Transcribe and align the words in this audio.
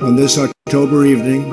On 0.00 0.16
this 0.16 0.38
October 0.38 1.04
evening, 1.04 1.46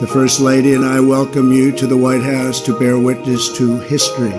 the 0.00 0.06
First 0.12 0.40
Lady 0.40 0.74
and 0.74 0.84
I 0.84 0.98
welcome 0.98 1.52
you 1.52 1.70
to 1.76 1.86
the 1.86 1.96
White 1.96 2.22
House 2.22 2.60
to 2.62 2.76
bear 2.76 2.98
witness 2.98 3.56
to 3.56 3.78
history. 3.78 4.32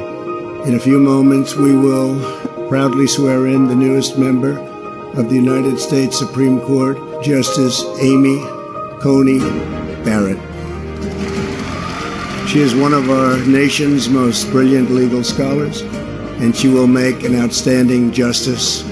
In 0.66 0.76
a 0.76 0.80
few 0.80 1.00
moments, 1.00 1.56
we 1.56 1.74
will 1.74 2.20
proudly 2.68 3.08
swear 3.08 3.48
in 3.48 3.70
the 3.70 3.76
newest 3.76 4.18
member 4.18 4.60
of 5.18 5.30
the 5.30 5.36
United 5.36 5.80
States 5.80 6.20
Supreme 6.20 6.60
Court, 6.60 6.98
Justice 7.24 7.82
Amy 8.02 8.40
Coney 9.00 9.40
Barrett. 10.04 10.38
She 12.50 12.60
is 12.60 12.76
one 12.76 12.94
of 12.94 13.10
our 13.10 13.38
nation's 13.46 14.10
most 14.10 14.52
brilliant 14.52 14.92
legal 14.92 15.24
scholars, 15.24 15.80
and 16.42 16.54
she 16.54 16.68
will 16.68 16.88
make 16.88 17.24
an 17.24 17.38
outstanding 17.38 18.12
justice 18.12 18.84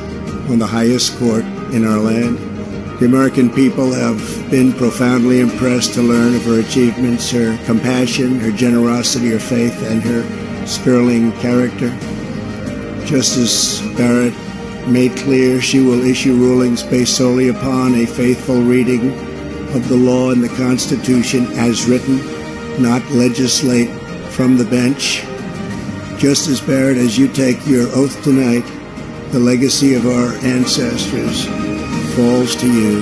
on 0.50 0.58
the 0.58 0.68
highest 0.68 1.20
court 1.20 1.44
in 1.74 1.86
our 1.86 2.00
land. 2.00 2.57
The 3.00 3.06
American 3.06 3.52
people 3.52 3.94
have 3.94 4.50
been 4.50 4.74
profoundly 4.74 5.40
impressed 5.40 5.94
to 5.94 6.02
learn 6.02 6.34
of 6.34 6.44
her 6.46 6.62
achievements, 6.62 7.30
her 7.30 7.56
compassion, 7.66 8.40
her 8.40 8.52
generosity, 8.52 9.30
her 9.30 9.40
faith, 9.40 9.84
and 9.84 10.02
her 10.02 10.66
sterling 10.66 11.32
character. 11.34 11.96
Justice 13.06 13.82
Barrett 13.96 14.34
made 14.88 15.16
clear 15.16 15.62
she 15.62 15.80
will 15.80 16.04
issue 16.04 16.34
rulings 16.38 16.82
based 16.82 17.16
solely 17.16 17.50
upon 17.50 17.94
a 17.94 18.08
faithful 18.08 18.64
reading 18.64 19.12
of 19.76 19.88
the 19.90 19.96
law 19.96 20.32
and 20.32 20.44
the 20.44 20.50
Constitution 20.58 21.46
as 21.52 21.86
written, 21.86 22.18
not 22.82 23.08
legislate 23.12 23.90
from 24.32 24.58
the 24.58 24.66
bench. 24.66 25.22
Justice 26.20 26.62
Barrett, 26.62 26.98
as 26.98 27.16
you 27.16 27.28
take 27.28 27.64
your 27.68 27.88
oath 27.90 28.24
tonight, 28.24 28.66
the 29.32 29.40
legacy 29.40 29.94
of 29.94 30.08
our 30.08 30.34
ancestors 30.44 31.46
falls 32.18 32.56
to 32.56 32.66
you. 32.66 33.02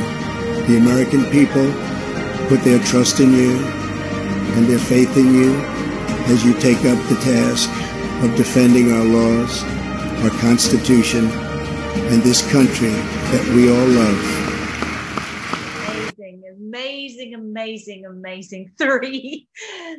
The 0.68 0.76
American 0.76 1.24
people 1.32 1.64
put 2.50 2.60
their 2.66 2.84
trust 2.84 3.22
in 3.22 3.32
you 3.32 3.56
and 4.56 4.66
their 4.66 4.78
faith 4.78 5.16
in 5.16 5.34
you 5.34 5.56
as 6.28 6.44
you 6.44 6.54
take 6.54 6.80
up 6.80 7.00
the 7.08 7.16
task 7.24 7.70
of 8.26 8.36
defending 8.36 8.92
our 8.92 9.06
laws, 9.06 9.64
our 10.22 10.32
Constitution, 10.42 11.30
and 12.12 12.22
this 12.24 12.42
country 12.52 12.90
that 12.90 13.48
we 13.56 13.72
all 13.72 13.88
love. 13.88 14.20
Amazing, 16.18 16.44
amazing, 16.54 17.36
amazing, 17.36 18.06
amazing. 18.06 18.72
Three 18.78 19.48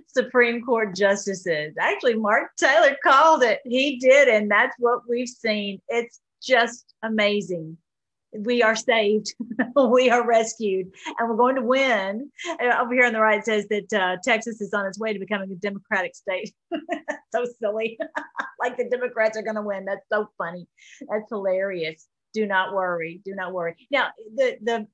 Supreme 0.09 0.63
Court 0.63 0.95
justices. 0.95 1.75
Actually, 1.81 2.17
Mark 2.17 2.51
Taylor 2.59 2.95
called 3.03 3.43
it. 3.45 3.61
He 3.65 3.97
did, 3.97 4.29
and 4.29 4.51
that's 4.51 4.77
what 4.79 5.09
we've 5.09 5.27
seen. 5.27 5.81
It's 5.89 6.21
just 6.43 6.93
amazing 7.03 7.79
we 8.41 8.63
are 8.63 8.77
saved, 8.77 9.35
we 9.77 10.11
are 10.11 10.27
rescued, 10.27 10.91
and 11.19 11.29
we're 11.29 11.37
going 11.37 11.57
to 11.57 11.63
win. 11.63 12.31
Uh, 12.49 12.77
over 12.81 12.95
here 12.95 13.07
on 13.07 13.13
the 13.13 13.21
right 13.21 13.45
says 13.45 13.67
that 13.69 13.93
uh, 13.93 14.17
Texas 14.23 14.61
is 14.61 14.73
on 14.75 14.87
its 14.87 14.99
way 14.99 15.13
to 15.13 15.19
becoming 15.19 15.51
a 15.51 15.57
Democratic 15.57 16.15
state. 16.15 16.53
so 17.35 17.47
silly. 17.61 17.99
like 18.61 18.77
the 18.77 18.89
Democrats 18.89 19.37
are 19.37 19.43
going 19.43 19.57
to 19.57 19.63
win. 19.63 19.85
That's 19.85 20.07
so 20.13 20.29
funny. 20.39 20.67
That's 21.09 21.29
hilarious. 21.31 22.07
Do 22.33 22.47
not 22.47 22.75
worry. 22.75 23.21
Do 23.25 23.35
not 23.35 23.53
worry. 23.53 23.77
Now, 23.91 24.09
the 24.35 24.57
the 24.63 24.87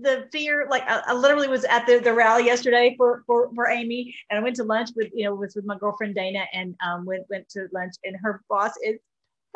the 0.00 0.28
fear, 0.32 0.66
like 0.70 0.82
I, 0.88 1.02
I 1.06 1.12
literally 1.14 1.48
was 1.48 1.64
at 1.64 1.86
the, 1.86 1.98
the 1.98 2.12
rally 2.12 2.44
yesterday 2.44 2.94
for, 2.96 3.22
for 3.26 3.50
for 3.54 3.68
Amy, 3.68 4.14
and 4.30 4.38
I 4.38 4.42
went 4.42 4.56
to 4.56 4.64
lunch 4.64 4.90
with 4.96 5.10
you 5.14 5.24
know 5.24 5.34
with, 5.34 5.52
with 5.56 5.64
my 5.64 5.78
girlfriend 5.78 6.14
Dana, 6.14 6.44
and 6.52 6.74
um 6.84 7.04
went 7.04 7.24
went 7.30 7.48
to 7.50 7.68
lunch, 7.72 7.94
and 8.04 8.16
her 8.22 8.42
boss 8.48 8.72
is 8.84 8.98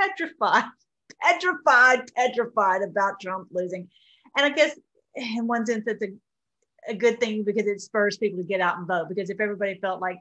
petrified 0.01 0.65
petrified, 1.23 2.13
petrified 2.15 2.83
about 2.83 3.21
Trump 3.21 3.49
losing. 3.53 3.89
And 4.37 4.47
I 4.47 4.51
guess 4.51 4.79
in 5.15 5.47
one 5.47 5.67
sense, 5.67 5.85
it's 5.87 6.03
a, 6.03 6.09
a 6.89 6.95
good 6.95 7.21
thing 7.21 7.45
because 7.45 7.67
it 7.67 7.81
spurs 7.81 8.19
people 8.19 8.39
to 8.39 8.45
get 8.45 8.61
out 8.61 8.79
and 8.79 8.87
vote. 8.87 9.09
Because 9.09 9.31
if 9.31 9.41
everybody 9.41 9.79
felt 9.81 10.01
like 10.01 10.19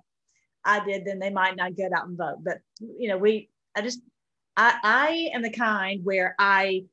I 0.66 0.84
did, 0.84 1.06
then 1.06 1.20
they 1.20 1.30
might 1.30 1.56
not 1.56 1.76
get 1.76 1.94
out 1.94 2.08
and 2.08 2.18
vote. 2.18 2.38
But 2.44 2.60
you 2.80 3.10
know, 3.10 3.18
we, 3.18 3.50
I 3.76 3.82
just, 3.82 4.02
I, 4.56 4.76
I 4.84 5.30
am 5.34 5.42
the 5.42 5.52
kind 5.52 6.04
where 6.04 6.36
I, 6.40 6.86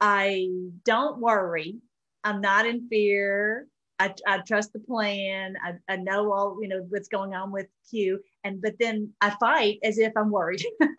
I 0.00 0.48
don't 0.84 1.20
worry. 1.20 1.76
I'm 2.24 2.40
not 2.40 2.66
in 2.66 2.88
fear. 2.88 3.66
I, 3.98 4.14
I 4.26 4.38
trust 4.38 4.72
the 4.72 4.80
plan. 4.80 5.56
I, 5.62 5.74
I 5.92 5.96
know 5.96 6.32
all 6.32 6.58
you 6.60 6.66
know 6.66 6.84
what's 6.88 7.08
going 7.08 7.34
on 7.34 7.52
with 7.52 7.66
Q, 7.88 8.20
and 8.42 8.60
but 8.60 8.74
then 8.80 9.12
I 9.20 9.30
fight 9.30 9.78
as 9.84 9.98
if 9.98 10.12
I'm 10.16 10.30
worried. 10.30 10.64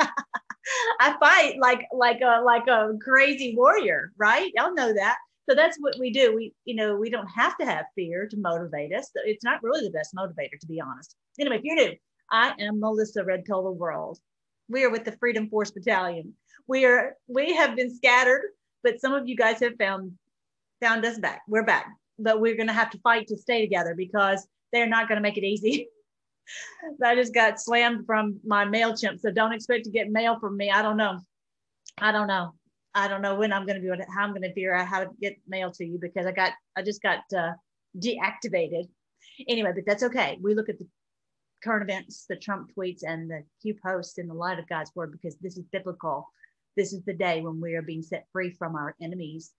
I 1.00 1.16
fight 1.20 1.58
like 1.60 1.86
like 1.92 2.22
a 2.22 2.42
like 2.44 2.68
a 2.68 2.94
crazy 3.02 3.56
warrior, 3.56 4.12
right? 4.18 4.52
Y'all 4.56 4.74
know 4.74 4.94
that. 4.94 5.18
So 5.50 5.56
that's 5.56 5.78
what 5.80 5.96
we 6.00 6.12
do. 6.12 6.34
We, 6.36 6.54
you 6.64 6.76
know, 6.76 6.96
we 6.96 7.10
don't 7.10 7.28
have 7.28 7.58
to 7.58 7.66
have 7.66 7.86
fear 7.96 8.28
to 8.30 8.38
motivate 8.38 8.94
us. 8.94 9.12
It's 9.26 9.44
not 9.44 9.62
really 9.62 9.84
the 9.84 9.92
best 9.92 10.16
motivator, 10.16 10.58
to 10.60 10.68
be 10.68 10.80
honest. 10.80 11.16
Anyway, 11.40 11.58
if 11.58 11.64
you're 11.64 11.76
new, 11.76 11.94
I 12.32 12.54
am 12.60 12.80
Melissa 12.80 13.26
Red 13.26 13.44
Pill 13.44 13.64
the 13.64 13.72
World. 13.72 14.20
We 14.70 14.86
are 14.86 14.90
with 14.90 15.04
the 15.04 15.18
Freedom 15.20 15.50
Force 15.50 15.72
Battalion. 15.72 16.34
We 16.68 16.86
are 16.86 17.16
we 17.28 17.54
have 17.56 17.76
been 17.76 17.94
scattered, 17.94 18.44
but 18.84 19.02
some 19.02 19.14
of 19.14 19.28
you 19.28 19.36
guys 19.36 19.60
have 19.60 19.76
found 19.78 20.14
found 20.82 21.06
us 21.06 21.20
back. 21.20 21.42
We're 21.48 21.66
back, 21.66 21.88
but 22.18 22.40
we're 22.40 22.56
going 22.56 22.68
to 22.68 22.74
have 22.74 22.90
to 22.92 23.00
fight 23.00 23.28
to 23.28 23.38
stay 23.38 23.62
together 23.62 23.96
because 23.96 24.48
they're 24.72 24.88
not 24.88 25.08
going 25.10 25.18
to 25.18 25.22
make 25.22 25.38
it 25.38 25.46
easy. 25.46 25.88
I 27.04 27.16
just 27.16 27.34
got 27.34 27.60
slammed 27.60 28.06
from 28.06 28.40
my 28.46 28.66
MailChimp. 28.66 29.20
So 29.20 29.32
don't 29.32 29.54
expect 29.54 29.86
to 29.86 29.92
get 29.92 30.12
mail 30.12 30.40
from 30.40 30.58
me. 30.58 30.70
I 30.70 30.82
don't 30.82 30.98
know. 30.98 31.20
I 31.98 32.12
don't 32.12 32.28
know. 32.28 32.54
I 32.96 33.08
don't 33.08 33.22
know 33.22 33.36
when 33.36 33.52
I'm 33.52 33.66
going 33.66 33.76
to 33.76 33.82
be 33.82 33.88
able 33.88 33.98
to, 33.98 34.12
how 34.12 34.24
I'm 34.24 34.32
going 34.32 34.44
to 34.44 34.54
figure 34.54 34.76
out 34.76 34.88
how 34.88 35.04
to 35.04 35.10
get 35.20 35.38
mail 35.48 35.72
to 35.72 35.86
you 35.86 35.98
because 36.00 36.26
I 36.26 36.32
got, 36.32 36.54
I 36.76 36.84
just 36.84 37.02
got 37.02 37.22
uh, 37.36 37.54
deactivated. 37.98 38.88
Anyway, 39.48 39.72
but 39.74 39.86
that's 39.88 40.04
okay. 40.04 40.38
We 40.42 40.54
look 40.54 40.70
at 40.70 40.78
the 40.78 40.88
current 41.64 41.90
events, 41.90 42.26
the 42.28 42.36
Trump 42.36 42.72
tweets 42.78 43.02
and 43.04 43.30
the 43.30 43.44
Q 43.62 43.76
posts 43.84 44.18
in 44.20 44.28
the 44.28 44.34
light 44.34 44.60
of 44.60 44.68
God's 44.68 44.92
word 44.96 45.12
because 45.12 45.38
this 45.38 45.58
is 45.58 45.66
biblical. 45.72 46.28
This 46.76 46.94
is 46.94 47.04
the 47.04 47.14
day 47.14 47.42
when 47.42 47.62
we 47.62 47.76
are 47.76 47.82
being 47.82 48.04
set 48.04 48.28
free 48.32 48.52
from 48.52 48.76
our 48.76 48.96
enemies 49.02 49.52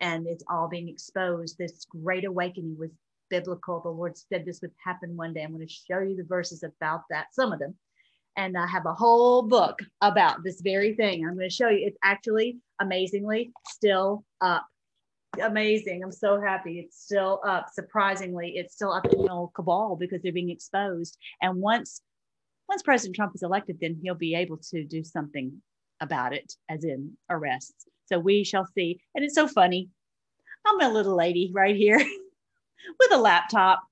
and 0.00 0.26
it's 0.26 0.44
all 0.48 0.68
being 0.68 0.88
exposed. 0.88 1.58
This 1.58 1.84
great 1.86 2.24
awakening 2.24 2.76
was 2.78 2.90
biblical. 3.30 3.80
The 3.80 3.88
Lord 3.88 4.16
said 4.16 4.44
this 4.44 4.60
would 4.62 4.72
happen 4.82 5.16
one 5.16 5.32
day. 5.32 5.42
I'm 5.42 5.54
going 5.54 5.66
to 5.66 5.72
show 5.72 6.00
you 6.00 6.16
the 6.16 6.24
verses 6.24 6.62
about 6.62 7.02
that, 7.10 7.34
some 7.34 7.52
of 7.52 7.58
them. 7.58 7.74
And 8.36 8.56
I 8.56 8.66
have 8.66 8.86
a 8.86 8.94
whole 8.94 9.42
book 9.42 9.80
about 10.00 10.44
this 10.44 10.60
very 10.60 10.94
thing. 10.94 11.26
I'm 11.26 11.36
going 11.36 11.48
to 11.48 11.54
show 11.54 11.68
you. 11.68 11.86
It's 11.86 11.98
actually 12.04 12.58
amazingly 12.80 13.52
still 13.66 14.24
up. 14.40 14.66
Amazing. 15.42 16.02
I'm 16.04 16.12
so 16.12 16.40
happy. 16.40 16.78
It's 16.78 17.02
still 17.02 17.40
up. 17.44 17.66
Surprisingly, 17.72 18.52
it's 18.56 18.74
still 18.74 18.92
up 18.92 19.06
in 19.06 19.22
the 19.22 19.46
cabal 19.54 19.96
because 19.96 20.22
they're 20.22 20.32
being 20.32 20.50
exposed. 20.50 21.18
And 21.42 21.56
once 21.60 22.00
once 22.68 22.82
President 22.82 23.16
Trump 23.16 23.34
is 23.34 23.42
elected, 23.42 23.78
then 23.80 23.98
he'll 24.02 24.14
be 24.14 24.34
able 24.34 24.58
to 24.70 24.84
do 24.84 25.02
something 25.02 25.62
about 26.00 26.34
it, 26.34 26.54
as 26.68 26.84
in 26.84 27.16
arrests. 27.30 27.86
So 28.06 28.18
we 28.18 28.44
shall 28.44 28.66
see. 28.66 29.00
And 29.14 29.24
it's 29.24 29.34
so 29.34 29.48
funny. 29.48 29.88
I'm 30.66 30.80
a 30.80 30.92
little 30.92 31.16
lady 31.16 31.50
right 31.52 31.76
here. 31.76 31.98
with 32.98 33.12
a 33.12 33.18
laptop 33.18 33.82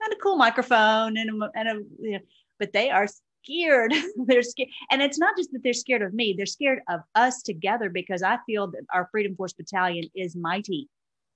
and 0.00 0.12
a 0.12 0.16
cool 0.16 0.36
microphone 0.36 1.16
and 1.16 1.42
a, 1.42 1.50
and 1.54 1.68
a 1.68 1.82
you 2.00 2.12
know, 2.12 2.20
but 2.58 2.72
they 2.72 2.90
are 2.90 3.06
scared. 3.44 3.92
they're 4.26 4.42
scared. 4.42 4.68
And 4.90 5.02
it's 5.02 5.18
not 5.18 5.36
just 5.36 5.52
that 5.52 5.62
they're 5.62 5.72
scared 5.72 6.02
of 6.02 6.14
me, 6.14 6.34
they're 6.36 6.46
scared 6.46 6.80
of 6.88 7.00
us 7.14 7.42
together 7.42 7.90
because 7.90 8.22
I 8.22 8.38
feel 8.46 8.68
that 8.68 8.82
our 8.92 9.08
Freedom 9.10 9.34
Force 9.36 9.52
Battalion 9.52 10.08
is 10.14 10.36
mighty 10.36 10.88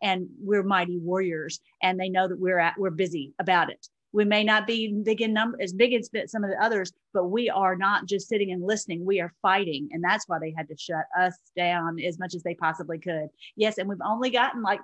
and 0.02 0.28
we're 0.40 0.62
mighty 0.62 0.98
warriors. 0.98 1.60
And 1.82 1.98
they 1.98 2.08
know 2.08 2.28
that 2.28 2.38
we're 2.38 2.58
at, 2.58 2.78
we're 2.78 2.90
busy 2.90 3.32
about 3.38 3.70
it. 3.70 3.88
We 4.12 4.24
may 4.24 4.44
not 4.44 4.68
be 4.68 4.92
big 5.02 5.22
in 5.22 5.32
number 5.32 5.60
as 5.60 5.72
big 5.72 5.92
as 5.92 6.08
some 6.30 6.44
of 6.44 6.50
the 6.50 6.62
others, 6.62 6.92
but 7.12 7.24
we 7.24 7.50
are 7.50 7.74
not 7.74 8.06
just 8.06 8.28
sitting 8.28 8.52
and 8.52 8.62
listening. 8.62 9.04
We 9.04 9.20
are 9.20 9.32
fighting. 9.42 9.88
And 9.90 10.04
that's 10.04 10.28
why 10.28 10.38
they 10.38 10.54
had 10.56 10.68
to 10.68 10.76
shut 10.76 11.06
us 11.18 11.34
down 11.56 11.98
as 11.98 12.16
much 12.20 12.36
as 12.36 12.44
they 12.44 12.54
possibly 12.54 12.98
could. 12.98 13.26
Yes. 13.56 13.78
And 13.78 13.88
we've 13.88 13.98
only 14.04 14.30
gotten 14.30 14.62
like 14.62 14.78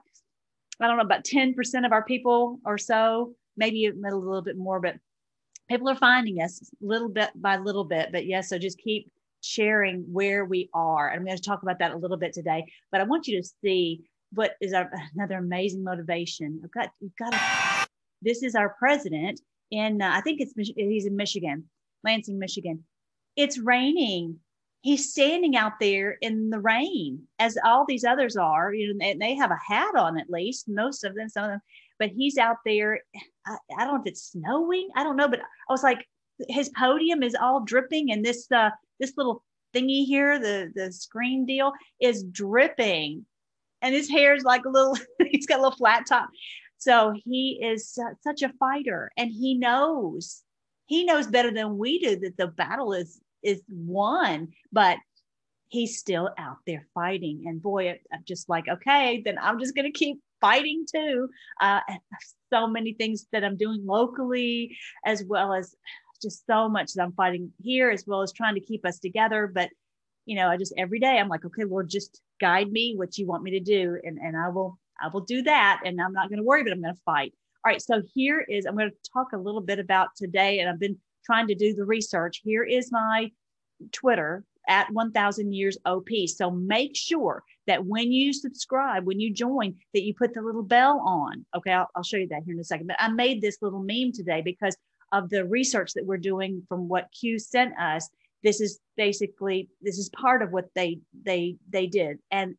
I 0.80 0.86
don't 0.86 0.96
know, 0.96 1.02
about 1.02 1.24
10% 1.24 1.54
of 1.84 1.92
our 1.92 2.04
people 2.04 2.58
or 2.64 2.78
so, 2.78 3.34
maybe 3.56 3.86
a 3.86 3.92
little 3.92 4.42
bit 4.42 4.56
more, 4.56 4.80
but 4.80 4.96
people 5.68 5.88
are 5.88 5.96
finding 5.96 6.42
us 6.42 6.60
little 6.80 7.08
bit 7.08 7.30
by 7.34 7.56
little 7.56 7.84
bit. 7.84 8.10
But 8.12 8.26
yes, 8.26 8.48
so 8.48 8.58
just 8.58 8.78
keep 8.78 9.10
sharing 9.42 10.04
where 10.12 10.44
we 10.44 10.68
are. 10.74 11.10
I'm 11.10 11.24
going 11.24 11.36
to 11.36 11.42
talk 11.42 11.62
about 11.62 11.78
that 11.78 11.92
a 11.92 11.96
little 11.96 12.16
bit 12.16 12.32
today, 12.32 12.64
but 12.90 13.00
I 13.00 13.04
want 13.04 13.26
you 13.26 13.40
to 13.40 13.48
see 13.62 14.02
what 14.32 14.54
is 14.60 14.72
our, 14.72 14.90
another 15.14 15.38
amazing 15.38 15.84
motivation. 15.84 16.60
I've 16.64 16.72
got, 16.72 16.90
you've 17.00 17.16
got 17.16 17.34
this 18.22 18.42
is 18.42 18.54
our 18.54 18.74
president 18.78 19.40
in, 19.70 20.02
uh, 20.02 20.10
I 20.12 20.20
think 20.20 20.40
it's, 20.40 20.52
he's 20.56 21.06
in 21.06 21.16
Michigan, 21.16 21.64
Lansing, 22.04 22.38
Michigan. 22.38 22.84
It's 23.36 23.58
raining 23.58 24.38
he's 24.82 25.10
standing 25.10 25.56
out 25.56 25.74
there 25.80 26.16
in 26.20 26.50
the 26.50 26.58
rain 26.58 27.22
as 27.38 27.56
all 27.64 27.84
these 27.86 28.04
others 28.04 28.36
are 28.36 28.72
you 28.72 28.94
know 28.94 29.06
and 29.06 29.20
they 29.20 29.34
have 29.34 29.50
a 29.50 29.72
hat 29.72 29.94
on 29.94 30.18
at 30.18 30.30
least 30.30 30.68
most 30.68 31.04
of 31.04 31.14
them 31.14 31.28
some 31.28 31.44
of 31.44 31.50
them 31.50 31.60
but 31.98 32.10
he's 32.10 32.38
out 32.38 32.56
there 32.64 33.00
I, 33.46 33.56
I, 33.78 33.84
don't 33.84 33.94
know 33.94 34.00
if 34.00 34.06
it's 34.06 34.32
snowing 34.32 34.88
i 34.96 35.02
don't 35.02 35.16
know 35.16 35.28
but 35.28 35.40
i 35.40 35.72
was 35.72 35.82
like 35.82 36.06
his 36.48 36.70
podium 36.70 37.22
is 37.22 37.34
all 37.34 37.60
dripping 37.60 38.10
and 38.12 38.24
this 38.24 38.50
uh 38.50 38.70
this 38.98 39.12
little 39.16 39.42
thingy 39.74 40.06
here 40.06 40.38
the 40.38 40.72
the 40.74 40.90
screen 40.92 41.44
deal 41.44 41.72
is 42.00 42.24
dripping 42.24 43.26
and 43.82 43.94
his 43.94 44.10
hair 44.10 44.34
is 44.34 44.44
like 44.44 44.64
a 44.64 44.68
little 44.68 44.96
he's 45.30 45.46
got 45.46 45.58
a 45.58 45.62
little 45.62 45.76
flat 45.76 46.06
top. 46.06 46.28
So 46.78 47.14
he 47.24 47.60
is 47.62 47.98
such 48.22 48.42
a 48.42 48.52
fighter 48.58 49.10
and 49.16 49.30
he 49.30 49.54
knows, 49.54 50.42
he 50.86 51.04
knows 51.04 51.26
better 51.26 51.52
than 51.52 51.76
we 51.76 51.98
do 51.98 52.16
that 52.20 52.36
the 52.38 52.46
battle 52.46 52.94
is 52.94 53.20
is 53.42 53.62
won, 53.68 54.48
but 54.72 54.98
he's 55.68 55.98
still 55.98 56.30
out 56.36 56.58
there 56.66 56.86
fighting. 56.94 57.44
And 57.46 57.62
boy, 57.62 57.98
I'm 58.12 58.24
just 58.26 58.48
like, 58.48 58.68
okay, 58.68 59.22
then 59.24 59.38
I'm 59.40 59.58
just 59.60 59.74
going 59.74 59.90
to 59.90 59.98
keep 59.98 60.18
fighting 60.40 60.84
too. 60.92 61.28
Uh, 61.60 61.80
so 62.52 62.66
many 62.66 62.92
things 62.92 63.26
that 63.32 63.44
I'm 63.44 63.56
doing 63.56 63.86
locally, 63.86 64.76
as 65.04 65.22
well 65.22 65.54
as 65.54 65.74
just 66.20 66.44
so 66.46 66.68
much 66.68 66.92
that 66.94 67.02
I'm 67.02 67.12
fighting 67.12 67.52
here, 67.62 67.90
as 67.90 68.04
well 68.06 68.22
as 68.22 68.32
trying 68.32 68.56
to 68.56 68.60
keep 68.60 68.84
us 68.84 68.98
together. 68.98 69.50
But, 69.52 69.70
you 70.26 70.36
know, 70.36 70.48
I 70.48 70.56
just 70.56 70.74
every 70.76 70.98
day 70.98 71.18
I'm 71.18 71.28
like, 71.28 71.44
okay, 71.44 71.64
Lord, 71.64 71.88
just 71.88 72.20
guide 72.40 72.70
me 72.72 72.94
what 72.96 73.16
you 73.16 73.26
want 73.26 73.42
me 73.42 73.52
to 73.52 73.60
do. 73.60 73.96
And, 74.02 74.18
and 74.18 74.36
I 74.36 74.48
will, 74.48 74.78
I 75.00 75.08
will 75.08 75.20
do 75.20 75.42
that. 75.42 75.82
And 75.84 76.00
I'm 76.00 76.12
not 76.12 76.28
going 76.28 76.38
to 76.38 76.44
worry, 76.44 76.64
but 76.64 76.72
I'm 76.72 76.82
going 76.82 76.94
to 76.94 77.00
fight. 77.04 77.32
All 77.64 77.70
right. 77.70 77.80
So 77.80 78.02
here 78.14 78.40
is, 78.40 78.66
I'm 78.66 78.76
going 78.76 78.90
to 78.90 79.10
talk 79.12 79.28
a 79.34 79.38
little 79.38 79.60
bit 79.60 79.78
about 79.78 80.08
today. 80.16 80.58
And 80.58 80.68
I've 80.68 80.80
been 80.80 80.98
trying 81.24 81.48
to 81.48 81.54
do 81.54 81.74
the 81.74 81.84
research. 81.84 82.40
Here 82.44 82.64
is 82.64 82.90
my 82.92 83.30
Twitter 83.92 84.44
at 84.68 84.92
1000 84.92 85.52
years 85.52 85.78
OP. 85.84 86.08
So 86.26 86.50
make 86.50 86.96
sure 86.96 87.42
that 87.66 87.84
when 87.84 88.12
you 88.12 88.32
subscribe, 88.32 89.04
when 89.04 89.20
you 89.20 89.32
join, 89.32 89.74
that 89.94 90.02
you 90.02 90.14
put 90.14 90.34
the 90.34 90.42
little 90.42 90.62
bell 90.62 91.00
on. 91.00 91.44
Okay, 91.56 91.72
I'll, 91.72 91.88
I'll, 91.96 92.02
show 92.02 92.18
you 92.18 92.28
that 92.28 92.42
here 92.44 92.54
in 92.54 92.60
a 92.60 92.64
second. 92.64 92.86
But 92.86 92.96
I 93.00 93.08
made 93.08 93.40
this 93.40 93.58
little 93.62 93.82
meme 93.82 94.12
today 94.12 94.42
because 94.42 94.76
of 95.12 95.28
the 95.28 95.44
research 95.44 95.92
that 95.94 96.06
we're 96.06 96.18
doing 96.18 96.62
from 96.68 96.88
what 96.88 97.08
Q 97.18 97.38
sent 97.38 97.78
us. 97.78 98.08
This 98.42 98.60
is 98.60 98.78
basically 98.96 99.68
this 99.82 99.98
is 99.98 100.08
part 100.10 100.42
of 100.42 100.50
what 100.50 100.66
they 100.74 101.00
they 101.24 101.56
they 101.68 101.86
did. 101.86 102.18
And 102.30 102.54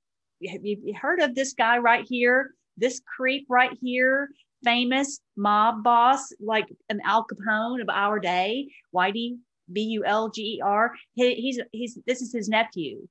have 0.50 0.66
you 0.66 0.94
heard 1.00 1.22
of 1.22 1.34
this 1.34 1.54
guy 1.54 1.78
right 1.78 2.06
here? 2.08 2.54
This 2.78 3.02
creep 3.06 3.46
right 3.50 3.78
here, 3.82 4.30
famous 4.64 5.20
mob 5.36 5.84
boss, 5.84 6.32
like 6.40 6.68
an 6.90 7.02
Al 7.04 7.26
Capone 7.26 7.82
of 7.82 7.90
our 7.90 8.20
day, 8.20 8.72
Whitey 8.94 9.38
B 9.72 9.82
U 9.82 10.04
L 10.06 10.30
G 10.30 10.58
E 10.58 10.62
R. 10.64 10.94
He, 11.14 11.36
he's 11.36 11.60
he's 11.72 11.98
this 12.06 12.22
is 12.22 12.34
his 12.34 12.50
nephew, 12.50 13.08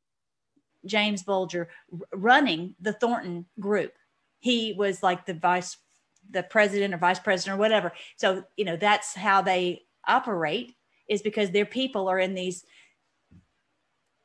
James 0.85 1.23
Bulger, 1.23 1.69
running 2.13 2.75
the 2.81 2.93
Thornton 2.93 3.47
Group. 3.59 3.93
He 4.41 4.73
was 4.73 5.03
like 5.03 5.27
the 5.27 5.35
vice, 5.35 5.77
the 6.31 6.43
president 6.43 6.95
or 6.95 6.99
vice 6.99 7.19
president 7.19 7.59
or 7.59 7.61
whatever. 7.61 7.93
So 8.17 8.45
you 8.57 8.65
know 8.65 8.77
that's 8.77 9.15
how 9.15 9.43
they 9.43 9.83
operate 10.07 10.75
is 11.09 11.23
because 11.23 11.51
their 11.51 11.67
people 11.67 12.09
are 12.09 12.19
in 12.19 12.35
these 12.35 12.65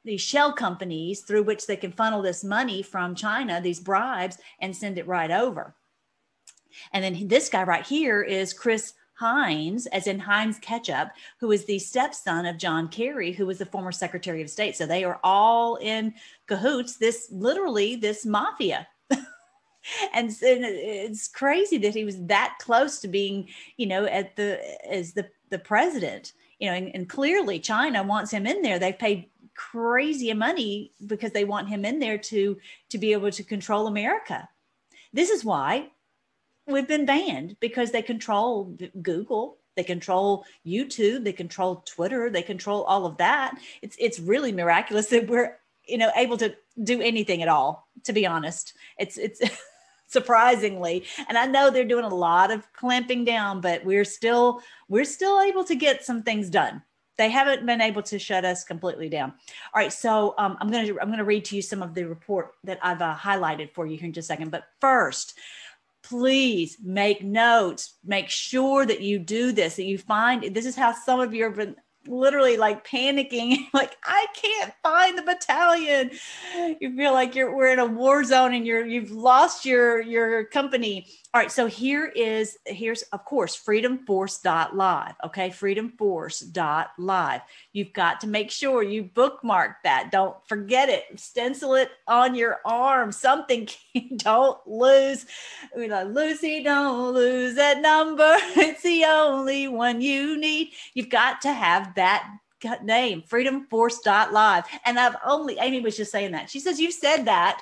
these 0.05 0.21
shell 0.21 0.53
companies 0.53 1.21
through 1.21 1.41
which 1.43 1.65
they 1.65 1.75
can 1.75 1.91
funnel 1.91 2.21
this 2.21 2.43
money 2.43 2.83
from 2.83 3.15
China, 3.15 3.59
these 3.59 3.79
bribes, 3.79 4.37
and 4.61 4.75
send 4.75 4.99
it 4.99 5.07
right 5.07 5.31
over. 5.31 5.75
And 6.93 7.03
then 7.03 7.27
this 7.27 7.49
guy 7.49 7.63
right 7.63 7.85
here 7.85 8.21
is 8.21 8.53
Chris 8.53 8.93
Heinz, 9.15 9.87
as 9.87 10.07
in 10.07 10.19
Heinz 10.19 10.59
Ketchup, 10.59 11.09
who 11.39 11.51
is 11.51 11.65
the 11.65 11.79
stepson 11.79 12.45
of 12.45 12.57
John 12.57 12.89
Kerry, 12.89 13.31
who 13.31 13.45
was 13.45 13.57
the 13.57 13.65
former 13.65 13.91
Secretary 13.91 14.41
of 14.41 14.49
State. 14.49 14.75
So 14.75 14.85
they 14.85 15.03
are 15.03 15.19
all 15.23 15.77
in 15.77 16.13
cahoots, 16.47 16.97
this 16.97 17.29
literally, 17.31 17.95
this 17.95 18.25
mafia. 18.25 18.87
and, 19.09 20.29
and 20.29 20.35
it's 20.41 21.29
crazy 21.29 21.77
that 21.77 21.95
he 21.95 22.03
was 22.03 22.21
that 22.25 22.57
close 22.59 22.99
to 22.99 23.07
being, 23.07 23.47
you 23.77 23.87
know, 23.87 24.05
at 24.05 24.35
the 24.35 24.59
as 24.91 25.13
the 25.13 25.29
the 25.49 25.59
president, 25.59 26.33
you 26.59 26.69
know, 26.69 26.75
and, 26.75 26.93
and 26.93 27.09
clearly 27.09 27.59
China 27.59 28.03
wants 28.03 28.31
him 28.31 28.45
in 28.45 28.61
there. 28.61 28.79
They've 28.79 28.97
paid 28.97 29.29
crazy 29.55 30.33
money 30.33 30.91
because 31.07 31.31
they 31.31 31.45
want 31.45 31.69
him 31.69 31.85
in 31.85 31.99
there 31.99 32.17
to 32.17 32.57
to 32.89 32.97
be 32.97 33.13
able 33.13 33.31
to 33.31 33.43
control 33.43 33.87
America. 33.87 34.49
This 35.13 35.29
is 35.29 35.45
why 35.45 35.91
we've 36.67 36.87
been 36.87 37.05
banned 37.05 37.57
because 37.59 37.91
they 37.91 38.01
control 38.01 38.75
Google, 39.01 39.57
they 39.75 39.83
control 39.83 40.45
YouTube, 40.65 41.23
they 41.23 41.33
control 41.33 41.83
Twitter, 41.85 42.29
they 42.29 42.41
control 42.41 42.83
all 42.83 43.05
of 43.05 43.17
that. 43.17 43.57
It's 43.81 43.95
it's 43.99 44.19
really 44.19 44.51
miraculous 44.51 45.07
that 45.07 45.27
we're 45.27 45.57
you 45.85 45.97
know 45.97 46.11
able 46.15 46.37
to 46.37 46.55
do 46.83 47.01
anything 47.01 47.41
at 47.41 47.49
all. 47.49 47.87
To 48.05 48.13
be 48.13 48.25
honest, 48.25 48.73
it's 48.97 49.17
it's. 49.17 49.41
surprisingly 50.07 51.03
and 51.27 51.35
i 51.35 51.47
know 51.47 51.71
they're 51.71 51.83
doing 51.83 52.05
a 52.05 52.15
lot 52.15 52.51
of 52.51 52.71
clamping 52.73 53.25
down 53.25 53.59
but 53.59 53.83
we're 53.83 54.05
still 54.05 54.61
we're 54.87 55.03
still 55.03 55.41
able 55.41 55.63
to 55.63 55.73
get 55.73 56.05
some 56.05 56.21
things 56.21 56.47
done 56.47 56.79
they 57.17 57.29
haven't 57.29 57.65
been 57.65 57.81
able 57.81 58.01
to 58.03 58.19
shut 58.19 58.45
us 58.45 58.63
completely 58.63 59.09
down. 59.09 59.31
All 59.31 59.81
right, 59.81 59.93
so 59.93 60.33
um, 60.37 60.57
I'm 60.59 60.69
going 60.69 60.85
to 60.87 60.99
I'm 60.99 61.07
going 61.07 61.19
to 61.19 61.25
read 61.25 61.45
to 61.45 61.55
you 61.55 61.61
some 61.61 61.81
of 61.81 61.93
the 61.93 62.03
report 62.03 62.51
that 62.63 62.79
I've 62.81 63.01
uh, 63.01 63.15
highlighted 63.15 63.71
for 63.71 63.85
you 63.85 63.97
here 63.97 64.07
in 64.07 64.13
just 64.13 64.27
a 64.27 64.33
second. 64.33 64.51
But 64.51 64.65
first, 64.81 65.37
please 66.07 66.77
make 66.83 67.23
notes. 67.23 67.97
Make 68.03 68.29
sure 68.29 68.85
that 68.85 69.01
you 69.01 69.19
do 69.19 69.51
this 69.51 69.75
that 69.75 69.83
you 69.83 69.97
find 69.97 70.55
this 70.55 70.65
is 70.65 70.75
how 70.75 70.93
some 70.93 71.19
of 71.19 71.33
you 71.33 71.43
have 71.45 71.55
been 71.55 71.75
literally 72.07 72.55
like 72.55 72.87
panicking 72.87 73.57
like 73.73 73.97
i 74.03 74.27
can't 74.35 74.73
find 74.83 75.17
the 75.17 75.23
battalion. 75.23 76.11
You 76.79 76.95
feel 76.95 77.13
like 77.13 77.35
you're 77.35 77.55
we're 77.55 77.73
in 77.73 77.79
a 77.79 77.85
war 77.85 78.23
zone 78.23 78.53
and 78.53 78.65
you're 78.65 78.85
you've 78.85 79.11
lost 79.11 79.65
your 79.65 80.01
your 80.01 80.45
company 80.45 81.07
all 81.35 81.41
right 81.41 81.51
so 81.51 81.65
here 81.65 82.05
is 82.15 82.57
here's 82.65 83.01
of 83.11 83.25
course 83.25 83.61
freedomforce.live 83.61 85.15
okay? 85.25 85.49
Freedomforce.live 85.49 87.41
you've 87.73 87.91
got 87.91 88.21
to 88.21 88.27
make 88.27 88.49
sure 88.49 88.81
you 88.81 89.03
bookmark 89.03 89.83
that. 89.83 90.11
Don't 90.11 90.37
forget 90.47 90.87
it. 90.87 91.03
Stencil 91.19 91.75
it 91.75 91.91
on 92.07 92.35
your 92.35 92.61
arm. 92.63 93.11
Something 93.11 93.67
don't 94.15 94.65
lose. 94.65 95.25
You 95.75 95.89
know 95.89 96.03
lucy 96.03 96.63
don't 96.63 97.13
lose 97.13 97.55
that 97.55 97.81
number. 97.81 98.37
It's 98.55 98.83
the 98.83 99.03
only 99.03 99.67
one 99.67 99.99
you 99.99 100.37
need. 100.39 100.69
You've 100.93 101.09
got 101.09 101.41
to 101.41 101.51
have 101.51 101.95
that 101.95 102.25
name 102.81 103.21
freedomforce.live 103.21 104.63
and 104.85 104.97
i've 104.97 105.15
only 105.23 105.57
amy 105.59 105.81
was 105.81 105.97
just 105.97 106.13
saying 106.13 106.31
that. 106.31 106.49
She 106.49 106.61
says 106.61 106.79
you've 106.79 106.93
said 106.93 107.25
that 107.25 107.61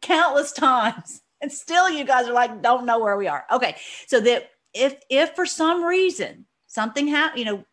countless 0.00 0.52
times 0.66 1.23
and 1.44 1.52
still 1.52 1.90
you 1.90 2.04
guys 2.04 2.26
are 2.26 2.32
like 2.32 2.62
don't 2.62 2.86
know 2.86 2.98
where 2.98 3.18
we 3.18 3.28
are 3.28 3.44
okay 3.52 3.76
so 4.06 4.18
that 4.18 4.50
if 4.72 4.96
if 5.10 5.34
for 5.34 5.44
some 5.44 5.84
reason 5.84 6.46
something 6.66 7.06
happened 7.06 7.38
you 7.38 7.44
know 7.44 7.64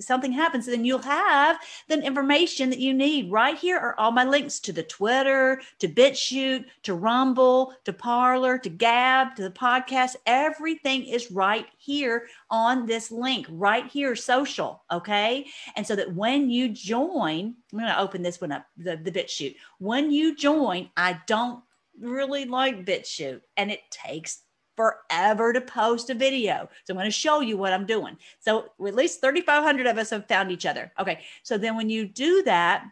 something 0.00 0.32
happens, 0.32 0.66
then 0.66 0.84
you'll 0.84 0.98
have 0.98 1.58
the 1.88 2.00
information 2.02 2.70
that 2.70 2.78
you 2.78 2.94
need. 2.94 3.30
Right 3.30 3.56
here 3.56 3.78
are 3.78 3.98
all 3.98 4.10
my 4.10 4.24
links 4.24 4.60
to 4.60 4.72
the 4.72 4.82
Twitter, 4.82 5.60
to 5.78 5.88
BitChute, 5.88 6.66
to 6.82 6.94
Rumble, 6.94 7.74
to 7.84 7.92
Parler, 7.92 8.58
to 8.58 8.68
Gab, 8.68 9.34
to 9.36 9.42
the 9.42 9.50
podcast. 9.50 10.16
Everything 10.26 11.04
is 11.04 11.30
right 11.30 11.66
here 11.78 12.26
on 12.50 12.86
this 12.86 13.10
link, 13.10 13.46
right 13.50 13.86
here, 13.86 14.14
social. 14.16 14.82
Okay. 14.90 15.46
And 15.76 15.86
so 15.86 15.96
that 15.96 16.14
when 16.14 16.50
you 16.50 16.68
join, 16.68 17.54
I'm 17.72 17.78
going 17.78 17.90
to 17.90 18.00
open 18.00 18.22
this 18.22 18.40
one 18.40 18.52
up, 18.52 18.66
the, 18.76 18.96
the 18.96 19.10
BitChute. 19.10 19.56
When 19.78 20.10
you 20.10 20.36
join, 20.36 20.90
I 20.96 21.20
don't 21.26 21.62
really 22.00 22.44
like 22.44 22.84
BitChute 22.84 23.40
and 23.56 23.70
it 23.70 23.80
takes 23.90 24.42
forever 24.76 25.52
to 25.52 25.60
post 25.60 26.10
a 26.10 26.14
video. 26.14 26.68
So 26.84 26.92
I'm 26.92 26.96
going 26.96 27.06
to 27.06 27.10
show 27.10 27.40
you 27.40 27.56
what 27.56 27.72
I'm 27.72 27.86
doing. 27.86 28.16
So 28.40 28.66
at 28.84 28.94
least 28.94 29.20
3,500 29.20 29.86
of 29.86 29.98
us 29.98 30.10
have 30.10 30.26
found 30.26 30.50
each 30.50 30.66
other. 30.66 30.92
Okay. 30.98 31.20
So 31.42 31.56
then 31.56 31.76
when 31.76 31.88
you 31.88 32.06
do 32.06 32.42
that, 32.44 32.84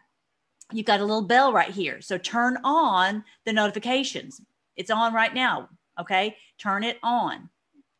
you've 0.71 0.85
got 0.85 1.01
a 1.01 1.05
little 1.05 1.21
bell 1.21 1.51
right 1.51 1.69
here. 1.69 2.01
So 2.01 2.17
turn 2.17 2.57
on 2.63 3.23
the 3.45 3.53
notifications. 3.53 4.41
It's 4.75 4.91
on 4.91 5.13
right 5.13 5.33
now. 5.33 5.69
Okay. 5.99 6.37
Turn 6.57 6.83
it 6.83 6.97
on. 7.03 7.49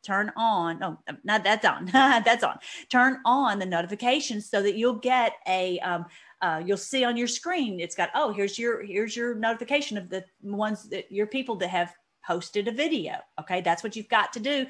Turn 0.03 0.31
on. 0.35 0.83
Oh, 0.83 0.97
not 1.23 1.43
that's 1.43 1.65
on. 1.65 1.85
that's 1.93 2.43
on. 2.43 2.59
Turn 2.89 3.19
on 3.25 3.59
the 3.59 3.65
notifications 3.65 4.49
so 4.49 4.61
that 4.61 4.75
you'll 4.75 4.99
get 4.99 5.33
a, 5.47 5.79
um, 5.79 6.05
uh, 6.43 6.61
you'll 6.63 6.77
see 6.77 7.03
on 7.03 7.17
your 7.17 7.27
screen 7.27 7.79
it's 7.79 7.95
got 7.95 8.09
oh 8.13 8.31
here's 8.31 8.59
your 8.59 8.83
here's 8.83 9.15
your 9.15 9.33
notification 9.33 9.97
of 9.97 10.09
the 10.09 10.23
ones 10.41 10.89
that 10.89 11.11
your 11.11 11.25
people 11.25 11.55
that 11.55 11.69
have 11.69 11.95
posted 12.25 12.67
a 12.67 12.71
video. 12.71 13.15
Okay, 13.39 13.61
that's 13.61 13.83
what 13.83 13.95
you've 13.95 14.09
got 14.09 14.33
to 14.33 14.39
do. 14.39 14.65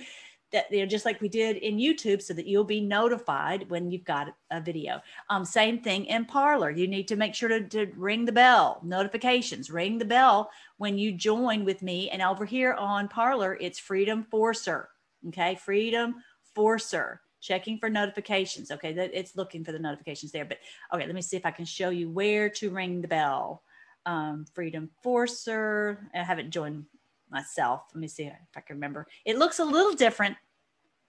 That 0.52 0.72
you 0.72 0.82
know, 0.82 0.86
just 0.86 1.06
like 1.06 1.20
we 1.20 1.30
did 1.30 1.58
in 1.58 1.78
YouTube, 1.78 2.22
so 2.22 2.34
that 2.34 2.46
you'll 2.46 2.64
be 2.64 2.82
notified 2.82 3.70
when 3.72 3.90
you've 3.90 4.04
got 4.04 4.36
a 4.52 4.62
video. 4.62 5.02
Um, 5.30 5.46
same 5.46 5.82
thing 5.82 6.06
in 6.06 6.26
Parler 6.26 6.70
You 6.70 6.88
need 6.88 7.08
to 7.08 7.16
make 7.16 7.34
sure 7.34 7.50
to, 7.50 7.68
to 7.70 7.92
ring 7.96 8.26
the 8.26 8.32
bell, 8.32 8.80
notifications, 8.84 9.72
ring 9.72 9.98
the 9.98 10.06
bell 10.06 10.52
when 10.78 10.98
you 10.98 11.12
join 11.12 11.66
with 11.66 11.82
me. 11.82 12.10
And 12.12 12.22
over 12.22 12.46
here 12.46 12.74
on 12.74 13.08
Parler 13.08 13.58
it's 13.60 13.80
Freedom 13.80 14.24
Forcer. 14.24 14.90
Okay, 15.30 15.56
Freedom 15.56 16.16
Forcer 16.54 17.23
checking 17.44 17.78
for 17.78 17.90
notifications. 17.90 18.72
Okay, 18.72 18.94
that 18.94 19.12
it's 19.14 19.36
looking 19.36 19.64
for 19.64 19.74
the 19.74 19.80
notifications 19.80 20.32
there. 20.32 20.46
But 20.46 20.60
okay, 20.94 21.06
let 21.06 21.14
me 21.14 21.22
see 21.22 21.38
if 21.38 21.46
I 21.46 21.52
can 21.52 21.66
show 21.66 21.90
you 21.90 22.10
where 22.10 22.50
to 22.50 22.70
ring 22.70 23.02
the 23.02 23.08
bell. 23.08 23.62
Um, 24.06 24.46
Freedom 24.54 24.90
Forcer. 25.04 26.10
I 26.16 26.24
haven't 26.24 26.52
joined 26.52 26.86
myself. 27.30 27.84
Let 27.94 28.00
me 28.00 28.08
see 28.08 28.24
if 28.24 28.34
I 28.56 28.62
can 28.62 28.78
remember. 28.78 29.08
It 29.26 29.38
looks 29.38 29.60
a 29.60 29.66
little 29.66 29.94
different 29.94 30.38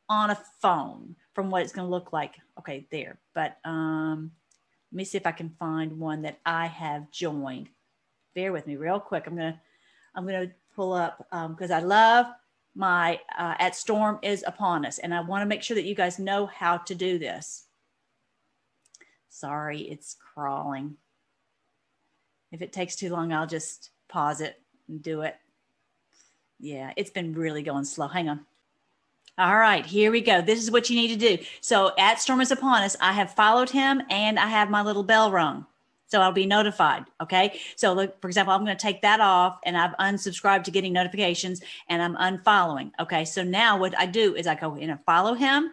on 0.09 0.31
a 0.31 0.38
phone 0.61 1.17
from 1.35 1.50
what 1.50 1.62
it's 1.62 1.73
going 1.73 1.87
to 1.87 1.91
look 1.91 2.12
like. 2.12 2.35
Okay, 2.59 2.87
there. 2.91 3.19
But 3.35 3.57
um, 3.64 4.33
let 4.93 4.97
me 4.97 5.05
see 5.05 5.19
if 5.19 5.26
I 5.26 5.33
can 5.33 5.55
find 5.59 5.99
one 5.99 6.23
that 6.23 6.41
I 6.45 6.67
have 6.67 7.11
joined. 7.11 7.69
Bear 8.35 8.53
with 8.53 8.67
me 8.67 8.76
real 8.76 8.99
quick. 8.99 9.26
I'm 9.26 9.37
gonna 9.37 9.61
I'm 10.17 10.26
gonna 10.26 10.50
pull 10.75 10.93
up 10.93 11.19
because 11.31 11.71
um, 11.71 11.76
I 11.76 11.81
love 11.81 12.26
my 12.75 13.21
uh, 13.38 13.54
at 13.59 13.76
storm 13.76 14.19
is 14.23 14.45
upon 14.47 14.85
us. 14.85 14.99
And 14.99 15.14
I 15.14 15.21
want 15.21 15.43
to 15.43 15.47
make 15.47 15.62
sure 15.62 15.75
that 15.76 15.85
you 15.85 15.95
guys 15.95 16.19
know 16.19 16.47
how 16.47 16.78
to 16.78 16.95
do 16.95 17.19
this. 17.19 17.64
Sorry, 19.28 19.81
it's 19.83 20.16
crawling. 20.35 20.97
If 22.52 22.62
it 22.62 22.73
takes 22.73 22.97
too 22.97 23.11
long, 23.11 23.33
I'll 23.33 23.47
just 23.47 23.90
pause 24.09 24.40
it 24.40 24.61
and 24.88 25.02
do 25.02 25.23
it. 25.23 25.37
Yeah, 26.61 26.93
it's 26.97 27.11
been 27.11 27.35
really 27.35 27.62
going 27.62 27.85
slow. 27.85 28.07
Hang 28.07 28.28
on. 28.28 28.47
All 29.37 29.57
right, 29.57 29.85
here 29.85 30.12
we 30.12 30.21
go. 30.21 30.40
This 30.40 30.62
is 30.62 30.71
what 30.71 30.88
you 30.88 30.95
need 30.95 31.09
to 31.19 31.37
do. 31.37 31.45
So 31.61 31.90
at 31.99 32.21
Storm 32.21 32.40
is 32.40 32.52
upon 32.52 32.83
us, 32.83 32.97
I 33.00 33.12
have 33.12 33.35
followed 33.35 33.71
him 33.71 34.00
and 34.09 34.38
I 34.38 34.47
have 34.47 34.71
my 34.71 34.83
little 34.83 35.02
bell 35.02 35.33
rung. 35.33 35.66
So 36.14 36.21
I'll 36.21 36.30
be 36.30 36.47
notified. 36.47 37.06
Okay. 37.21 37.59
So 37.75 37.92
look, 37.92 38.21
for 38.21 38.28
example, 38.28 38.54
I'm 38.54 38.64
going 38.64 38.76
to 38.76 38.80
take 38.80 39.02
that 39.02 39.18
off 39.18 39.59
and 39.66 39.76
I've 39.76 39.97
unsubscribed 39.97 40.62
to 40.62 40.71
getting 40.71 40.92
notifications 40.92 41.61
and 41.88 42.00
I'm 42.00 42.14
unfollowing. 42.14 42.92
Okay. 43.00 43.25
So 43.25 43.42
now 43.42 43.76
what 43.76 43.99
I 43.99 44.06
do 44.06 44.37
is 44.37 44.47
I 44.47 44.54
go 44.54 44.76
in 44.76 44.90
and 44.90 45.00
follow 45.04 45.35
him 45.35 45.73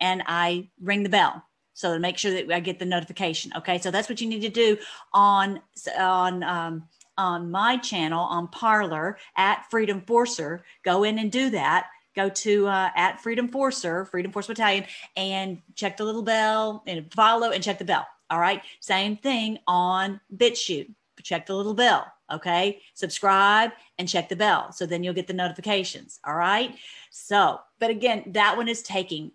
and 0.00 0.22
I 0.26 0.68
ring 0.80 1.02
the 1.02 1.08
bell. 1.08 1.42
So 1.74 1.94
to 1.94 1.98
make 1.98 2.18
sure 2.18 2.30
that 2.30 2.54
I 2.54 2.60
get 2.60 2.78
the 2.78 2.84
notification. 2.84 3.50
Okay. 3.56 3.78
So 3.78 3.90
that's 3.90 4.08
what 4.08 4.20
you 4.20 4.28
need 4.28 4.42
to 4.42 4.48
do 4.48 4.78
on, 5.12 5.60
on, 5.98 6.44
um, 6.44 6.84
on 7.18 7.50
my 7.50 7.78
channel 7.78 8.22
on 8.22 8.46
Parler 8.46 9.18
at 9.36 9.68
Freedom 9.72 10.02
Forcer. 10.02 10.62
Go 10.84 11.02
in 11.02 11.18
and 11.18 11.32
do 11.32 11.50
that 11.50 11.88
go 12.14 12.28
to 12.28 12.66
uh, 12.66 12.90
at 12.94 13.22
Freedom 13.22 13.48
Forcer, 13.48 14.04
Freedom 14.04 14.30
Force 14.30 14.46
Battalion, 14.46 14.84
and 15.16 15.62
check 15.74 15.96
the 15.96 16.04
little 16.04 16.22
bell 16.22 16.82
and 16.86 17.10
follow 17.10 17.50
and 17.50 17.64
check 17.64 17.78
the 17.78 17.86
bell. 17.86 18.06
All 18.32 18.40
right. 18.40 18.62
Same 18.80 19.18
thing 19.18 19.58
on 19.66 20.18
BitChute. 20.34 20.90
Check 21.22 21.46
the 21.46 21.54
little 21.54 21.74
bell. 21.74 22.10
Okay. 22.32 22.80
Subscribe 22.94 23.72
and 23.98 24.08
check 24.08 24.30
the 24.30 24.34
bell. 24.34 24.72
So 24.72 24.86
then 24.86 25.04
you'll 25.04 25.12
get 25.12 25.26
the 25.26 25.34
notifications. 25.34 26.18
All 26.24 26.34
right. 26.34 26.74
So, 27.10 27.60
but 27.78 27.90
again, 27.90 28.24
that 28.28 28.56
one 28.56 28.68
is 28.68 28.82
taking 28.82 29.32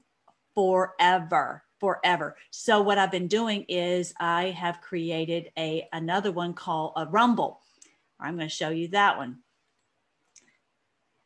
forever 0.55 1.63
forever. 1.79 2.35
So 2.49 2.81
what 2.81 2.97
I've 2.97 3.11
been 3.11 3.27
doing 3.27 3.63
is 3.67 4.15
I 4.19 4.45
have 4.45 4.81
created 4.81 5.51
a 5.59 5.87
another 5.93 6.31
one 6.31 6.55
called 6.55 6.93
a 6.95 7.05
Rumble. 7.05 7.61
I'm 8.19 8.35
going 8.35 8.49
to 8.49 8.53
show 8.53 8.69
you 8.69 8.87
that 8.87 9.17
one 9.17 9.39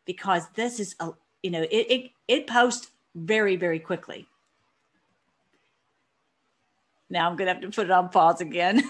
because 0.05 0.49
this 0.55 0.81
is 0.81 0.95
a 0.99 1.11
you 1.41 1.51
know 1.51 1.61
it 1.61 1.69
it, 1.71 2.11
it 2.27 2.47
posts 2.47 2.91
very 3.15 3.55
very 3.55 3.79
quickly. 3.79 4.27
Now 7.11 7.29
I'm 7.29 7.35
going 7.35 7.47
to 7.47 7.53
have 7.53 7.61
to 7.61 7.69
put 7.69 7.85
it 7.85 7.91
on 7.91 8.09
pause 8.09 8.41
again. 8.41 8.89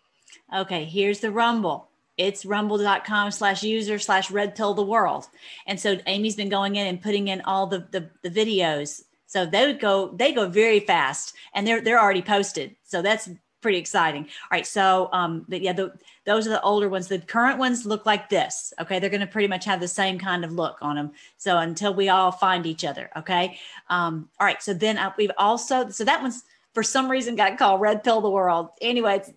okay, 0.56 0.84
here's 0.84 1.20
the 1.20 1.30
Rumble. 1.30 1.88
It's 2.16 2.44
rumble.com 2.44 3.30
slash 3.30 3.62
user 3.62 3.98
slash 4.00 4.30
red 4.30 4.56
pill 4.56 4.74
the 4.74 4.82
world. 4.82 5.28
And 5.68 5.78
so 5.78 5.98
Amy's 6.06 6.34
been 6.34 6.48
going 6.48 6.74
in 6.74 6.88
and 6.88 7.00
putting 7.00 7.28
in 7.28 7.40
all 7.42 7.68
the, 7.68 7.86
the, 7.92 8.10
the 8.22 8.30
videos. 8.30 9.02
So 9.26 9.46
they 9.46 9.66
would 9.66 9.78
go, 9.78 10.08
they 10.16 10.32
go 10.32 10.48
very 10.48 10.80
fast 10.80 11.34
and 11.54 11.64
they're, 11.64 11.80
they're 11.80 12.00
already 12.00 12.22
posted. 12.22 12.74
So 12.82 13.02
that's 13.02 13.28
pretty 13.60 13.78
exciting. 13.78 14.24
All 14.24 14.48
right. 14.50 14.66
So, 14.66 15.10
um, 15.12 15.44
but 15.48 15.62
yeah, 15.62 15.74
the, 15.74 15.92
those 16.24 16.46
are 16.46 16.50
the 16.50 16.62
older 16.62 16.88
ones. 16.88 17.06
The 17.06 17.20
current 17.20 17.58
ones 17.58 17.86
look 17.86 18.04
like 18.04 18.28
this. 18.28 18.72
Okay. 18.80 18.98
They're 18.98 19.10
going 19.10 19.20
to 19.20 19.26
pretty 19.26 19.48
much 19.48 19.64
have 19.66 19.80
the 19.80 19.86
same 19.86 20.18
kind 20.18 20.44
of 20.44 20.52
look 20.52 20.78
on 20.82 20.96
them. 20.96 21.12
So 21.36 21.58
until 21.58 21.94
we 21.94 22.08
all 22.08 22.32
find 22.32 22.66
each 22.66 22.84
other. 22.84 23.10
Okay. 23.16 23.58
Um, 23.90 24.28
all 24.40 24.46
right. 24.46 24.60
So 24.60 24.74
then 24.74 24.98
I, 24.98 25.12
we've 25.16 25.30
also, 25.38 25.88
so 25.88 26.04
that 26.04 26.20
one's, 26.20 26.42
for 26.78 26.84
some 26.84 27.10
reason 27.10 27.34
got 27.34 27.58
called 27.58 27.80
Red 27.80 28.04
Pill 28.04 28.20
the 28.20 28.30
World. 28.30 28.68
Anyway, 28.80 29.16
it's 29.16 29.32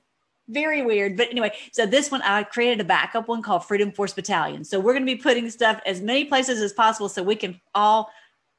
very 0.47 0.83
weird. 0.83 1.17
But 1.17 1.31
anyway, 1.31 1.51
so 1.71 1.87
this 1.87 2.11
one, 2.11 2.21
I 2.21 2.43
created 2.43 2.79
a 2.79 2.83
backup 2.83 3.27
one 3.27 3.41
called 3.41 3.65
Freedom 3.65 3.91
Force 3.91 4.13
Battalion. 4.13 4.63
So 4.63 4.79
we're 4.79 4.93
going 4.93 5.07
to 5.07 5.11
be 5.11 5.19
putting 5.19 5.49
stuff 5.49 5.81
as 5.87 6.01
many 6.01 6.25
places 6.25 6.61
as 6.61 6.71
possible 6.71 7.09
so 7.09 7.23
we 7.23 7.35
can 7.35 7.59
all 7.73 8.11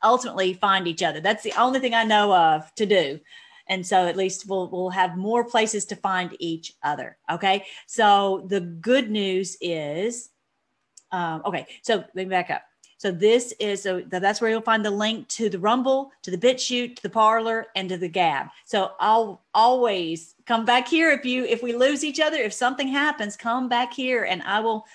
ultimately 0.02 0.54
find 0.54 0.88
each 0.88 1.00
other. 1.00 1.20
That's 1.20 1.44
the 1.44 1.52
only 1.52 1.78
thing 1.78 1.94
I 1.94 2.02
know 2.02 2.34
of 2.34 2.74
to 2.74 2.84
do. 2.84 3.20
And 3.68 3.86
so 3.86 4.08
at 4.08 4.16
least 4.16 4.48
we'll, 4.48 4.68
we'll 4.68 4.90
have 4.90 5.16
more 5.16 5.44
places 5.44 5.84
to 5.84 5.94
find 5.94 6.34
each 6.40 6.72
other. 6.82 7.18
Okay. 7.30 7.64
So 7.86 8.48
the 8.48 8.62
good 8.62 9.12
news 9.12 9.56
is, 9.60 10.30
um, 11.12 11.42
okay, 11.44 11.68
so 11.82 11.98
let 11.98 12.16
me 12.16 12.24
back 12.24 12.50
up. 12.50 12.62
So 13.02 13.10
this 13.10 13.52
is 13.58 13.82
so 13.82 14.00
that's 14.06 14.40
where 14.40 14.48
you'll 14.48 14.60
find 14.60 14.84
the 14.84 14.90
link 14.92 15.26
to 15.30 15.48
the 15.48 15.58
Rumble, 15.58 16.12
to 16.22 16.30
the 16.30 16.38
BitChute, 16.38 16.94
to 16.94 17.02
the 17.02 17.10
Parler, 17.10 17.66
and 17.74 17.88
to 17.88 17.96
the 17.96 18.06
Gab. 18.06 18.46
So 18.64 18.92
I'll 19.00 19.42
always 19.54 20.36
come 20.46 20.64
back 20.64 20.86
here 20.86 21.10
if 21.10 21.24
you 21.24 21.44
if 21.44 21.64
we 21.64 21.72
lose 21.72 22.04
each 22.04 22.20
other, 22.20 22.36
if 22.36 22.52
something 22.52 22.86
happens, 22.86 23.34
come 23.34 23.68
back 23.68 23.92
here 23.92 24.22
and 24.22 24.40
I 24.44 24.60
will 24.60 24.86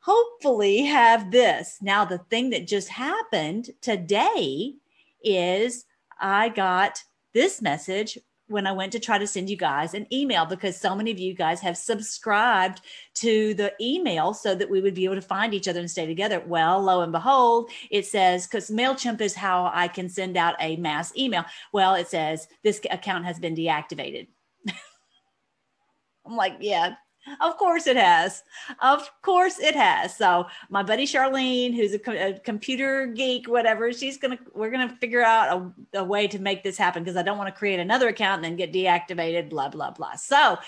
hopefully 0.00 0.82
have 0.86 1.30
this. 1.30 1.78
Now 1.80 2.04
the 2.04 2.18
thing 2.18 2.50
that 2.50 2.66
just 2.66 2.88
happened 2.88 3.70
today 3.80 4.74
is 5.22 5.84
I 6.18 6.48
got 6.48 7.00
this 7.32 7.62
message 7.62 8.18
when 8.52 8.66
I 8.66 8.72
went 8.72 8.92
to 8.92 9.00
try 9.00 9.18
to 9.18 9.26
send 9.26 9.50
you 9.50 9.56
guys 9.56 9.94
an 9.94 10.06
email 10.12 10.46
because 10.46 10.76
so 10.76 10.94
many 10.94 11.10
of 11.10 11.18
you 11.18 11.34
guys 11.34 11.60
have 11.60 11.76
subscribed 11.76 12.82
to 13.14 13.54
the 13.54 13.72
email 13.80 14.34
so 14.34 14.54
that 14.54 14.70
we 14.70 14.80
would 14.80 14.94
be 14.94 15.04
able 15.04 15.16
to 15.16 15.22
find 15.22 15.54
each 15.54 15.66
other 15.66 15.80
and 15.80 15.90
stay 15.90 16.06
together. 16.06 16.40
Well, 16.46 16.80
lo 16.80 17.00
and 17.00 17.12
behold, 17.12 17.70
it 17.90 18.06
says, 18.06 18.46
because 18.46 18.70
MailChimp 18.70 19.20
is 19.20 19.34
how 19.34 19.70
I 19.72 19.88
can 19.88 20.08
send 20.08 20.36
out 20.36 20.54
a 20.60 20.76
mass 20.76 21.16
email. 21.16 21.44
Well, 21.72 21.94
it 21.94 22.08
says 22.08 22.46
this 22.62 22.80
account 22.90 23.24
has 23.24 23.38
been 23.38 23.56
deactivated. 23.56 24.28
I'm 26.26 26.36
like, 26.36 26.58
yeah, 26.60 26.94
of 27.40 27.56
course 27.56 27.86
it 27.86 27.96
has. 27.96 28.42
Of 28.80 29.08
course 29.22 29.58
it 29.58 29.74
has. 29.74 30.16
So 30.16 30.46
my 30.70 30.82
buddy 30.82 31.06
Charlene, 31.06 31.74
who's 31.74 31.94
a, 31.94 31.98
co- 31.98 32.12
a 32.12 32.38
computer 32.38 33.06
geek, 33.06 33.48
whatever, 33.48 33.92
she's 33.92 34.16
gonna. 34.16 34.38
We're 34.54 34.70
gonna 34.70 34.96
figure 35.00 35.22
out 35.22 35.74
a, 35.94 35.98
a 36.00 36.04
way 36.04 36.26
to 36.28 36.38
make 36.38 36.62
this 36.62 36.76
happen 36.76 37.02
because 37.02 37.16
I 37.16 37.22
don't 37.22 37.38
want 37.38 37.52
to 37.52 37.58
create 37.58 37.80
another 37.80 38.08
account 38.08 38.44
and 38.44 38.44
then 38.44 38.56
get 38.56 38.72
deactivated. 38.72 39.50
Blah 39.50 39.68
blah 39.68 39.90
blah. 39.90 40.16
So 40.16 40.58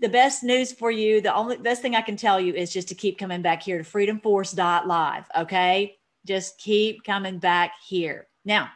the 0.00 0.08
best 0.08 0.42
news 0.42 0.72
for 0.72 0.90
you, 0.90 1.20
the 1.20 1.34
only 1.34 1.56
best 1.56 1.82
thing 1.82 1.94
I 1.94 2.02
can 2.02 2.16
tell 2.16 2.40
you 2.40 2.54
is 2.54 2.72
just 2.72 2.88
to 2.88 2.94
keep 2.94 3.18
coming 3.18 3.42
back 3.42 3.62
here 3.62 3.78
to 3.78 3.84
freedomforce.live. 3.84 5.24
Okay, 5.38 5.96
just 6.26 6.58
keep 6.58 7.04
coming 7.04 7.38
back 7.38 7.72
here. 7.86 8.28
Now 8.44 8.70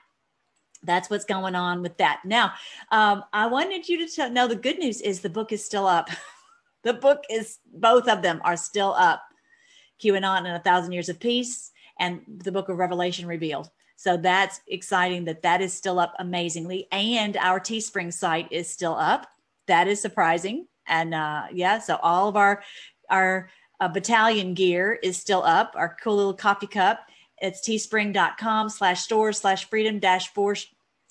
that's 0.84 1.08
what's 1.08 1.24
going 1.24 1.54
on 1.54 1.82
with 1.82 1.96
that. 1.98 2.22
Now, 2.24 2.52
um, 2.90 3.24
I 3.32 3.46
wanted 3.46 3.88
you 3.88 4.04
to 4.06 4.12
tell, 4.12 4.30
know 4.30 4.48
the 4.48 4.56
good 4.56 4.78
news 4.78 5.00
is 5.00 5.20
the 5.20 5.30
book 5.30 5.52
is 5.52 5.64
still 5.64 5.86
up. 5.86 6.10
the 6.84 6.92
book 6.92 7.24
is 7.30 7.58
both 7.72 8.08
of 8.08 8.22
them 8.22 8.40
are 8.44 8.56
still 8.56 8.94
up 8.94 9.22
qanon 10.02 10.38
and 10.38 10.56
a 10.56 10.60
thousand 10.60 10.92
years 10.92 11.08
of 11.08 11.20
peace 11.20 11.70
and 11.98 12.22
the 12.28 12.52
book 12.52 12.68
of 12.68 12.78
revelation 12.78 13.26
revealed. 13.26 13.70
So 13.96 14.16
that's 14.16 14.60
exciting 14.66 15.24
that 15.26 15.42
that 15.42 15.60
is 15.60 15.72
still 15.72 16.00
up 16.00 16.14
amazingly. 16.18 16.88
And 16.90 17.36
our 17.36 17.60
teespring 17.60 18.12
site 18.12 18.50
is 18.50 18.68
still 18.68 18.94
up. 18.94 19.28
That 19.68 19.86
is 19.86 20.00
surprising. 20.00 20.66
And 20.86 21.14
uh, 21.14 21.44
yeah 21.52 21.78
so 21.78 21.96
all 22.02 22.28
of 22.28 22.36
our 22.36 22.62
our 23.08 23.50
uh, 23.80 23.88
battalion 23.88 24.54
gear 24.54 24.98
is 25.02 25.16
still 25.16 25.42
up. 25.42 25.74
Our 25.76 25.96
cool 26.02 26.16
little 26.16 26.34
coffee 26.34 26.66
cup 26.66 27.00
it's 27.42 27.60
teespring.com 27.60 28.68
slash 28.68 29.02
store 29.02 29.32
slash 29.32 29.68
freedom 29.68 29.98
dash 29.98 30.32
force 30.32 30.66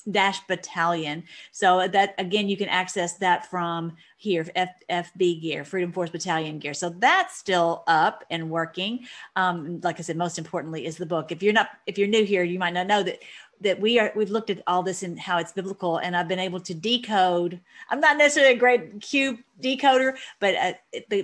dash 0.10 0.40
battalion. 0.48 1.24
So 1.52 1.88
that 1.88 2.16
again 2.18 2.50
you 2.50 2.58
can 2.58 2.70
access 2.70 3.18
that 3.18 3.50
from 3.50 3.94
here 4.18 4.44
fb 4.90 5.42
gear 5.42 5.64
freedom 5.66 5.92
force 5.92 6.10
battalion 6.10 6.60
gear. 6.60 6.74
So 6.74 6.90
that's 6.90 7.38
still 7.38 7.84
up 7.88 8.24
and 8.30 8.50
working. 8.50 9.06
Um, 9.36 9.80
like 9.82 10.00
i 10.00 10.04
said 10.04 10.18
most 10.18 10.38
importantly 10.38 10.86
is 10.86 10.98
the 10.98 11.06
book. 11.06 11.32
If 11.32 11.44
you're 11.44 11.54
not 11.54 11.70
if 11.86 11.98
you're 11.98 12.08
new 12.08 12.24
here 12.24 12.44
you 12.44 12.60
might 12.60 12.74
not 12.74 12.88
know 12.88 13.04
that 13.04 13.20
that 13.62 13.80
we 13.80 14.00
are 14.00 14.12
we've 14.16 14.32
looked 14.32 14.50
at 14.50 14.62
all 14.66 14.82
this 14.82 15.04
and 15.04 15.20
how 15.20 15.38
it's 15.38 15.52
biblical 15.52 15.98
and 15.98 16.16
i've 16.16 16.28
been 16.28 16.40
able 16.40 16.60
to 16.60 16.74
decode. 16.74 17.60
I'm 17.90 18.00
not 18.00 18.18
necessarily 18.18 18.56
a 18.56 18.58
great 18.58 19.02
cube 19.02 19.38
decoder 19.62 20.18
but 20.40 20.56
uh, 20.56 20.74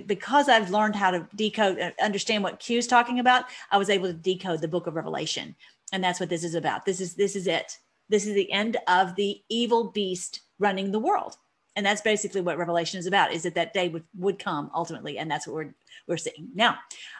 because 0.06 0.48
i've 0.48 0.70
learned 0.70 0.94
how 0.94 1.10
to 1.10 1.26
decode 1.34 1.80
uh, 1.80 1.90
understand 2.00 2.44
what 2.44 2.60
q 2.60 2.78
is 2.78 2.86
talking 2.86 3.18
about 3.18 3.46
i 3.72 3.76
was 3.76 3.90
able 3.90 4.06
to 4.06 4.12
decode 4.12 4.60
the 4.60 4.68
book 4.68 4.86
of 4.86 4.94
revelation. 4.94 5.56
And 5.92 6.04
that's 6.04 6.20
what 6.20 6.28
this 6.28 6.44
is 6.44 6.54
about. 6.54 6.84
This 6.84 7.00
is 7.00 7.14
this 7.14 7.34
is 7.34 7.46
it 7.46 7.78
this 8.08 8.26
is 8.26 8.34
the 8.34 8.50
end 8.52 8.76
of 8.86 9.14
the 9.14 9.42
evil 9.48 9.90
beast 9.90 10.40
running 10.58 10.90
the 10.90 10.98
world. 10.98 11.36
And 11.76 11.86
that's 11.86 12.00
basically 12.00 12.40
what 12.40 12.58
Revelation 12.58 12.98
is 12.98 13.06
about, 13.06 13.32
is 13.32 13.44
that 13.44 13.54
that 13.54 13.72
day 13.72 13.88
would, 13.88 14.02
would 14.16 14.38
come 14.38 14.70
ultimately. 14.74 15.18
And 15.18 15.30
that's 15.30 15.46
what 15.46 15.54
we're, 15.54 15.74
we're 16.08 16.16
seeing. 16.16 16.48
Now, 16.54 16.76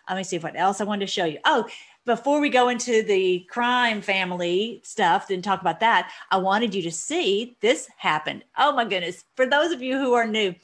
let 0.08 0.16
me 0.16 0.24
see 0.24 0.38
what 0.38 0.58
else 0.58 0.80
I 0.80 0.84
wanted 0.84 1.06
to 1.06 1.12
show 1.12 1.26
you. 1.26 1.38
Oh, 1.44 1.68
before 2.04 2.40
we 2.40 2.48
go 2.48 2.68
into 2.68 3.02
the 3.02 3.46
crime 3.50 4.00
family 4.00 4.80
stuff, 4.82 5.28
then 5.28 5.42
talk 5.42 5.60
about 5.60 5.78
that, 5.80 6.10
I 6.32 6.38
wanted 6.38 6.74
you 6.74 6.82
to 6.82 6.90
see 6.90 7.56
this 7.60 7.88
happened. 7.98 8.42
Oh 8.56 8.72
my 8.72 8.84
goodness. 8.84 9.24
For 9.36 9.46
those 9.46 9.70
of 9.70 9.80
you 9.80 9.96
who 9.96 10.14
are 10.14 10.26
new, 10.26 10.54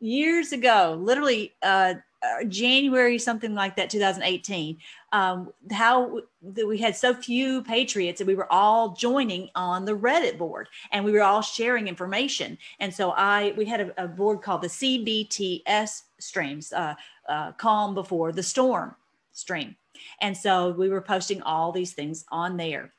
years 0.00 0.52
ago, 0.52 0.98
literally 0.98 1.52
uh, 1.62 1.94
uh, 2.22 2.44
January, 2.44 3.18
something 3.18 3.54
like 3.54 3.76
that, 3.76 3.88
2018, 3.88 4.78
um, 5.12 5.52
how 5.70 6.20
that 6.42 6.66
we 6.66 6.76
had 6.76 6.94
so 6.94 7.14
few 7.14 7.62
patriots 7.62 8.18
that 8.18 8.26
we 8.26 8.34
were 8.34 8.50
all 8.52 8.90
joining 8.90 9.48
on 9.54 9.84
the 9.84 9.96
Reddit 9.96 10.36
board 10.36 10.68
and 10.92 11.04
we 11.04 11.12
were 11.12 11.22
all 11.22 11.40
sharing 11.40 11.88
information. 11.88 12.58
And 12.78 12.92
so 12.92 13.12
I, 13.12 13.54
we 13.56 13.64
had 13.64 13.80
a, 13.80 14.04
a 14.04 14.08
board 14.08 14.42
called 14.42 14.62
the 14.62 14.68
CBTS 14.68 16.02
streams, 16.18 16.72
uh, 16.72 16.94
uh, 17.28 17.52
calm 17.52 17.94
before 17.94 18.32
the 18.32 18.42
storm 18.42 18.94
stream. 19.32 19.76
And 20.20 20.36
so 20.36 20.70
we 20.70 20.88
were 20.88 21.00
posting 21.00 21.42
all 21.42 21.72
these 21.72 21.92
things 21.92 22.24
on 22.30 22.56
there. 22.56 22.92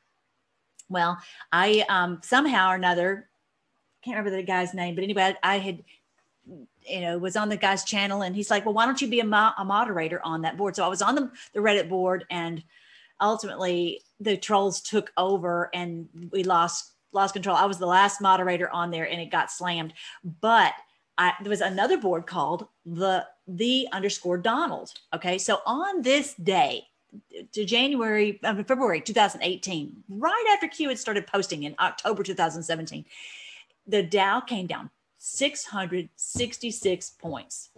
Well, 0.88 1.18
I 1.52 1.84
um, 1.88 2.20
somehow 2.22 2.70
or 2.70 2.74
another, 2.74 3.28
can't 4.04 4.16
remember 4.16 4.36
the 4.36 4.42
guy's 4.42 4.74
name, 4.74 4.96
but 4.96 5.04
anyway, 5.04 5.36
I, 5.42 5.54
I 5.54 5.58
had 5.58 5.84
you 6.86 7.00
know 7.00 7.18
was 7.18 7.36
on 7.36 7.48
the 7.48 7.56
guy's 7.56 7.84
channel 7.84 8.22
and 8.22 8.34
he's 8.34 8.50
like 8.50 8.64
well 8.64 8.74
why 8.74 8.86
don't 8.86 9.00
you 9.00 9.08
be 9.08 9.20
a, 9.20 9.24
mo- 9.24 9.52
a 9.58 9.64
moderator 9.64 10.20
on 10.24 10.42
that 10.42 10.56
board? 10.56 10.76
So 10.76 10.84
i 10.84 10.88
was 10.88 11.02
on 11.02 11.14
the, 11.14 11.30
the 11.54 11.60
reddit 11.60 11.88
board 11.88 12.24
and 12.30 12.62
ultimately 13.20 14.02
the 14.20 14.36
trolls 14.36 14.80
took 14.80 15.12
over 15.16 15.70
and 15.74 16.08
we 16.30 16.44
lost 16.44 16.92
lost 17.12 17.34
control. 17.34 17.56
I 17.56 17.66
was 17.66 17.78
the 17.78 17.86
last 17.86 18.20
moderator 18.20 18.70
on 18.70 18.90
there 18.90 19.08
and 19.08 19.20
it 19.20 19.30
got 19.30 19.50
slammed. 19.50 19.92
But 20.40 20.72
I, 21.18 21.34
there 21.42 21.50
was 21.50 21.60
another 21.60 21.98
board 21.98 22.26
called 22.26 22.66
the 22.86 23.26
the 23.46 23.88
underscore 23.92 24.38
donald 24.38 24.92
okay? 25.14 25.38
So 25.38 25.58
on 25.66 26.02
this 26.02 26.34
day 26.34 26.84
to 27.52 27.64
January, 27.64 28.40
uh, 28.42 28.54
February 28.64 29.00
2018, 29.00 30.04
right 30.08 30.44
after 30.54 30.66
Q 30.68 30.88
had 30.88 30.98
started 30.98 31.26
posting 31.26 31.64
in 31.64 31.74
October 31.78 32.22
2017, 32.22 33.04
the 33.86 34.02
Dow 34.02 34.40
came 34.40 34.66
down 34.66 34.90
666 35.24 37.10
points. 37.10 37.70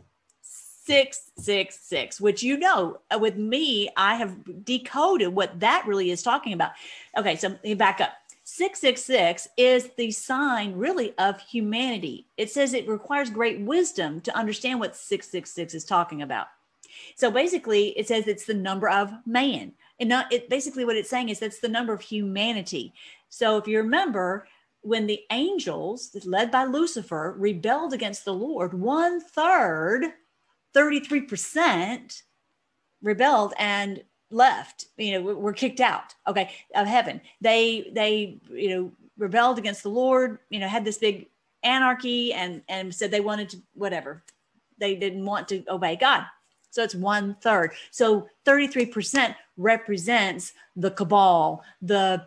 666, 0.87 2.19
which 2.21 2.43
you 2.43 2.57
know, 2.57 3.01
uh, 3.15 3.19
with 3.19 3.37
me, 3.37 3.91
I 3.99 4.15
have 4.15 4.65
decoded 4.65 5.29
what 5.29 5.61
that 5.61 5.85
really 5.87 6.11
is 6.11 6.23
talking 6.23 6.55
about. 6.55 6.73
Okay, 7.19 7.37
so 7.37 7.57
back 7.77 8.01
up. 8.01 8.13
666 8.45 9.49
is 9.59 9.91
the 9.97 10.11
sign 10.11 10.75
really 10.75 11.17
of 11.19 11.39
humanity. 11.41 12.27
It 12.39 12.51
says 12.51 12.73
it 12.73 12.89
requires 12.89 13.29
great 13.29 13.61
wisdom 13.61 14.23
to 14.23 14.37
understand 14.37 14.81
what 14.81 14.97
666 14.97 15.75
is 15.75 15.85
talking 15.85 16.23
about. 16.23 16.47
So 17.15 17.31
basically, 17.31 17.89
it 17.99 18.09
says 18.09 18.27
it's 18.27 18.47
the 18.47 18.55
number 18.55 18.89
of 18.89 19.13
man. 19.27 19.73
And 20.01 20.09
not 20.09 20.33
it 20.33 20.49
basically 20.49 20.85
what 20.87 20.97
it's 20.97 21.11
saying 21.11 21.29
is 21.29 21.41
that's 21.41 21.61
the 21.61 21.69
number 21.69 21.93
of 21.93 22.01
humanity. 22.01 22.95
So 23.29 23.59
if 23.59 23.67
you 23.69 23.79
remember, 23.79 24.47
when 24.85 25.07
the 25.07 25.21
angels, 25.31 26.15
led 26.25 26.51
by 26.51 26.65
Lucifer, 26.65 27.35
rebelled 27.39 27.95
against 27.95 28.25
the 28.25 28.35
Lord, 28.35 28.75
one 28.75 29.19
third, 29.19 30.05
33% 30.75 32.23
rebelled 33.03 33.55
and 33.59 34.05
left, 34.31 34.87
you 34.99 35.13
know, 35.13 35.23
were 35.23 35.55
kicked 35.55 35.81
out, 35.81 36.15
okay, 36.29 36.51
of 36.75 36.87
heaven. 36.87 37.21
They, 37.41 37.91
they, 37.95 38.41
you 38.51 38.69
know, 38.69 38.93
rebelled 39.17 39.59
against 39.59 39.85
the 39.85 39.89
Lord, 39.89 40.39
you 40.51 40.59
know, 40.59 40.69
had 40.69 40.85
this 40.85 40.99
big 40.99 41.29
anarchy 41.63 42.35
and, 42.35 42.61
and 42.69 42.95
said 42.95 43.11
they 43.11 43.21
wanted 43.21 43.49
to, 43.51 43.63
whatever, 43.73 44.23
they 44.79 44.95
didn't 44.97 45.25
want 45.25 45.49
to 45.49 45.65
obey 45.69 45.97
God. 45.97 46.25
So 46.71 46.83
it's 46.83 46.95
one 46.95 47.37
third. 47.41 47.73
So 47.91 48.29
33% 48.45 49.35
represents 49.57 50.53
the 50.77 50.91
cabal, 50.91 51.63
the 51.81 52.27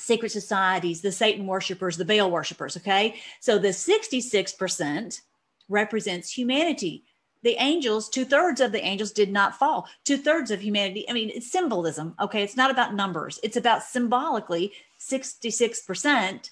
secret 0.00 0.32
societies, 0.32 1.02
the 1.02 1.12
Satan 1.12 1.46
worshipers, 1.46 1.96
the 1.96 2.04
Baal 2.04 2.30
worshipers. 2.30 2.76
Okay. 2.76 3.20
So 3.40 3.58
the 3.58 3.68
66% 3.68 5.20
represents 5.68 6.32
humanity. 6.32 7.04
The 7.42 7.56
angels, 7.58 8.08
two 8.08 8.24
thirds 8.24 8.60
of 8.60 8.72
the 8.72 8.84
angels 8.84 9.12
did 9.12 9.30
not 9.30 9.58
fall. 9.58 9.88
Two 10.04 10.18
thirds 10.18 10.50
of 10.50 10.62
humanity. 10.62 11.08
I 11.08 11.12
mean, 11.12 11.30
it's 11.32 11.50
symbolism. 11.50 12.14
Okay. 12.20 12.42
It's 12.42 12.56
not 12.56 12.70
about 12.70 12.94
numbers, 12.94 13.38
it's 13.42 13.56
about 13.56 13.82
symbolically 13.82 14.72
66% 15.00 16.50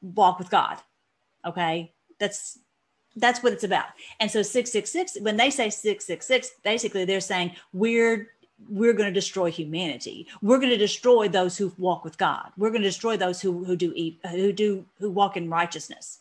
walk 0.00 0.38
with 0.38 0.50
God. 0.50 0.78
Okay. 1.46 1.92
That's 2.18 2.58
that's 3.16 3.42
what 3.42 3.52
it's 3.52 3.64
about. 3.64 3.86
And 4.20 4.30
so 4.30 4.42
666, 4.42 5.18
when 5.22 5.36
they 5.36 5.50
say 5.50 5.70
666, 5.70 6.50
basically 6.62 7.04
they're 7.04 7.20
saying 7.20 7.56
we're 7.72 8.28
we're 8.68 8.92
going 8.92 9.08
to 9.08 9.12
destroy 9.12 9.50
humanity. 9.50 10.26
We're 10.42 10.58
going 10.58 10.70
to 10.70 10.76
destroy 10.76 11.28
those 11.28 11.56
who 11.56 11.72
walk 11.78 12.04
with 12.04 12.18
God. 12.18 12.50
We're 12.56 12.70
going 12.70 12.82
to 12.82 12.88
destroy 12.88 13.16
those 13.16 13.40
who 13.40 13.64
who 13.64 13.76
do 13.76 13.94
who 14.30 14.52
do 14.52 14.84
who 14.98 15.10
walk 15.10 15.36
in 15.36 15.48
righteousness, 15.48 16.18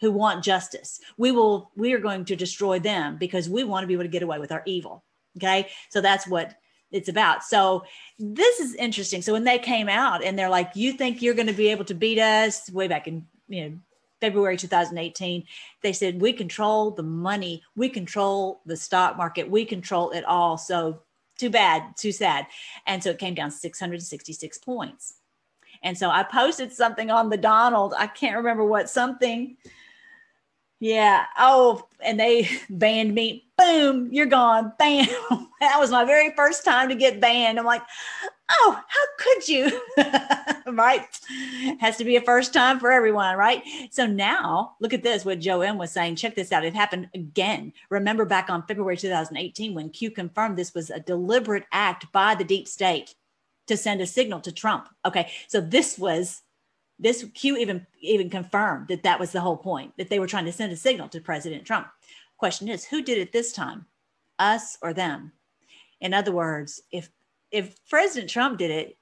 who 0.00 0.10
want 0.10 0.44
justice. 0.44 1.00
We 1.16 1.32
will 1.32 1.70
we 1.76 1.92
are 1.92 1.98
going 1.98 2.24
to 2.24 2.36
destroy 2.36 2.78
them 2.78 3.16
because 3.18 3.48
we 3.48 3.64
want 3.64 3.84
to 3.84 3.86
be 3.86 3.94
able 3.94 4.04
to 4.04 4.08
get 4.08 4.22
away 4.22 4.38
with 4.38 4.52
our 4.52 4.62
evil. 4.66 5.04
Okay? 5.36 5.68
So 5.90 6.00
that's 6.00 6.26
what 6.26 6.54
it's 6.90 7.08
about. 7.08 7.44
So 7.44 7.84
this 8.18 8.58
is 8.58 8.74
interesting. 8.74 9.22
So 9.22 9.32
when 9.32 9.44
they 9.44 9.58
came 9.58 9.88
out 9.88 10.24
and 10.24 10.38
they're 10.38 10.50
like, 10.50 10.72
"You 10.74 10.92
think 10.92 11.22
you're 11.22 11.34
going 11.34 11.46
to 11.48 11.52
be 11.52 11.68
able 11.68 11.84
to 11.84 11.94
beat 11.94 12.18
us?" 12.18 12.70
way 12.70 12.88
back 12.88 13.06
in, 13.06 13.26
you 13.48 13.68
know, 13.68 13.78
February 14.20 14.56
2018, 14.56 15.44
they 15.82 15.92
said, 15.92 16.20
We 16.20 16.32
control 16.32 16.90
the 16.90 17.02
money, 17.02 17.62
we 17.76 17.88
control 17.88 18.60
the 18.66 18.76
stock 18.76 19.16
market, 19.16 19.48
we 19.48 19.64
control 19.64 20.10
it 20.10 20.24
all. 20.24 20.56
So 20.56 21.00
too 21.36 21.50
bad, 21.50 21.96
too 21.96 22.12
sad. 22.12 22.46
And 22.86 23.02
so 23.02 23.10
it 23.10 23.18
came 23.18 23.34
down 23.34 23.50
666 23.50 24.58
points. 24.58 25.14
And 25.82 25.96
so 25.96 26.10
I 26.10 26.22
posted 26.22 26.72
something 26.72 27.10
on 27.10 27.28
the 27.30 27.36
Donald. 27.36 27.94
I 27.96 28.06
can't 28.06 28.36
remember 28.36 28.64
what 28.64 28.88
something. 28.88 29.56
Yeah. 30.80 31.24
Oh, 31.38 31.86
and 32.00 32.18
they 32.18 32.48
banned 32.70 33.14
me. 33.14 33.46
Boom, 33.56 34.08
you're 34.12 34.26
gone. 34.26 34.72
Bam. 34.78 35.06
that 35.60 35.78
was 35.78 35.90
my 35.90 36.04
very 36.04 36.32
first 36.34 36.64
time 36.64 36.88
to 36.88 36.94
get 36.94 37.20
banned. 37.20 37.58
I'm 37.58 37.64
like, 37.64 37.82
oh, 38.50 38.80
how 38.86 39.06
could 39.18 39.48
you? 39.48 39.80
right? 40.72 41.06
Has 41.80 41.96
to 41.96 42.04
be 42.04 42.16
a 42.16 42.20
first 42.20 42.52
time 42.52 42.80
for 42.80 42.90
everyone, 42.90 43.36
right? 43.36 43.62
So 43.90 44.06
now 44.06 44.76
look 44.80 44.92
at 44.92 45.02
this, 45.02 45.24
what 45.24 45.38
Joe 45.38 45.60
M 45.60 45.78
was 45.78 45.92
saying. 45.92 46.16
Check 46.16 46.34
this 46.34 46.52
out. 46.52 46.64
It 46.64 46.74
happened 46.74 47.08
again. 47.14 47.72
Remember 47.90 48.24
back 48.24 48.50
on 48.50 48.66
February 48.66 48.96
2018 48.96 49.74
when 49.74 49.90
Q 49.90 50.10
confirmed 50.10 50.56
this 50.56 50.74
was 50.74 50.90
a 50.90 51.00
deliberate 51.00 51.64
act 51.72 52.10
by 52.12 52.34
the 52.34 52.44
deep 52.44 52.66
state 52.66 53.14
to 53.66 53.76
send 53.76 54.00
a 54.00 54.06
signal 54.06 54.40
to 54.40 54.52
Trump. 54.52 54.88
Okay. 55.04 55.30
So 55.48 55.60
this 55.60 55.98
was 55.98 56.42
this 56.98 57.24
Q 57.34 57.56
even 57.58 57.86
even 58.00 58.30
confirmed 58.30 58.88
that 58.88 59.02
that 59.02 59.20
was 59.20 59.32
the 59.32 59.40
whole 59.40 59.56
point 59.56 59.92
that 59.98 60.08
they 60.08 60.18
were 60.18 60.26
trying 60.26 60.46
to 60.46 60.52
send 60.52 60.72
a 60.72 60.76
signal 60.76 61.08
to 61.10 61.20
President 61.20 61.64
Trump. 61.64 61.88
Question 62.38 62.68
is, 62.68 62.84
who 62.84 63.02
did 63.02 63.18
it 63.18 63.32
this 63.32 63.52
time? 63.52 63.86
Us 64.38 64.78
or 64.82 64.92
them? 64.92 65.32
In 66.00 66.12
other 66.12 66.32
words, 66.32 66.82
if 66.90 67.10
if 67.52 67.76
President 67.88 68.30
Trump 68.30 68.58
did 68.58 68.70
it, 68.70 68.98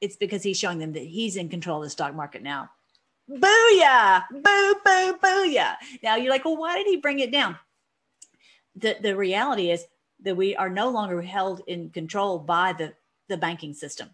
it's 0.00 0.16
because 0.16 0.42
he's 0.42 0.58
showing 0.58 0.78
them 0.78 0.92
that 0.92 1.04
he's 1.04 1.36
in 1.36 1.48
control 1.48 1.78
of 1.78 1.84
the 1.84 1.90
stock 1.90 2.14
market 2.14 2.42
now. 2.42 2.70
Booyah! 3.30 4.24
Boo, 4.30 4.74
boo, 4.84 5.18
booyah. 5.22 5.74
Now 6.02 6.16
you're 6.16 6.30
like, 6.30 6.44
well, 6.44 6.56
why 6.56 6.76
did 6.76 6.86
he 6.86 6.96
bring 6.96 7.20
it 7.20 7.32
down? 7.32 7.56
The, 8.76 8.96
the 9.00 9.16
reality 9.16 9.70
is 9.70 9.84
that 10.22 10.36
we 10.36 10.56
are 10.56 10.70
no 10.70 10.88
longer 10.88 11.20
held 11.20 11.62
in 11.66 11.90
control 11.90 12.38
by 12.38 12.72
the, 12.72 12.94
the 13.28 13.36
banking 13.36 13.74
system. 13.74 14.10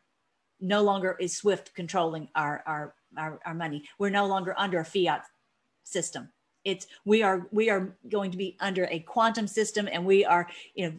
No 0.61 0.83
longer 0.83 1.17
is 1.21 1.37
SWIFT 1.37 1.75
controlling 1.75 2.29
our, 2.35 2.63
our, 2.67 2.95
our, 3.17 3.41
our 3.45 3.55
money. 3.55 3.85
We're 3.99 4.11
no 4.11 4.27
longer 4.27 4.55
under 4.57 4.81
a 4.81 4.85
fiat 4.85 5.25
system. 5.85 6.31
It's 6.65 6.87
we 7.05 7.23
are 7.23 7.47
we 7.51 7.69
are 7.69 7.95
going 8.09 8.31
to 8.31 8.39
be 8.39 8.57
under 8.59 8.87
a 8.87 9.01
quantum 9.01 9.47
system 9.47 9.87
and 9.93 10.07
we 10.07 10.25
are 10.25 10.49
you 10.75 10.87
know 10.87 10.95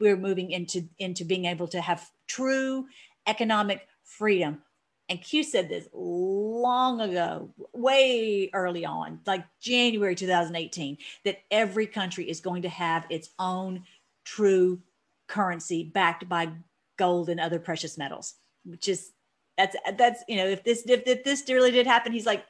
we're 0.00 0.18
moving 0.18 0.50
into 0.50 0.86
into 0.98 1.24
being 1.24 1.46
able 1.46 1.66
to 1.68 1.80
have 1.80 2.10
true 2.26 2.86
economic 3.26 3.88
freedom. 4.08 4.62
And 5.08 5.22
Q 5.22 5.42
said 5.42 5.68
this 5.68 5.88
long 5.94 7.00
ago, 7.00 7.50
way 7.72 8.50
early 8.52 8.84
on, 8.84 9.20
like 9.26 9.44
January 9.60 10.14
2018, 10.14 10.98
that 11.24 11.38
every 11.50 11.86
country 11.86 12.28
is 12.28 12.40
going 12.40 12.62
to 12.62 12.68
have 12.68 13.06
its 13.08 13.30
own 13.38 13.84
true 14.24 14.82
currency 15.26 15.84
backed 15.84 16.28
by 16.28 16.50
gold 16.98 17.30
and 17.30 17.40
other 17.40 17.58
precious 17.58 17.96
metals, 17.96 18.34
which 18.64 18.88
is 18.88 19.12
that's 19.56 19.76
that's 19.96 20.22
you 20.28 20.36
know 20.36 20.46
if 20.46 20.62
this 20.62 20.84
if, 20.86 21.02
if 21.06 21.24
this 21.24 21.44
really 21.48 21.70
did 21.70 21.86
happen, 21.86 22.12
he's 22.12 22.26
like, 22.26 22.44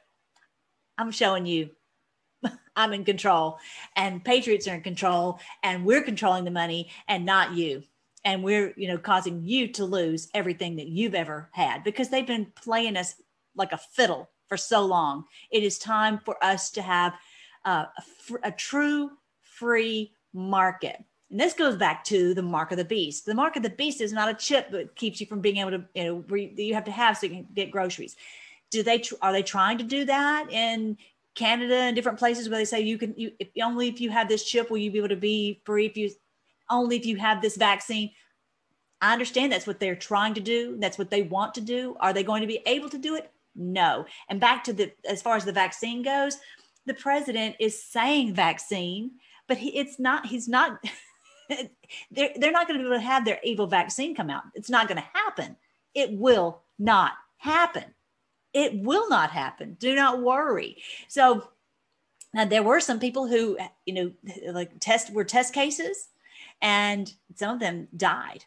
I'm 0.97 1.11
showing 1.11 1.45
you. 1.45 1.69
I'm 2.75 2.93
in 2.93 3.05
control. 3.05 3.57
And 3.95 4.23
patriots 4.23 4.67
are 4.67 4.75
in 4.75 4.81
control 4.81 5.39
and 5.63 5.85
we're 5.85 6.03
controlling 6.03 6.43
the 6.43 6.51
money 6.51 6.89
and 7.07 7.25
not 7.25 7.53
you 7.53 7.83
and 8.25 8.43
we're 8.43 8.73
you 8.75 8.87
know 8.87 8.97
causing 8.97 9.43
you 9.43 9.67
to 9.69 9.85
lose 9.85 10.29
everything 10.33 10.75
that 10.75 10.87
you've 10.87 11.15
ever 11.15 11.49
had 11.53 11.83
because 11.83 12.09
they've 12.09 12.27
been 12.27 12.51
playing 12.55 12.97
us 12.97 13.15
like 13.55 13.71
a 13.71 13.77
fiddle 13.77 14.29
for 14.47 14.57
so 14.57 14.85
long. 14.85 15.25
It 15.51 15.63
is 15.63 15.77
time 15.77 16.19
for 16.25 16.43
us 16.43 16.71
to 16.71 16.81
have 16.81 17.13
uh, 17.65 17.85
a, 17.97 18.01
fr- 18.21 18.37
a 18.43 18.51
true 18.51 19.11
free 19.41 20.13
market. 20.33 21.03
And 21.29 21.39
this 21.39 21.53
goes 21.53 21.75
back 21.75 22.03
to 22.05 22.33
the 22.33 22.41
mark 22.41 22.71
of 22.71 22.77
the 22.77 22.85
beast. 22.85 23.25
The 23.25 23.35
mark 23.35 23.55
of 23.55 23.63
the 23.63 23.69
beast 23.69 24.01
is 24.01 24.11
not 24.11 24.29
a 24.29 24.33
chip 24.33 24.71
that 24.71 24.95
keeps 24.95 25.21
you 25.21 25.27
from 25.27 25.41
being 25.41 25.57
able 25.57 25.71
to 25.71 25.85
you 25.93 26.03
know 26.03 26.25
re- 26.27 26.53
you 26.57 26.73
have 26.73 26.85
to 26.85 26.91
have 26.91 27.17
so 27.17 27.27
you 27.27 27.33
can 27.33 27.47
get 27.53 27.71
groceries. 27.71 28.15
Do 28.71 28.83
they 28.83 28.99
tr- 28.99 29.15
are 29.21 29.31
they 29.31 29.43
trying 29.43 29.77
to 29.77 29.83
do 29.83 30.05
that 30.05 30.51
in 30.51 30.97
canada 31.35 31.75
and 31.75 31.95
different 31.95 32.17
places 32.17 32.49
where 32.49 32.57
they 32.57 32.65
say 32.65 32.81
you 32.81 32.97
can 32.97 33.13
you 33.15 33.31
if 33.39 33.47
only 33.63 33.87
if 33.87 34.01
you 34.01 34.09
have 34.09 34.27
this 34.27 34.43
chip 34.43 34.69
will 34.69 34.79
you 34.79 34.91
be 34.91 34.97
able 34.97 35.07
to 35.07 35.15
be 35.15 35.61
free 35.63 35.85
if 35.85 35.95
you 35.95 36.09
only 36.69 36.95
if 36.95 37.05
you 37.05 37.17
have 37.17 37.41
this 37.41 37.57
vaccine. 37.57 38.11
I 39.01 39.13
understand 39.13 39.51
that's 39.51 39.67
what 39.67 39.79
they're 39.79 39.95
trying 39.95 40.33
to 40.33 40.41
do. 40.41 40.77
That's 40.79 40.97
what 40.97 41.09
they 41.09 41.23
want 41.23 41.53
to 41.55 41.61
do. 41.61 41.95
Are 41.99 42.13
they 42.13 42.23
going 42.23 42.41
to 42.41 42.47
be 42.47 42.61
able 42.65 42.89
to 42.89 42.97
do 42.97 43.15
it? 43.15 43.31
No. 43.55 44.05
And 44.29 44.39
back 44.39 44.63
to 44.65 44.73
the 44.73 44.91
as 45.07 45.21
far 45.21 45.35
as 45.35 45.45
the 45.45 45.51
vaccine 45.51 46.03
goes, 46.03 46.37
the 46.85 46.93
president 46.93 47.55
is 47.59 47.81
saying 47.81 48.33
vaccine, 48.33 49.11
but 49.47 49.57
he 49.57 49.77
it's 49.77 49.99
not 49.99 50.25
he's 50.25 50.47
not 50.47 50.83
they're, 52.11 52.31
they're 52.35 52.51
not 52.51 52.67
going 52.67 52.79
to 52.79 52.83
be 52.83 52.87
able 52.87 52.97
to 52.97 53.05
have 53.05 53.25
their 53.25 53.39
evil 53.43 53.67
vaccine 53.67 54.15
come 54.15 54.29
out. 54.29 54.43
It's 54.53 54.69
not 54.69 54.87
going 54.87 55.01
to 55.01 55.07
happen. 55.13 55.55
It 55.93 56.11
will 56.11 56.61
not 56.77 57.13
happen. 57.37 57.85
It 58.53 58.75
will 58.75 59.09
not 59.09 59.31
happen. 59.31 59.75
Do 59.79 59.95
not 59.95 60.21
worry. 60.21 60.77
So 61.07 61.49
now 62.33 62.45
there 62.45 62.63
were 62.63 62.79
some 62.79 62.99
people 62.99 63.27
who, 63.27 63.57
you 63.85 63.93
know, 63.93 64.11
like 64.51 64.71
test 64.79 65.11
were 65.11 65.23
test 65.23 65.53
cases 65.53 66.09
and 66.61 67.11
some 67.35 67.53
of 67.53 67.59
them 67.59 67.87
died. 67.95 68.45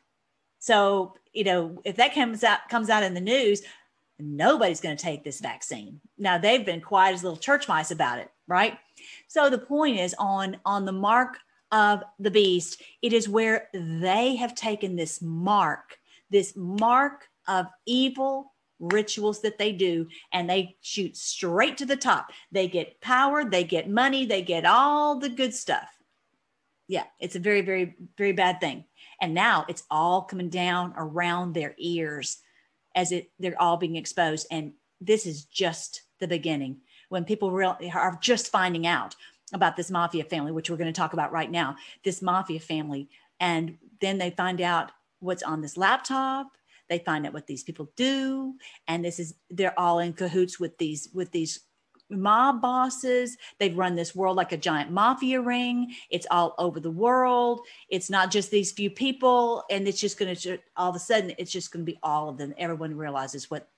So, 0.59 1.15
you 1.33 1.45
know, 1.45 1.81
if 1.85 1.97
that 1.97 2.15
comes 2.15 2.45
out 2.45 2.69
comes 2.69 2.91
out 2.91 3.03
in 3.03 3.15
the 3.15 3.21
news, 3.21 3.63
nobody's 4.19 4.81
going 4.81 4.97
to 4.97 5.03
take 5.03 5.25
this 5.25 5.41
vaccine. 5.41 6.01
Now 6.19 6.39
they've 6.39 6.65
been 6.65 6.81
quiet 6.81 7.15
as 7.15 7.25
little 7.25 7.39
church 7.39 7.69
mice 7.69 7.91
about 7.91 8.19
it, 8.19 8.31
right? 8.47 8.79
So 9.29 9.51
the 9.51 9.59
point 9.59 9.99
is 9.99 10.15
on 10.19 10.57
on 10.65 10.85
the 10.85 10.93
mark 10.93 11.39
of 11.73 12.03
the 12.19 12.31
beast, 12.31 12.83
it 13.01 13.13
is 13.13 13.29
where 13.29 13.69
they 13.73 14.37
have 14.37 14.55
taken 14.55 14.95
this 14.95 15.23
mark, 15.23 15.99
this 16.31 16.55
mark 16.55 17.29
of 17.49 17.67
evil 17.87 18.53
rituals 18.79 19.41
that 19.41 19.59
they 19.59 19.73
do, 19.73 20.07
and 20.33 20.49
they 20.49 20.77
shoot 20.81 21.17
straight 21.17 21.77
to 21.79 21.87
the 21.87 21.97
top. 21.97 22.31
They 22.51 22.69
get 22.69 23.01
power, 23.01 23.45
they 23.45 23.65
get 23.65 23.89
money, 23.89 24.27
they 24.27 24.43
get 24.43 24.67
all 24.67 25.19
the 25.19 25.29
good 25.29 25.55
stuff. 25.55 25.92
Yeah, 26.89 27.05
it's 27.21 27.37
a 27.37 27.41
very, 27.41 27.63
very, 27.63 27.97
very 28.19 28.33
bad 28.33 28.61
thing. 28.61 28.85
And 29.21 29.35
now 29.35 29.65
it's 29.69 29.85
all 29.91 30.23
coming 30.23 30.49
down 30.49 30.95
around 30.97 31.55
their 31.55 31.75
ears 31.79 32.39
as 32.95 33.13
it 33.13 33.31
they're 33.39 33.61
all 33.61 33.77
being 33.77 33.97
exposed. 33.97 34.47
And 34.51 34.73
this 35.01 35.27
is 35.27 35.45
just 35.45 36.03
the 36.21 36.29
beginning 36.29 36.81
when 37.09 37.25
people 37.25 37.51
really 37.51 37.91
are 37.91 38.19
just 38.21 38.51
finding 38.51 38.87
out 38.87 39.15
about 39.53 39.77
this 39.77 39.91
mafia 39.91 40.25
family, 40.25 40.53
which 40.53 40.71
we're 40.71 40.77
going 40.77 40.93
to 40.93 40.99
talk 40.99 41.13
about 41.13 41.33
right 41.33 41.51
now, 41.51 41.77
this 42.05 42.23
mafia 42.23 42.61
family. 42.61 43.09
And 43.39 43.77
then 44.01 44.19
they 44.19 44.31
find 44.31 44.61
out 44.61 44.93
what's 45.21 45.43
on 45.43 45.61
this 45.61 45.77
laptop. 45.77 46.49
They 46.89 46.99
find 46.99 47.27
out 47.27 47.33
what 47.33 47.47
these 47.47 47.63
people 47.63 47.91
do. 47.97 48.55
And 48.89 49.05
this 49.05 49.19
is, 49.19 49.35
they're 49.51 49.79
all 49.79 49.99
in 49.99 50.13
cahoots 50.15 50.59
with 50.59 50.79
these, 50.79 51.09
with 51.13 51.33
these 51.33 51.61
mob 52.13 52.61
bosses. 52.61 53.37
They've 53.59 53.77
run 53.77 53.95
this 53.95 54.15
world 54.15 54.37
like 54.37 54.53
a 54.53 54.57
giant 54.57 54.91
mafia 54.91 55.41
ring. 55.41 55.95
It's 56.11 56.27
all 56.31 56.55
over 56.59 56.81
the 56.81 56.91
world. 56.91 57.61
It's 57.89 58.11
not 58.11 58.31
just 58.31 58.51
these 58.51 58.73
few 58.73 58.91
people. 58.91 59.65
And 59.71 59.89
it's 59.89 60.01
just 60.01 60.19
going 60.19 60.35
to, 60.35 60.59
all 60.77 60.91
of 60.91 60.97
a 60.97 61.01
sudden, 61.01 61.33
it's 61.39 61.51
just 61.51 61.73
going 61.73 61.85
to 61.85 61.91
be 61.91 61.99
all 62.03 62.29
of 62.29 62.39
them. 62.39 62.55
Everyone 62.59 62.97
realizes 62.97 63.51
what 63.51 63.69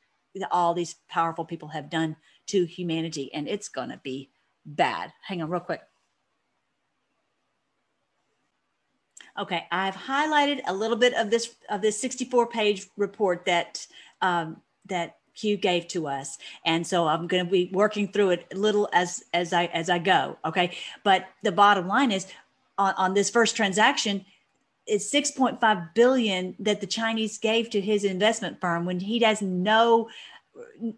all 0.50 0.74
these 0.74 0.96
powerful 1.08 1.44
people 1.44 1.68
have 1.68 1.88
done 1.88 2.16
to 2.48 2.64
humanity. 2.64 3.32
And 3.32 3.48
it's 3.48 3.68
going 3.68 3.90
to 3.90 4.00
be 4.02 4.30
bad. 4.66 5.12
Hang 5.22 5.42
on, 5.42 5.50
real 5.50 5.60
quick. 5.60 5.80
Okay, 9.36 9.66
I've 9.72 9.96
highlighted 9.96 10.60
a 10.66 10.72
little 10.74 10.96
bit 10.96 11.12
of 11.14 11.28
this 11.28 11.56
of 11.68 11.82
this 11.82 11.98
64 12.00 12.46
page 12.46 12.86
report 12.96 13.44
that 13.46 13.84
um, 14.22 14.62
that 14.86 15.16
Q 15.34 15.56
gave 15.56 15.88
to 15.88 16.06
us, 16.06 16.38
and 16.64 16.86
so 16.86 17.06
I'm 17.06 17.26
going 17.26 17.44
to 17.44 17.50
be 17.50 17.70
working 17.72 18.08
through 18.08 18.30
it 18.30 18.46
a 18.52 18.56
little 18.56 18.88
as 18.92 19.24
as 19.32 19.52
I 19.52 19.66
as 19.66 19.90
I 19.90 19.98
go. 19.98 20.38
Okay, 20.44 20.76
but 21.02 21.26
the 21.42 21.52
bottom 21.52 21.88
line 21.88 22.12
is 22.12 22.26
on, 22.78 22.94
on 22.96 23.14
this 23.14 23.30
first 23.30 23.56
transaction, 23.56 24.24
it's 24.86 25.12
6.5 25.12 25.94
billion 25.94 26.54
that 26.58 26.80
the 26.80 26.86
Chinese 26.86 27.38
gave 27.38 27.70
to 27.70 27.80
his 27.80 28.04
investment 28.04 28.60
firm 28.60 28.84
when 28.84 29.00
he 29.00 29.18
has 29.20 29.40
no 29.40 30.08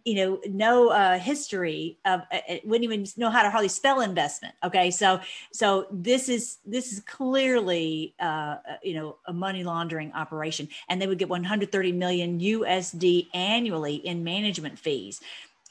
you 0.05 0.14
know 0.14 0.40
no 0.49 0.88
uh, 0.88 1.19
history 1.19 1.99
of 2.05 2.23
uh, 2.33 2.38
uh, 2.49 2.57
wouldn't 2.64 2.85
even 2.85 3.07
know 3.16 3.31
how 3.31 3.42
to 3.42 3.51
hardly 3.51 3.69
spell 3.69 4.01
investment 4.01 4.55
okay? 4.64 4.90
So 4.90 5.21
so 5.53 5.87
this 5.90 6.29
is 6.29 6.59
this 6.66 6.92
is 6.92 7.01
clearly 7.01 8.14
uh, 8.21 8.25
uh 8.25 8.59
you 8.83 8.95
know 8.95 9.16
a 9.27 9.33
money 9.33 9.64
laundering 9.64 10.12
operation 10.12 10.69
and 10.88 11.01
they 11.01 11.07
would 11.07 11.19
get 11.19 11.29
130 11.29 11.92
million 11.92 12.38
usd 12.40 13.27
annually 13.35 13.97
in 13.97 14.25
management 14.25 14.79
fees. 14.79 15.21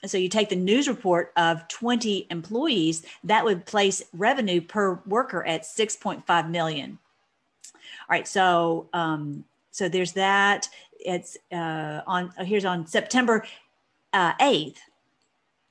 So 0.05 0.17
you 0.17 0.29
take 0.29 0.49
the 0.49 0.55
news 0.55 0.87
report 0.87 1.31
of 1.35 1.67
20 1.67 2.27
employees 2.29 3.05
that 3.23 3.43
would 3.43 3.65
place 3.65 4.03
revenue 4.13 4.61
per 4.61 4.99
worker 5.05 5.45
at 5.45 5.63
6.5 5.63 6.49
million. 6.49 6.97
All 7.73 7.79
right 8.09 8.27
so 8.27 8.89
um 8.93 9.45
so 9.71 9.89
there's 9.89 10.13
that. 10.13 10.69
It's 11.01 11.35
uh, 11.51 12.01
on 12.07 12.31
here's 12.39 12.65
on 12.65 12.87
september 12.87 13.45
uh, 14.15 14.33
8th, 14.37 14.77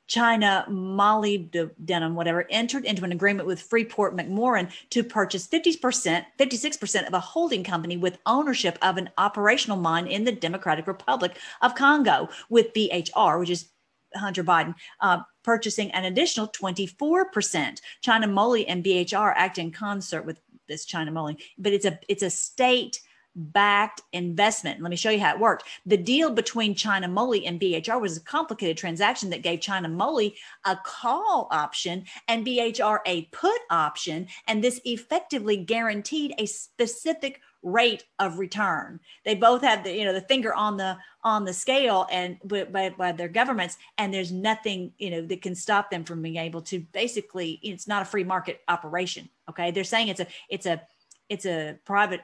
China 0.07 0.67
Molybdenum, 0.69 2.13
whatever, 2.13 2.47
entered 2.51 2.85
into 2.85 3.05
an 3.05 3.13
agreement 3.13 3.49
with 3.49 3.63
Freeport 3.63 4.15
McMoran 4.15 4.71
to 4.91 5.03
purchase 5.03 5.49
50%, 5.49 6.25
56% 6.39 7.07
of 7.07 7.15
a 7.15 7.21
holding 7.21 7.65
company 7.65 7.97
with 7.97 8.19
ownership 8.27 8.79
of 8.83 8.99
an 8.99 9.09
operational 9.17 9.79
mine 9.79 10.07
in 10.07 10.25
the 10.25 10.33
Democratic 10.33 10.87
Republic 10.87 11.39
of 11.63 11.75
Congo 11.75 12.29
with 12.51 12.75
BHR, 12.75 13.41
which 13.41 13.49
is 13.49 13.71
Hunter 14.15 14.45
Biden, 14.45 14.75
uh, 15.01 15.21
purchasing 15.43 15.91
an 15.93 16.05
additional 16.05 16.49
24%. 16.49 17.81
China 18.03 18.27
Moly 18.27 18.69
and 18.69 18.85
BHR 18.85 19.33
act 19.35 19.57
in 19.57 19.71
concert 19.71 20.27
with 20.27 20.39
this 20.69 20.85
China 20.85 21.11
Moly, 21.11 21.39
but 21.59 21.73
it's 21.73 21.85
a 21.85 21.99
it's 22.09 22.23
a 22.23 22.31
state 22.31 23.01
backed 23.37 24.03
investment. 24.13 24.81
Let 24.81 24.91
me 24.91 24.97
show 24.97 25.11
you 25.11 25.21
how 25.21 25.35
it 25.35 25.41
worked. 25.41 25.65
The 25.87 25.97
deal 25.97 26.31
between 26.31 26.75
China 26.75 27.09
Moly 27.09 27.47
and 27.47 27.61
BHR 27.61 28.01
was 28.01 28.17
a 28.17 28.21
complicated 28.21 28.77
transaction 28.77 29.31
that 29.31 29.43
gave 29.43 29.61
China 29.61 29.89
Moly 29.89 30.37
a 30.65 30.77
call 30.77 31.49
option 31.51 32.05
and 32.29 32.47
BHR 32.47 32.99
a 33.07 33.23
put 33.27 33.61
option. 33.71 34.29
And 34.47 34.63
this 34.63 34.81
effectively 34.85 35.57
guaranteed 35.57 36.35
a 36.39 36.47
specific 36.47 37.41
rate 37.65 38.05
of 38.19 38.39
return. 38.39 39.01
They 39.25 39.35
both 39.35 39.63
have 39.63 39.85
the, 39.85 39.97
you 39.97 40.05
know, 40.05 40.13
the 40.13 40.21
finger 40.21 40.55
on 40.55 40.77
the 40.77 40.99
on 41.25 41.45
the 41.45 41.55
scale 41.55 42.07
and 42.11 42.39
by, 42.45 42.91
by 42.91 43.13
their 43.13 43.29
governments, 43.29 43.79
and 43.97 44.13
there's 44.13 44.31
nothing, 44.31 44.93
you 44.99 45.11
know, 45.11 45.23
that 45.23 45.41
can 45.41 45.55
stop 45.55 45.91
them 45.91 46.05
from 46.05 46.21
being 46.21 46.37
able 46.37 46.61
to 46.61 46.81
basically, 46.93 47.59
it's 47.63 47.89
not 47.89 48.03
a 48.03 48.05
free 48.05 48.25
market 48.25 48.61
operation. 48.69 49.29
Okay. 49.49 49.71
They're 49.71 49.85
saying 49.85 50.09
it's 50.09 50.21
a 50.21 50.27
it's 50.51 50.67
a 50.67 50.83
it's 51.31 51.47
a 51.47 51.79
private 51.87 52.21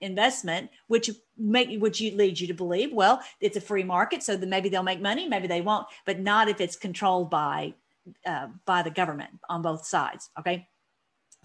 investment, 0.00 0.70
which 0.86 1.10
make 1.36 1.80
which 1.80 2.00
you 2.00 2.16
lead 2.16 2.38
you 2.38 2.46
to 2.46 2.54
believe, 2.54 2.92
well, 2.92 3.20
it's 3.40 3.56
a 3.56 3.60
free 3.60 3.84
market, 3.84 4.22
so 4.22 4.36
maybe 4.38 4.68
they'll 4.68 4.82
make 4.82 5.00
money, 5.00 5.28
maybe 5.28 5.46
they 5.46 5.60
won't, 5.60 5.86
but 6.06 6.20
not 6.20 6.48
if 6.48 6.60
it's 6.60 6.76
controlled 6.76 7.30
by 7.30 7.74
uh, 8.26 8.48
by 8.64 8.82
the 8.82 8.90
government 8.90 9.30
on 9.48 9.62
both 9.62 9.86
sides. 9.86 10.30
Okay, 10.38 10.68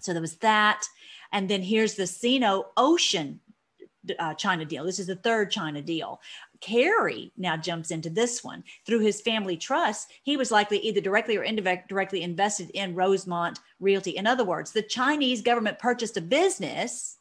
so 0.00 0.12
there 0.12 0.22
was 0.22 0.36
that, 0.36 0.84
and 1.32 1.48
then 1.48 1.62
here's 1.62 1.94
the 1.94 2.06
Sino 2.06 2.66
Ocean 2.76 3.40
uh, 4.18 4.34
China 4.34 4.64
deal. 4.64 4.84
This 4.84 4.98
is 4.98 5.06
the 5.06 5.16
third 5.16 5.50
China 5.50 5.82
deal. 5.82 6.20
Kerry 6.60 7.32
now 7.36 7.56
jumps 7.56 7.90
into 7.90 8.10
this 8.10 8.42
one 8.42 8.64
through 8.84 9.00
his 9.00 9.20
family 9.20 9.56
trust. 9.56 10.12
He 10.22 10.36
was 10.36 10.50
likely 10.50 10.78
either 10.78 11.00
directly 11.00 11.36
or 11.36 11.44
indirectly 11.44 12.22
invested 12.22 12.70
in 12.70 12.94
Rosemont 12.94 13.60
Realty. 13.80 14.16
In 14.16 14.26
other 14.26 14.44
words, 14.44 14.72
the 14.72 14.82
Chinese 14.82 15.40
government 15.40 15.78
purchased 15.78 16.16
a 16.16 16.20
business 16.20 17.17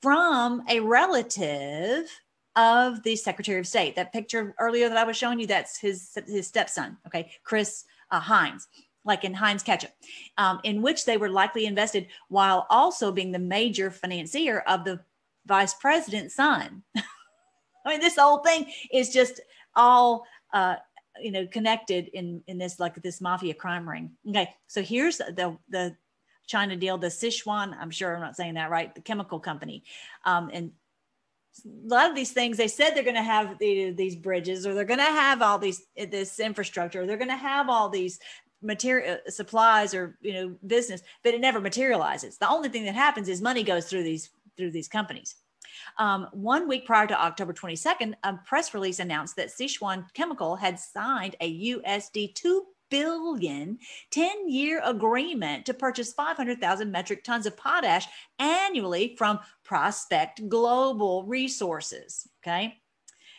from 0.00 0.62
a 0.68 0.80
relative 0.80 2.08
of 2.56 3.02
the 3.02 3.14
Secretary 3.14 3.60
of 3.60 3.66
State. 3.66 3.94
That 3.96 4.12
picture 4.12 4.54
earlier 4.58 4.88
that 4.88 4.98
I 4.98 5.04
was 5.04 5.16
showing 5.16 5.38
you, 5.38 5.46
that's 5.46 5.78
his 5.78 6.16
his 6.26 6.46
stepson. 6.46 6.96
Okay, 7.06 7.30
Chris 7.44 7.84
uh, 8.10 8.20
Heinz, 8.20 8.66
like 9.04 9.24
in 9.24 9.34
Heinz 9.34 9.62
Ketchup, 9.62 9.92
um, 10.38 10.60
in 10.64 10.82
which 10.82 11.04
they 11.04 11.18
were 11.18 11.28
likely 11.28 11.66
invested 11.66 12.08
while 12.28 12.66
also 12.70 13.12
being 13.12 13.30
the 13.30 13.38
major 13.38 13.90
financier 13.90 14.60
of 14.60 14.84
the 14.84 15.00
vice 15.46 15.74
president's 15.74 16.34
son. 16.34 16.82
I 16.96 17.90
mean, 17.90 18.00
this 18.00 18.16
whole 18.16 18.38
thing 18.38 18.72
is 18.92 19.12
just 19.12 19.40
all. 19.76 20.26
Uh, 20.52 20.76
you 21.18 21.30
know 21.30 21.46
connected 21.46 22.08
in 22.08 22.42
in 22.46 22.58
this 22.58 22.78
like 22.78 22.94
this 23.02 23.22
mafia 23.22 23.54
crime 23.54 23.88
ring 23.88 24.10
okay 24.28 24.54
so 24.66 24.82
here's 24.82 25.16
the 25.16 25.56
the 25.70 25.96
China 26.46 26.76
deal, 26.76 26.98
the 26.98 27.08
Sichuan, 27.08 27.76
I'm 27.78 27.90
sure 27.90 28.14
I'm 28.14 28.20
not 28.20 28.36
saying 28.36 28.54
that 28.54 28.70
right, 28.70 28.94
the 28.94 29.00
chemical 29.00 29.40
company. 29.40 29.84
Um, 30.24 30.50
and 30.52 30.72
a 31.64 31.88
lot 31.88 32.10
of 32.10 32.16
these 32.16 32.32
things, 32.32 32.56
they 32.56 32.68
said 32.68 32.90
they're 32.90 33.02
going 33.02 33.16
to 33.16 33.22
have 33.22 33.58
the, 33.58 33.90
these 33.90 34.16
bridges 34.16 34.66
or 34.66 34.74
they're 34.74 34.84
going 34.84 34.98
to 34.98 35.04
have 35.04 35.42
all 35.42 35.58
these, 35.58 35.86
this 35.96 36.38
infrastructure, 36.38 37.06
they're 37.06 37.16
going 37.16 37.28
to 37.28 37.36
have 37.36 37.68
all 37.68 37.88
these 37.88 38.18
material 38.62 39.14
uh, 39.26 39.30
supplies 39.30 39.94
or, 39.94 40.18
you 40.20 40.32
know, 40.32 40.54
business, 40.66 41.02
but 41.22 41.34
it 41.34 41.40
never 41.40 41.60
materializes. 41.60 42.38
The 42.38 42.48
only 42.48 42.68
thing 42.68 42.84
that 42.84 42.94
happens 42.94 43.28
is 43.28 43.40
money 43.40 43.62
goes 43.62 43.86
through 43.86 44.02
these, 44.02 44.30
through 44.56 44.70
these 44.70 44.88
companies. 44.88 45.36
Um, 45.98 46.28
one 46.32 46.68
week 46.68 46.86
prior 46.86 47.06
to 47.06 47.22
October 47.22 47.52
22nd, 47.52 48.14
a 48.22 48.34
press 48.44 48.74
release 48.74 48.98
announced 48.98 49.36
that 49.36 49.48
Sichuan 49.48 50.04
Chemical 50.14 50.56
had 50.56 50.78
signed 50.78 51.36
a 51.40 51.74
USD 51.74 52.34
2 52.34 52.66
billion 52.90 53.78
10 54.10 54.48
year 54.48 54.80
agreement 54.84 55.66
to 55.66 55.74
purchase 55.74 56.12
500,000 56.12 56.90
metric 56.90 57.24
tons 57.24 57.46
of 57.46 57.56
potash 57.56 58.06
annually 58.38 59.14
from 59.16 59.40
Prospect 59.64 60.48
Global 60.48 61.24
Resources. 61.24 62.28
Okay. 62.42 62.78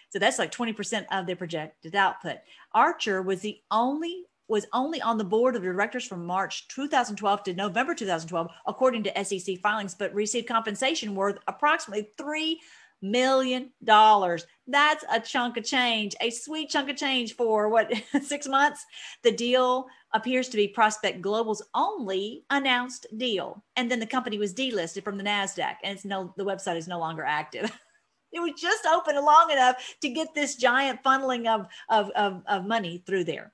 So 0.09 0.19
that's 0.19 0.39
like 0.39 0.51
20% 0.51 1.05
of 1.11 1.27
their 1.27 1.35
projected 1.35 1.95
output. 1.95 2.37
Archer 2.73 3.21
was 3.21 3.41
the 3.41 3.59
only 3.71 4.23
was 4.49 4.65
only 4.71 5.01
on 5.01 5.17
the 5.17 5.23
board 5.23 5.55
of 5.57 5.61
directors 5.61 6.05
from 6.05 6.25
March 6.25 6.67
2012 6.69 7.43
to 7.43 7.53
November 7.53 7.93
2012, 7.93 8.47
according 8.65 9.03
to 9.03 9.23
SEC 9.25 9.57
filings, 9.59 9.93
but 9.93 10.13
received 10.13 10.47
compensation 10.47 11.15
worth 11.15 11.37
approximately 11.47 12.09
three 12.17 12.59
million 13.01 13.71
dollars. 13.83 14.45
That's 14.67 15.03
a 15.11 15.19
chunk 15.19 15.57
of 15.57 15.63
change, 15.63 16.15
a 16.21 16.29
sweet 16.29 16.69
chunk 16.69 16.89
of 16.89 16.97
change 16.97 17.35
for 17.35 17.69
what 17.69 17.91
six 18.21 18.47
months. 18.47 18.85
The 19.23 19.31
deal 19.31 19.87
appears 20.13 20.49
to 20.49 20.57
be 20.57 20.67
Prospect 20.67 21.21
Global's 21.21 21.63
only 21.73 22.43
announced 22.49 23.07
deal, 23.17 23.63
and 23.75 23.89
then 23.89 23.99
the 23.99 24.05
company 24.05 24.37
was 24.37 24.53
delisted 24.53 25.03
from 25.03 25.17
the 25.17 25.23
Nasdaq, 25.23 25.75
and 25.83 25.95
it's 25.95 26.05
no 26.05 26.33
the 26.37 26.45
website 26.45 26.77
is 26.77 26.87
no 26.87 26.99
longer 26.99 27.23
active. 27.23 27.71
it 28.31 28.39
was 28.39 28.59
just 28.59 28.85
open 28.85 29.15
long 29.15 29.51
enough 29.51 29.95
to 30.01 30.09
get 30.09 30.33
this 30.33 30.55
giant 30.55 31.03
funneling 31.03 31.47
of, 31.47 31.67
of, 31.89 32.09
of, 32.11 32.43
of 32.47 32.65
money 32.65 33.03
through 33.05 33.23
there. 33.23 33.53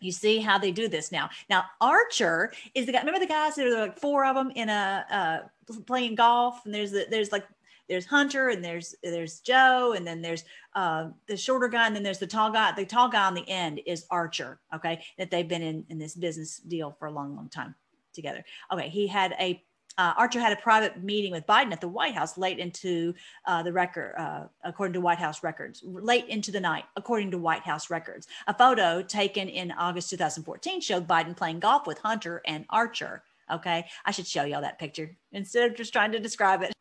You 0.00 0.12
see 0.12 0.38
how 0.38 0.58
they 0.58 0.72
do 0.72 0.88
this 0.88 1.10
now. 1.10 1.30
Now 1.48 1.64
Archer 1.80 2.52
is 2.74 2.86
the 2.86 2.92
guy. 2.92 2.98
Remember 2.98 3.20
the 3.20 3.26
guys? 3.26 3.54
There 3.54 3.74
are 3.74 3.80
like 3.80 3.98
four 3.98 4.26
of 4.26 4.36
them 4.36 4.50
in 4.54 4.68
a 4.68 5.06
uh, 5.10 5.74
playing 5.86 6.16
golf, 6.16 6.64
and 6.64 6.74
there's 6.74 6.92
the, 6.92 7.06
there's 7.10 7.32
like 7.32 7.46
there's 7.88 8.06
Hunter 8.06 8.48
and 8.48 8.64
there's 8.64 8.94
there's 9.02 9.40
Joe 9.40 9.94
and 9.96 10.06
then 10.06 10.22
there's 10.22 10.44
uh, 10.74 11.08
the 11.28 11.36
shorter 11.36 11.68
guy 11.68 11.86
and 11.86 11.94
then 11.94 12.02
there's 12.02 12.18
the 12.18 12.26
tall 12.26 12.50
guy. 12.50 12.72
The 12.72 12.84
tall 12.84 13.08
guy 13.08 13.26
on 13.26 13.34
the 13.34 13.48
end 13.48 13.80
is 13.86 14.06
Archer. 14.10 14.60
Okay, 14.74 15.04
that 15.18 15.30
they've 15.30 15.48
been 15.48 15.62
in 15.62 15.84
in 15.88 15.98
this 15.98 16.14
business 16.14 16.58
deal 16.58 16.96
for 16.98 17.06
a 17.06 17.12
long, 17.12 17.36
long 17.36 17.48
time 17.48 17.74
together. 18.12 18.44
Okay, 18.72 18.88
he 18.88 19.06
had 19.06 19.34
a 19.38 19.62
uh, 19.98 20.12
Archer 20.16 20.40
had 20.40 20.52
a 20.52 20.60
private 20.60 21.02
meeting 21.02 21.32
with 21.32 21.46
Biden 21.46 21.72
at 21.72 21.80
the 21.80 21.88
White 21.88 22.14
House 22.14 22.36
late 22.36 22.58
into 22.58 23.14
uh, 23.46 23.62
the 23.62 23.72
record, 23.72 24.14
uh, 24.18 24.44
according 24.62 24.92
to 24.92 25.00
White 25.00 25.18
House 25.18 25.42
records, 25.42 25.82
late 25.84 26.26
into 26.28 26.50
the 26.50 26.60
night, 26.60 26.84
according 26.96 27.30
to 27.30 27.38
White 27.38 27.62
House 27.62 27.88
records. 27.88 28.26
A 28.46 28.52
photo 28.52 29.00
taken 29.02 29.48
in 29.48 29.72
August 29.72 30.10
2014 30.10 30.80
showed 30.80 31.08
Biden 31.08 31.36
playing 31.36 31.60
golf 31.60 31.86
with 31.86 31.98
Hunter 31.98 32.42
and 32.46 32.66
Archer. 32.68 33.22
Okay, 33.50 33.86
I 34.04 34.10
should 34.10 34.26
show 34.26 34.44
y'all 34.44 34.60
that 34.60 34.78
picture 34.78 35.16
instead 35.32 35.70
of 35.70 35.76
just 35.76 35.92
trying 35.92 36.12
to 36.12 36.18
describe 36.18 36.62
it. 36.62 36.75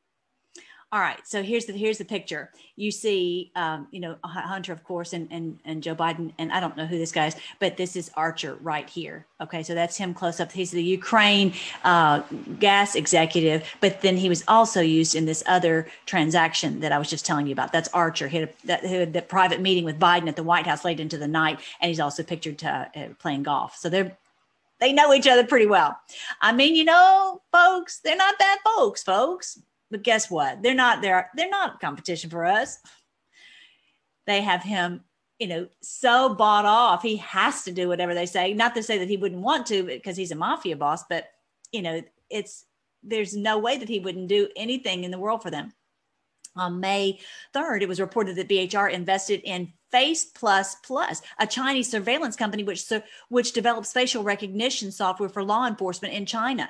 All 0.92 1.02
right, 1.02 1.20
so 1.26 1.42
here's 1.42 1.66
the 1.66 1.74
here's 1.74 1.98
the 1.98 2.06
picture. 2.06 2.52
You 2.76 2.92
see, 2.92 3.52
um, 3.56 3.88
you 3.92 4.00
know, 4.00 4.18
Hunter, 4.24 4.72
of 4.72 4.84
course, 4.84 5.14
and 5.14 5.28
and 5.32 5.60
and 5.66 5.82
Joe 5.82 5.96
Biden, 5.96 6.32
and 6.38 6.54
I 6.54 6.60
don't 6.60 6.78
know 6.78 6.86
who 6.86 6.98
this 6.98 7.12
guy 7.12 7.26
is, 7.26 7.36
but 7.60 7.76
this 7.76 7.96
is 7.96 8.12
Archer 8.16 8.56
right 8.62 8.88
here. 8.88 9.26
Okay, 9.42 9.64
so 9.64 9.74
that's 9.74 9.98
him 9.98 10.14
close 10.14 10.40
up. 10.40 10.52
He's 10.52 10.72
the 10.72 10.84
Ukraine 10.84 11.54
uh, 11.84 12.22
gas 12.60 12.96
executive, 12.96 13.68
but 13.82 14.02
then 14.02 14.16
he 14.16 14.30
was 14.30 14.44
also 14.48 14.80
used 14.80 15.16
in 15.16 15.26
this 15.26 15.44
other 15.48 15.88
transaction 16.06 16.80
that 16.82 16.92
I 16.92 17.00
was 17.00 17.10
just 17.10 17.26
telling 17.26 17.48
you 17.48 17.54
about. 17.54 17.74
That's 17.74 17.90
Archer. 17.90 18.28
He 18.28 18.38
had, 18.38 18.50
a, 18.50 18.68
that, 18.68 18.86
he 18.86 18.94
had 18.94 19.14
that 19.14 19.28
private 19.28 19.60
meeting 19.60 19.86
with 19.86 20.00
Biden 20.00 20.30
at 20.30 20.36
the 20.36 20.44
White 20.44 20.68
House 20.68 20.86
late 20.86 21.00
into 21.00 21.18
the 21.18 21.28
night, 21.28 21.60
and 21.82 21.90
he's 21.90 22.00
also 22.00 22.22
pictured 22.22 22.64
uh, 22.64 22.86
playing 23.20 23.44
golf. 23.44 23.76
So 23.76 23.90
they're 23.90 24.16
they 24.80 24.94
know 24.94 25.14
each 25.14 25.28
other 25.28 25.46
pretty 25.46 25.66
well. 25.66 25.98
I 26.42 26.52
mean, 26.52 26.76
you 26.76 26.86
know, 26.86 27.42
folks, 27.52 28.00
they're 28.00 28.16
not 28.16 28.38
bad 28.38 28.60
folks, 28.64 29.04
folks 29.04 29.60
but 29.92 30.04
guess 30.04 30.30
what? 30.30 30.62
They're 30.62 30.74
not 30.74 31.02
there. 31.02 31.30
They're 31.36 31.50
not 31.50 31.80
competition 31.80 32.30
for 32.30 32.46
us. 32.46 32.80
They 34.26 34.42
have 34.42 34.64
him, 34.64 35.04
you 35.40 35.48
know, 35.48 35.68
so 35.82 36.34
bought 36.34 36.66
off. 36.66 37.04
He 37.04 37.18
has 37.18 37.64
to 37.64 37.72
do 37.72 37.88
whatever 37.88 38.14
they 38.14 38.26
say. 38.26 38.54
Not 38.54 38.76
to 38.76 38.84
say 38.84 38.98
that 38.98 39.10
he 39.10 39.18
wouldn't 39.18 39.42
want 39.42 39.68
to 39.68 39.84
because 39.84 40.18
he's 40.18 40.32
a 40.32 40.36
mafia 40.36 40.76
boss, 40.76 41.04
but 41.10 41.28
you 41.72 41.82
know, 41.82 42.02
it's 42.30 42.66
there's 43.04 43.36
no 43.36 43.60
way 43.60 43.78
that 43.78 43.90
he 43.90 44.00
wouldn't 44.00 44.28
do 44.28 44.50
anything 44.56 45.04
in 45.04 45.12
the 45.12 45.20
world 45.20 45.44
for 45.44 45.52
them. 45.52 45.72
On 46.56 46.80
May 46.80 47.20
3rd, 47.54 47.82
it 47.82 47.88
was 47.88 48.00
reported 48.00 48.38
that 48.38 48.48
BHR 48.48 48.92
invested 48.92 49.42
in 49.44 49.74
Face 49.92 50.26
Plus 50.26 50.76
Plus, 50.76 51.22
a 51.38 51.46
Chinese 51.46 51.92
surveillance 51.92 52.36
company 52.36 52.64
which 52.64 52.92
which 53.30 53.54
develops 53.54 53.94
facial 53.94 54.24
recognition 54.24 54.92
software 54.92 55.30
for 55.30 55.44
law 55.44 55.68
enforcement 55.68 56.14
in 56.14 56.26
China 56.26 56.70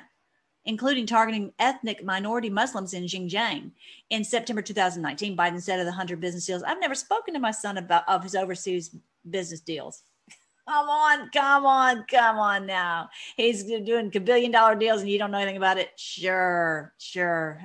including 0.66 1.06
targeting 1.06 1.52
ethnic 1.58 2.04
minority 2.04 2.50
Muslims 2.50 2.92
in 2.92 3.04
Xinjiang. 3.04 3.70
In 4.10 4.24
September 4.24 4.60
2019, 4.60 5.36
Biden 5.36 5.62
said 5.62 5.78
of 5.78 5.86
the 5.86 5.90
100 5.90 6.20
business 6.20 6.44
deals, 6.44 6.62
I've 6.62 6.80
never 6.80 6.94
spoken 6.94 7.34
to 7.34 7.40
my 7.40 7.52
son 7.52 7.78
about 7.78 8.08
of 8.08 8.22
his 8.22 8.34
overseas 8.34 8.94
business 9.30 9.60
deals. 9.60 10.02
Come 10.68 10.88
on, 10.88 11.30
come 11.32 11.64
on, 11.64 12.04
come 12.10 12.38
on 12.40 12.66
now. 12.66 13.08
He's 13.36 13.62
doing 13.62 14.10
billion 14.10 14.50
dollar 14.50 14.74
deals 14.74 15.00
and 15.00 15.08
you 15.08 15.16
don't 15.16 15.30
know 15.30 15.38
anything 15.38 15.58
about 15.58 15.78
it. 15.78 15.90
Sure, 15.94 16.92
sure. 16.98 17.62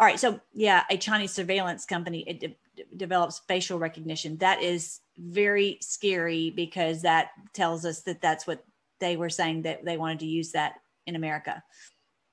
All 0.00 0.06
right. 0.06 0.18
So, 0.18 0.40
yeah, 0.54 0.84
a 0.88 0.96
Chinese 0.96 1.32
surveillance 1.32 1.84
company 1.84 2.20
it 2.20 2.40
de- 2.40 2.56
develops 2.96 3.40
facial 3.40 3.78
recognition. 3.78 4.38
That 4.38 4.62
is 4.62 5.00
very 5.18 5.76
scary 5.82 6.48
because 6.48 7.02
that 7.02 7.32
tells 7.52 7.84
us 7.84 8.00
that 8.04 8.22
that's 8.22 8.46
what 8.46 8.64
they 9.00 9.18
were 9.18 9.28
saying 9.28 9.60
that 9.62 9.84
they 9.84 9.98
wanted 9.98 10.20
to 10.20 10.26
use 10.26 10.50
that 10.52 10.76
in 11.06 11.16
America 11.16 11.62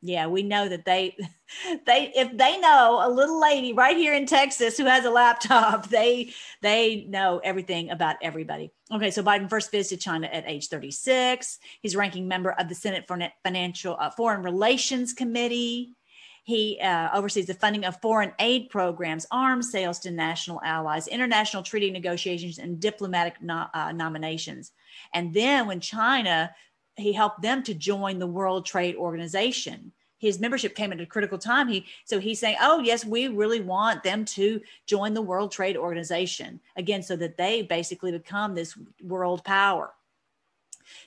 yeah 0.02 0.28
we 0.28 0.44
know 0.44 0.68
that 0.68 0.86
they 0.86 1.16
they 1.86 2.12
if 2.16 2.36
they 2.38 2.60
know 2.60 3.02
a 3.04 3.10
little 3.10 3.40
lady 3.40 3.74
right 3.74 3.98
here 3.98 4.14
in 4.14 4.26
texas 4.26 4.78
who 4.78 4.86
has 4.86 5.06
a 5.06 5.10
laptop 5.10 5.88
they 5.90 6.32
they 6.62 7.06
know 7.10 7.40
everything 7.44 7.90
about 7.92 8.16
everybody. 8.22 8.72
Okay 8.92 9.12
so 9.12 9.24
biden 9.24 9.50
first 9.50 9.72
visited 9.72 10.02
china 10.02 10.28
at 10.28 10.44
age 10.48 10.68
36 10.68 11.60
he's 11.82 11.96
ranking 11.96 12.28
member 12.28 12.52
of 12.52 12.68
the 12.68 12.76
senate 12.76 13.08
financial 13.44 13.96
uh, 14.00 14.10
foreign 14.10 14.44
relations 14.44 15.14
committee. 15.14 15.96
He 16.44 16.80
uh, 16.82 17.10
oversees 17.14 17.46
the 17.46 17.54
funding 17.54 17.86
of 17.86 18.02
foreign 18.02 18.34
aid 18.40 18.70
programs, 18.72 19.28
arms 19.32 19.72
sales 19.72 20.00
to 20.00 20.12
national 20.12 20.60
allies, 20.64 21.08
international 21.08 21.62
treaty 21.62 21.92
negotiations, 21.92 22.58
and 22.58 22.80
diplomatic 22.80 23.36
no, 23.42 23.68
uh, 23.74 23.92
nominations. 23.92 24.72
And 25.14 25.34
then 25.34 25.68
when 25.68 25.80
China 25.80 26.52
he 26.96 27.14
helped 27.14 27.42
them 27.42 27.64
to 27.64 27.74
join 27.74 28.20
the 28.20 28.28
World 28.28 28.66
Trade 28.66 28.96
Organization. 28.96 29.92
His 30.18 30.40
membership 30.40 30.76
came 30.76 30.92
at 30.92 31.02
a 31.02 31.06
critical 31.06 31.38
time. 31.38 31.68
He 31.68 31.86
so 32.06 32.20
he's 32.20 32.40
saying, 32.40 32.58
"Oh 32.62 32.80
yes, 32.80 33.04
we 33.04 33.28
really 33.28 33.62
want 33.62 34.04
them 34.04 34.24
to 34.26 34.62
join 34.86 35.14
the 35.14 35.22
World 35.22 35.52
Trade 35.52 35.78
Organization 35.78 36.60
again, 36.76 37.02
so 37.02 37.16
that 37.16 37.38
they 37.38 37.64
basically 37.64 38.12
become 38.12 38.54
this 38.54 38.78
world 39.02 39.44
power." 39.44 39.94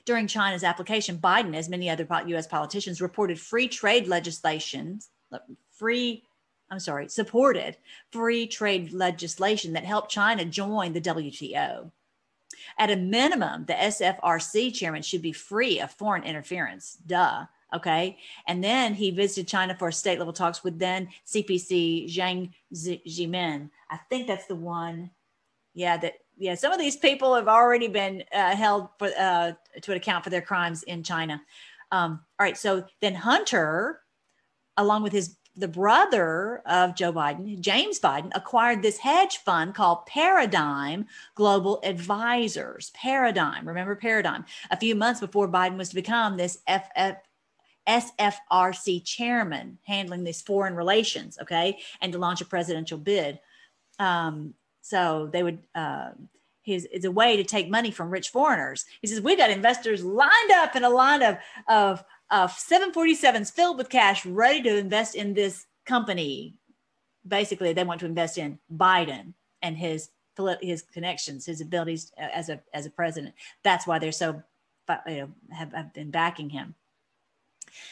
During 0.03 0.27
China's 0.27 0.63
application, 0.63 1.17
Biden, 1.17 1.55
as 1.55 1.69
many 1.69 1.89
other 1.89 2.07
U.S. 2.27 2.47
politicians, 2.47 3.01
reported 3.01 3.39
free 3.39 3.67
trade 3.67 4.07
legislation, 4.07 4.99
free 5.71 6.23
I'm 6.69 6.79
sorry, 6.79 7.09
supported 7.09 7.77
free 8.11 8.47
trade 8.47 8.91
legislation 8.91 9.73
that 9.73 9.85
helped 9.85 10.09
China 10.11 10.45
join 10.45 10.93
the 10.93 11.01
WTO. 11.01 11.91
At 12.77 12.91
a 12.91 12.95
minimum, 12.95 13.65
the 13.65 13.73
SFRC 13.73 14.73
chairman 14.73 15.01
should 15.01 15.21
be 15.21 15.31
free 15.31 15.79
of 15.79 15.91
foreign 15.91 16.23
interference. 16.23 16.97
Duh. 17.05 17.45
Okay. 17.73 18.17
And 18.47 18.63
then 18.63 18.93
he 18.93 19.11
visited 19.11 19.47
China 19.47 19.75
for 19.75 19.91
state 19.91 20.19
level 20.19 20.33
talks 20.33 20.63
with 20.63 20.77
then 20.77 21.09
CPC 21.25 22.13
Jiang 22.13 22.51
Zemin. 22.73 23.69
I 23.89 23.97
think 24.09 24.27
that's 24.27 24.45
the 24.45 24.55
one. 24.55 25.09
Yeah. 25.73 25.97
That, 25.97 26.15
yeah. 26.37 26.55
Some 26.55 26.71
of 26.71 26.79
these 26.79 26.97
people 26.97 27.33
have 27.35 27.47
already 27.47 27.87
been 27.87 28.23
uh, 28.33 28.55
held 28.55 28.89
for, 28.99 29.09
uh, 29.17 29.53
to 29.81 29.93
account 29.93 30.23
for 30.23 30.29
their 30.29 30.41
crimes 30.41 30.83
in 30.83 31.01
China. 31.03 31.41
Um, 31.91 32.21
all 32.39 32.45
right. 32.45 32.57
So 32.57 32.85
then 33.01 33.15
Hunter, 33.15 34.01
along 34.77 35.03
with 35.03 35.13
his 35.13 35.37
the 35.55 35.67
brother 35.67 36.61
of 36.65 36.95
Joe 36.95 37.13
Biden, 37.13 37.59
James 37.59 37.99
Biden, 37.99 38.31
acquired 38.35 38.81
this 38.81 38.97
hedge 38.97 39.37
fund 39.37 39.73
called 39.73 40.05
Paradigm 40.05 41.07
Global 41.35 41.79
Advisors. 41.83 42.91
Paradigm, 42.91 43.67
remember 43.67 43.95
Paradigm? 43.95 44.45
A 44.71 44.77
few 44.77 44.95
months 44.95 45.19
before 45.19 45.47
Biden 45.47 45.77
was 45.77 45.89
to 45.89 45.95
become 45.95 46.37
this 46.37 46.59
FF, 46.67 47.17
SFRC 47.87 49.03
chairman, 49.05 49.77
handling 49.85 50.23
these 50.23 50.41
foreign 50.41 50.75
relations, 50.75 51.37
okay, 51.41 51.79
and 52.01 52.11
to 52.11 52.19
launch 52.19 52.41
a 52.41 52.45
presidential 52.45 52.97
bid. 52.97 53.39
Um, 53.99 54.53
so 54.81 55.29
they 55.31 55.43
would. 55.43 55.59
Uh, 55.73 56.09
his, 56.65 56.87
it's 56.91 57.05
a 57.05 57.11
way 57.11 57.37
to 57.37 57.43
take 57.43 57.69
money 57.69 57.91
from 57.91 58.09
rich 58.09 58.29
foreigners. 58.29 58.85
He 58.99 59.07
says, 59.07 59.21
we 59.21 59.35
got 59.35 59.51
investors 59.51 60.03
lined 60.03 60.51
up 60.51 60.75
in 60.75 60.83
a 60.83 60.89
line 60.89 61.21
of, 61.21 61.37
of 61.67 62.03
uh, 62.29 62.47
747s 62.47 63.51
filled 63.51 63.77
with 63.77 63.89
cash 63.89 64.25
ready 64.25 64.61
to 64.63 64.77
invest 64.77 65.15
in 65.15 65.33
this 65.33 65.65
company. 65.85 66.55
Basically, 67.27 67.73
they 67.73 67.83
want 67.83 67.99
to 68.01 68.05
invest 68.05 68.37
in 68.37 68.59
Biden 68.75 69.33
and 69.61 69.77
his 69.77 70.09
his 70.61 70.81
connections, 70.81 71.45
his 71.45 71.61
abilities 71.61 72.11
as 72.17 72.49
a 72.49 72.61
as 72.73 72.85
a 72.85 72.89
president. 72.89 73.33
That's 73.63 73.87
why 73.87 73.99
they're 73.99 74.11
so 74.11 74.43
you 75.07 75.15
know, 75.15 75.29
have, 75.51 75.73
have 75.73 75.93
been 75.93 76.11
backing 76.11 76.49
him. 76.49 76.75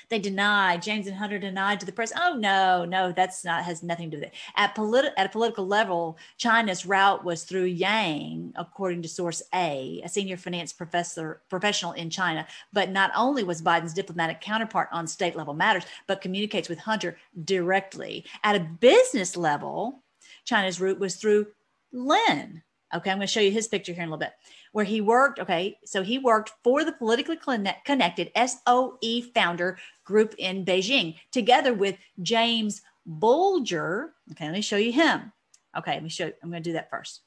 They 0.10 0.20
denied, 0.20 0.82
James 0.82 1.08
and 1.08 1.16
Hunter 1.16 1.40
denied 1.40 1.80
to 1.80 1.86
the 1.86 1.92
press, 1.92 2.12
oh, 2.16 2.36
no, 2.38 2.86
no, 2.86 3.12
that's 3.12 3.44
not, 3.44 3.64
has 3.64 3.84
nothing 3.84 4.12
to 4.12 4.18
do 4.18 4.22
with 4.22 4.30
it. 4.30 4.36
At, 4.56 4.76
politi- 4.76 5.12
at 5.18 5.26
a 5.26 5.30
political 5.30 5.66
level, 5.66 6.18
China's 6.38 6.86
route 6.86 7.24
was 7.24 7.44
through 7.44 7.66
Yang, 7.66 8.54
according 8.56 9.02
to 9.02 9.08
source 9.08 9.42
A, 9.54 10.02
a 10.04 10.10
senior 10.10 10.38
finance 10.38 10.74
professor, 10.74 11.42
professional 11.50 11.94
in 11.94 12.10
China. 12.10 12.46
But 12.72 12.90
not 12.90 13.12
only 13.16 13.44
was 13.44 13.62
Biden's 13.62 13.94
diplomatic 13.94 14.42
counterpart 14.42 14.90
on 14.92 15.08
state 15.08 15.36
level 15.36 15.54
matters, 15.54 15.84
but 16.08 16.22
communicates 16.22 16.70
with 16.70 16.80
Hunter 16.80 17.18
directly. 17.44 18.26
At 18.44 18.56
a 18.56 18.60
business 18.60 19.38
level, 19.38 20.04
China's 20.46 20.80
route 20.80 21.00
was 21.00 21.16
through 21.16 21.48
Lin, 21.92 22.64
Okay, 22.94 23.10
I'm 23.10 23.18
going 23.18 23.28
to 23.28 23.32
show 23.32 23.40
you 23.40 23.52
his 23.52 23.68
picture 23.68 23.92
here 23.92 24.04
in 24.04 24.10
a 24.10 24.12
little 24.12 24.20
bit, 24.20 24.34
where 24.74 24.84
he 24.84 25.00
worked. 25.00 25.40
Okay, 25.40 25.78
so 25.86 26.04
he 26.04 26.20
worked 26.20 26.52
for 26.64 26.84
the 26.84 26.92
politically 26.92 27.38
connected 27.86 28.32
SOE 28.36 29.22
founder 29.34 29.78
group 30.04 30.36
in 30.38 30.66
Beijing, 30.66 31.16
together 31.32 31.74
with 31.74 31.96
James 32.22 32.82
Bulger. 33.06 34.14
Okay, 34.32 34.46
let 34.46 34.54
me 34.54 34.62
show 34.62 34.78
you 34.78 34.92
him. 34.92 35.32
Okay, 35.78 35.94
let 35.94 36.04
me 36.04 36.10
show 36.10 36.26
you. 36.26 36.34
I'm 36.44 36.50
going 36.50 36.62
to 36.62 36.70
do 36.70 36.74
that 36.74 36.90
first. 36.90 37.22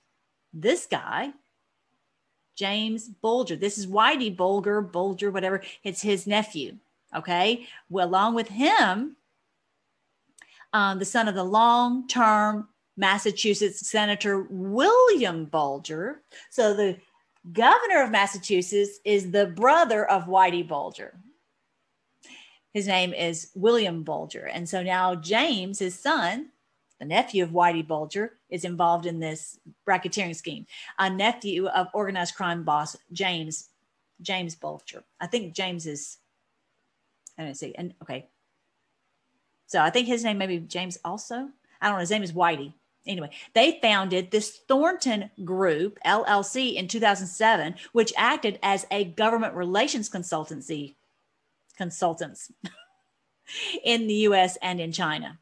This 0.53 0.87
guy, 0.87 1.33
James 2.57 3.09
Bulger. 3.09 3.57
This 3.57 3.79
is 3.79 3.87
Whitey 3.87 4.37
Bulger, 4.37 4.81
Bulger, 4.81 5.31
whatever. 5.31 5.63
It's 5.83 6.03
his 6.03 6.27
nephew. 6.27 6.77
Okay, 7.15 7.67
well, 7.89 8.09
along 8.09 8.35
with 8.35 8.49
him, 8.49 9.17
um, 10.73 10.99
the 10.99 11.05
son 11.05 11.29
of 11.29 11.35
the 11.35 11.45
long 11.45 12.09
term 12.09 12.69
Massachusetts 12.97 13.89
Senator 13.89 14.47
William 14.51 15.45
Bulger. 15.45 16.23
So 16.51 16.75
the 16.75 16.97
governor 17.53 18.03
of 18.03 18.11
Massachusetts 18.11 18.99
is 19.05 19.31
the 19.31 19.47
brother 19.47 20.09
of 20.09 20.25
Whitey 20.25 20.67
Bulger. 20.67 21.19
His 22.73 22.87
name 22.87 23.15
is 23.15 23.51
William 23.55 24.03
Bulger. 24.03 24.47
And 24.53 24.69
so 24.69 24.83
now 24.83 25.15
James, 25.15 25.79
his 25.79 25.99
son, 25.99 26.51
the 26.99 27.07
nephew 27.07 27.43
of 27.43 27.51
Whitey 27.51 27.87
Bulger, 27.87 28.35
is 28.51 28.65
involved 28.65 29.07
in 29.07 29.19
this 29.19 29.59
racketeering 29.89 30.37
scheme. 30.37 30.67
A 30.99 31.09
nephew 31.09 31.69
of 31.69 31.89
organized 31.95 32.35
crime 32.35 32.65
boss 32.65 32.97
James 33.13 33.71
James 34.23 34.55
Bulger. 34.55 35.05
I 35.21 35.27
think 35.27 35.55
James 35.55 35.87
is. 35.87 36.19
I 37.39 37.45
don't 37.45 37.55
see. 37.55 37.75
And 37.77 37.95
okay. 38.03 38.29
So 39.67 39.81
I 39.81 39.91
think 39.91 40.07
his 40.07 40.25
name 40.25 40.39
may 40.39 40.47
be 40.47 40.59
James 40.59 40.99
also. 41.05 41.49
I 41.81 41.89
don't 41.89 41.97
know. 41.97 42.01
His 42.01 42.11
name 42.11 42.23
is 42.23 42.33
Whitey 42.33 42.73
anyway, 43.07 43.31
they 43.55 43.79
founded 43.81 44.31
this 44.31 44.61
Thornton 44.69 45.31
Group 45.45 45.99
LLC 46.05 46.75
in 46.75 46.89
2007, 46.89 47.75
which 47.93 48.13
acted 48.17 48.59
as 48.63 48.87
a 48.91 49.05
government 49.05 49.55
relations 49.55 50.11
consultancy 50.11 50.95
consultants 51.77 52.51
in 53.85 54.07
the 54.07 54.15
US 54.15 54.57
and 54.63 54.81
in 54.81 54.93
China. 54.93 55.39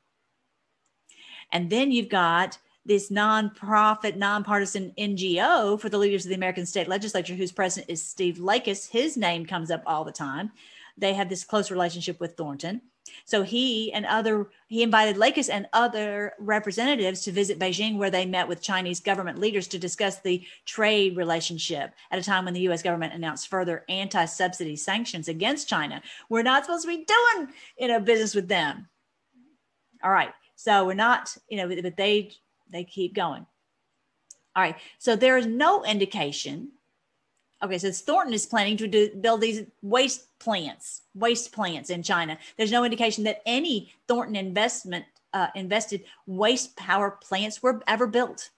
And 1.52 1.70
then 1.70 1.92
you've 1.92 2.08
got 2.08 2.58
this 2.86 3.10
nonprofit, 3.10 4.16
nonpartisan 4.16 4.92
NGO 4.98 5.80
for 5.80 5.88
the 5.88 5.98
leaders 5.98 6.24
of 6.24 6.28
the 6.28 6.34
American 6.34 6.66
state 6.66 6.88
legislature, 6.88 7.34
whose 7.34 7.52
president 7.52 7.90
is 7.90 8.02
Steve 8.02 8.36
Lakis. 8.36 8.90
His 8.90 9.16
name 9.16 9.46
comes 9.46 9.70
up 9.70 9.82
all 9.86 10.04
the 10.04 10.12
time. 10.12 10.52
They 10.98 11.14
have 11.14 11.28
this 11.28 11.44
close 11.44 11.70
relationship 11.70 12.20
with 12.20 12.36
Thornton. 12.36 12.82
So 13.24 13.42
he 13.42 13.92
and 13.92 14.06
other 14.06 14.48
he 14.66 14.82
invited 14.82 15.16
Lakis 15.16 15.48
and 15.48 15.66
other 15.72 16.32
representatives 16.38 17.22
to 17.22 17.32
visit 17.32 17.58
Beijing, 17.58 17.96
where 17.96 18.10
they 18.10 18.26
met 18.26 18.48
with 18.48 18.62
Chinese 18.62 19.00
government 19.00 19.38
leaders 19.38 19.68
to 19.68 19.78
discuss 19.78 20.20
the 20.20 20.44
trade 20.64 21.16
relationship 21.16 21.94
at 22.10 22.18
a 22.18 22.22
time 22.22 22.44
when 22.44 22.54
the 22.54 22.60
U.S. 22.62 22.82
government 22.82 23.14
announced 23.14 23.48
further 23.48 23.84
anti-subsidy 23.88 24.76
sanctions 24.76 25.28
against 25.28 25.68
China. 25.68 26.02
We're 26.28 26.42
not 26.42 26.64
supposed 26.64 26.84
to 26.84 26.88
be 26.88 27.04
doing 27.04 27.48
you 27.78 27.88
know 27.88 28.00
business 28.00 28.34
with 28.34 28.48
them. 28.48 28.88
All 30.02 30.10
right, 30.10 30.32
so 30.56 30.86
we're 30.86 30.94
not 30.94 31.36
you 31.48 31.56
know, 31.56 31.68
but 31.68 31.96
they 31.96 32.32
they 32.70 32.84
keep 32.84 33.14
going. 33.14 33.46
All 34.56 34.62
right, 34.62 34.76
so 34.98 35.16
there 35.16 35.36
is 35.36 35.46
no 35.46 35.84
indication 35.84 36.70
Okay, 37.64 37.78
so 37.78 37.90
Thornton 37.90 38.34
is 38.34 38.44
planning 38.44 38.76
to 38.76 38.86
do, 38.86 39.08
build 39.14 39.40
these 39.40 39.62
waste 39.80 40.38
plants, 40.38 41.00
waste 41.14 41.50
plants 41.50 41.88
in 41.88 42.02
China. 42.02 42.36
There's 42.58 42.70
no 42.70 42.84
indication 42.84 43.24
that 43.24 43.40
any 43.46 43.90
Thornton 44.06 44.36
investment 44.36 45.06
uh, 45.32 45.46
invested 45.54 46.04
waste 46.26 46.76
power 46.76 47.10
plants 47.10 47.62
were 47.62 47.82
ever 47.86 48.06
built. 48.06 48.50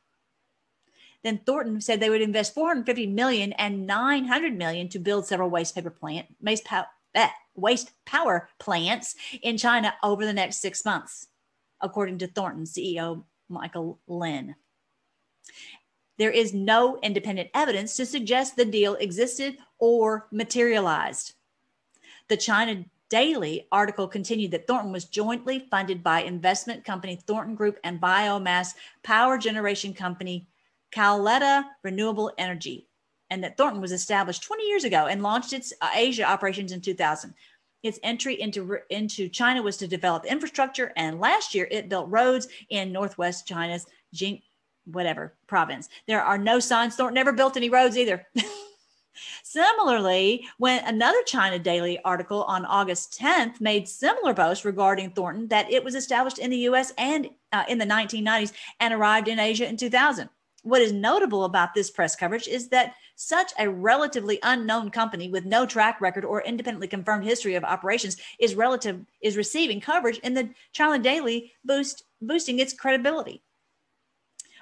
Then 1.23 1.39
Thornton 1.39 1.81
said 1.81 2.01
they 2.01 2.11
would 2.11 2.21
invest 2.21 2.53
450 2.53 3.07
million 3.07 3.53
and 3.53 3.87
900 3.87 4.59
million 4.59 4.89
to 4.89 4.99
build 4.99 5.25
several 5.25 5.51
waste 5.51 5.77
paper 5.77 5.91
plant 5.91 6.27
waste, 6.43 6.65
pow- 6.65 6.87
eh, 7.15 7.31
waste 7.55 7.93
power 8.07 8.49
plants 8.59 9.15
in 9.41 9.57
China 9.57 9.95
over 10.03 10.27
the 10.27 10.33
next 10.33 10.57
six 10.57 10.85
months, 10.85 11.29
according 11.81 12.19
to 12.19 12.27
Thornton 12.27 12.65
CEO 12.65 13.23
Michael 13.49 14.01
Lin 14.09 14.57
there 16.19 16.31
is 16.31 16.55
no 16.55 16.99
independent 17.03 17.51
evidence 17.55 17.97
to 17.97 18.07
suggest 18.07 18.57
the 18.57 18.65
deal 18.65 18.95
existed 18.95 19.59
or 19.79 20.27
materialized. 20.31 21.35
The 22.29 22.37
China 22.37 22.85
Daily 23.09 23.69
article 23.71 24.09
continued 24.09 24.51
that 24.51 24.67
Thornton 24.67 24.91
was 24.91 25.05
jointly 25.05 25.61
funded 25.71 26.03
by 26.03 26.23
investment 26.23 26.85
company 26.85 27.15
Thornton 27.15 27.55
Group 27.55 27.79
and 27.85 28.01
biomass 28.01 28.75
power 29.05 29.39
generation 29.39 29.95
company 29.95 30.49
Caletta 30.91 31.65
Renewable 31.85 32.33
Energy, 32.37 32.89
and 33.31 33.45
that 33.45 33.57
Thornton 33.57 33.81
was 33.81 33.93
established 33.93 34.43
20 34.43 34.65
years 34.65 34.83
ago 34.83 35.07
and 35.07 35.23
launched 35.23 35.53
its 35.53 35.73
uh, 35.81 35.91
Asia 35.95 36.25
operations 36.25 36.73
in 36.73 36.81
2000. 36.81 37.33
Its 37.85 38.01
entry 38.03 38.41
into, 38.41 38.79
into 38.91 39.29
China 39.29 39.63
was 39.63 39.77
to 39.77 39.87
develop 39.87 40.25
infrastructure, 40.25 40.93
and 40.97 41.21
last 41.21 41.55
year 41.55 41.69
it 41.71 41.89
built 41.89 42.11
roads 42.11 42.49
in 42.71 42.91
northwest 42.91 43.47
China's 43.47 43.87
Jing, 44.13 44.43
whatever 44.87 45.35
province. 45.47 45.89
There 46.07 46.23
are 46.23 46.39
no 46.39 46.59
signs. 46.61 46.97
Thornton 46.97 47.15
never 47.15 47.33
built 47.33 47.57
any 47.57 47.69
roads 47.69 47.97
either. 47.97 48.27
Similarly, 49.43 50.47
when 50.59 50.85
another 50.85 51.23
China 51.25 51.59
Daily 51.59 51.99
article 52.05 52.45
on 52.45 52.65
August 52.67 53.19
10th 53.19 53.61
made 53.61 53.89
similar 53.89 54.35
boasts 54.35 54.65
regarding 54.65 55.11
Thornton 55.11 55.49
that 55.49 55.71
it 55.71 55.83
was 55.83 55.95
established 55.95 56.39
in 56.39 56.51
the 56.51 56.59
US 56.69 56.93
and 56.99 57.29
uh, 57.53 57.65
in 57.69 57.79
the 57.79 57.87
1990s 57.87 58.53
and 58.81 58.93
arrived 58.93 59.29
in 59.29 59.39
Asia 59.39 59.67
in 59.67 59.77
2000. 59.77 60.29
What 60.63 60.83
is 60.83 60.93
notable 60.93 61.45
about 61.45 61.75
this 61.75 61.91
press 61.91 62.17
coverage 62.17 62.49
is 62.49 62.69
that 62.69 62.95
such 63.15 63.53
a 63.59 63.71
relatively 63.71 64.39
unknown 64.43 64.91
company 64.91 65.29
with 65.29 65.45
no 65.45 65.65
track 65.65 66.01
record 66.01 66.25
or 66.25 66.43
independently 66.43 66.89
confirmed 66.89 67.25
history 67.25 67.55
of 67.55 67.65
operations 67.65 68.17
is 68.41 68.57
relative 68.57 69.07
is 69.21 69.37
receiving 69.37 69.81
coverage 69.81 70.19
in 70.19 70.35
the 70.35 70.51
China 70.73 71.03
Daily 71.03 71.53
boost 71.65 72.03
boosting 72.21 72.59
its 72.59 72.75
credibility. 72.75 73.43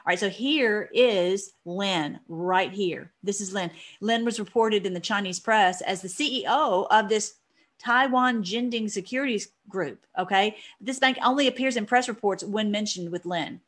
All 0.07 0.11
right, 0.11 0.19
so 0.19 0.29
here 0.29 0.91
is 0.93 1.55
Lin 1.65 2.21
right 2.29 2.71
here. 2.71 3.11
This 3.23 3.41
is 3.41 3.55
Lin. 3.55 3.71
Lin 4.03 4.23
was 4.23 4.39
reported 4.39 4.85
in 4.85 4.93
the 4.93 5.01
Chinese 5.01 5.41
press 5.41 5.81
as 5.81 6.03
the 6.03 6.09
CEO 6.09 6.87
of 6.91 7.09
this 7.09 7.37
Taiwan 7.79 8.43
Jinding 8.43 8.91
Securities 8.91 9.49
Group. 9.67 10.05
Okay, 10.19 10.59
this 10.79 10.99
bank 10.99 11.17
only 11.25 11.47
appears 11.47 11.79
in 11.79 11.87
press 11.87 12.07
reports 12.07 12.45
when 12.45 12.71
mentioned 12.71 13.13
with 13.13 13.25
Lin. 13.25 13.63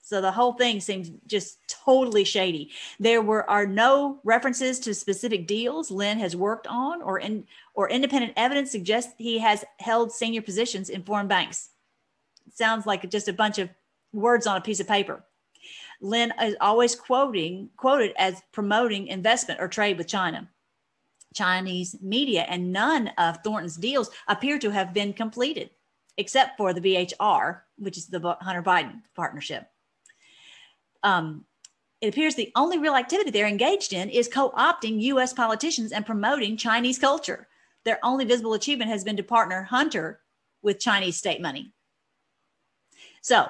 So 0.00 0.20
the 0.20 0.30
whole 0.30 0.52
thing 0.52 0.78
seems 0.78 1.10
just 1.26 1.58
totally 1.66 2.22
shady. 2.22 2.70
There 3.00 3.20
were 3.20 3.50
are 3.50 3.66
no 3.66 4.20
references 4.22 4.78
to 4.80 4.94
specific 4.94 5.48
deals 5.48 5.90
Lin 5.90 6.20
has 6.20 6.36
worked 6.36 6.68
on, 6.68 7.02
or 7.02 7.18
in 7.18 7.48
or 7.74 7.90
independent 7.90 8.34
evidence 8.36 8.70
suggests 8.70 9.12
he 9.18 9.40
has 9.40 9.64
held 9.80 10.12
senior 10.12 10.42
positions 10.42 10.88
in 10.88 11.02
foreign 11.02 11.26
banks. 11.26 11.70
Sounds 12.54 12.86
like 12.86 13.10
just 13.10 13.26
a 13.26 13.32
bunch 13.32 13.58
of 13.58 13.70
words 14.12 14.46
on 14.46 14.56
a 14.56 14.60
piece 14.60 14.78
of 14.78 14.86
paper. 14.86 15.24
Lin 16.00 16.32
is 16.42 16.56
always 16.60 16.94
quoting 16.94 17.70
quoted 17.76 18.12
as 18.16 18.42
promoting 18.52 19.08
investment 19.08 19.60
or 19.60 19.68
trade 19.68 19.98
with 19.98 20.08
China. 20.08 20.48
Chinese 21.34 21.96
media 22.00 22.44
and 22.48 22.72
none 22.72 23.08
of 23.18 23.38
Thornton's 23.44 23.76
deals 23.76 24.10
appear 24.26 24.58
to 24.58 24.70
have 24.70 24.92
been 24.92 25.12
completed, 25.12 25.70
except 26.16 26.56
for 26.56 26.72
the 26.72 26.80
BHR, 26.80 27.60
which 27.78 27.96
is 27.96 28.06
the 28.06 28.36
Hunter 28.40 28.62
Biden 28.62 29.02
partnership. 29.14 29.68
Um, 31.02 31.44
it 32.00 32.08
appears 32.08 32.34
the 32.34 32.50
only 32.56 32.78
real 32.78 32.96
activity 32.96 33.30
they're 33.30 33.46
engaged 33.46 33.92
in 33.92 34.08
is 34.08 34.26
co 34.26 34.50
opting 34.50 35.00
US 35.02 35.32
politicians 35.32 35.92
and 35.92 36.06
promoting 36.06 36.56
Chinese 36.56 36.98
culture. 36.98 37.46
Their 37.84 37.98
only 38.02 38.24
visible 38.24 38.54
achievement 38.54 38.90
has 38.90 39.04
been 39.04 39.16
to 39.16 39.22
partner 39.22 39.62
Hunter 39.62 40.20
with 40.62 40.80
Chinese 40.80 41.16
state 41.16 41.40
money. 41.40 41.72
So, 43.22 43.46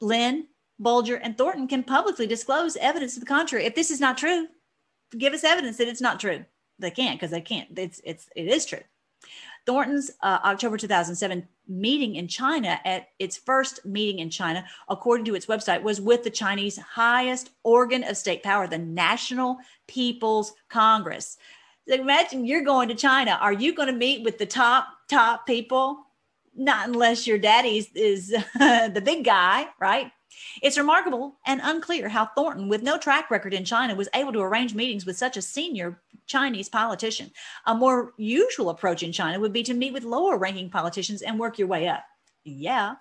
Lin 0.00 0.46
Bulger, 0.78 1.16
and 1.16 1.36
Thornton 1.36 1.68
can 1.68 1.82
publicly 1.82 2.26
disclose 2.26 2.76
evidence 2.76 3.14
to 3.14 3.20
the 3.20 3.26
contrary. 3.26 3.64
If 3.64 3.74
this 3.74 3.90
is 3.90 4.00
not 4.00 4.18
true, 4.18 4.48
give 5.16 5.32
us 5.32 5.44
evidence 5.44 5.78
that 5.78 5.88
it's 5.88 6.00
not 6.00 6.20
true. 6.20 6.44
They 6.78 6.90
can't 6.90 7.18
because 7.18 7.30
they 7.30 7.40
can't. 7.40 7.78
It's 7.78 8.00
it's 8.04 8.28
it 8.36 8.48
is 8.48 8.66
true. 8.66 8.82
Thornton's 9.64 10.12
uh, 10.22 10.38
October 10.44 10.76
2007 10.76 11.46
meeting 11.66 12.14
in 12.14 12.28
China 12.28 12.78
at 12.84 13.08
its 13.18 13.36
first 13.36 13.84
meeting 13.84 14.20
in 14.20 14.30
China, 14.30 14.64
according 14.88 15.24
to 15.26 15.34
its 15.34 15.46
website, 15.46 15.82
was 15.82 16.00
with 16.00 16.22
the 16.22 16.30
Chinese 16.30 16.78
highest 16.78 17.50
organ 17.64 18.04
of 18.04 18.16
state 18.16 18.44
power, 18.44 18.68
the 18.68 18.78
National 18.78 19.56
People's 19.88 20.54
Congress. 20.68 21.36
Imagine 21.88 22.44
you're 22.44 22.62
going 22.62 22.88
to 22.88 22.94
China. 22.94 23.38
Are 23.40 23.52
you 23.52 23.74
going 23.74 23.88
to 23.88 23.94
meet 23.94 24.24
with 24.24 24.38
the 24.38 24.46
top 24.46 24.86
top 25.08 25.46
people? 25.46 26.04
Not 26.54 26.88
unless 26.88 27.26
your 27.26 27.38
daddy's 27.38 27.88
is 27.94 28.28
the 28.58 29.02
big 29.04 29.24
guy, 29.24 29.66
right? 29.80 30.12
It's 30.62 30.78
remarkable 30.78 31.36
and 31.46 31.60
unclear 31.62 32.08
how 32.08 32.26
Thornton, 32.26 32.68
with 32.68 32.82
no 32.82 32.98
track 32.98 33.30
record 33.30 33.54
in 33.54 33.64
China, 33.64 33.94
was 33.94 34.08
able 34.14 34.32
to 34.32 34.40
arrange 34.40 34.74
meetings 34.74 35.06
with 35.06 35.16
such 35.16 35.36
a 35.36 35.42
senior 35.42 36.00
Chinese 36.26 36.68
politician. 36.68 37.30
A 37.66 37.74
more 37.74 38.12
usual 38.16 38.70
approach 38.70 39.02
in 39.02 39.12
China 39.12 39.40
would 39.40 39.52
be 39.52 39.62
to 39.62 39.74
meet 39.74 39.92
with 39.92 40.04
lower 40.04 40.38
ranking 40.38 40.70
politicians 40.70 41.22
and 41.22 41.38
work 41.38 41.58
your 41.58 41.68
way 41.68 41.88
up. 41.88 42.04
Yeah. 42.44 42.94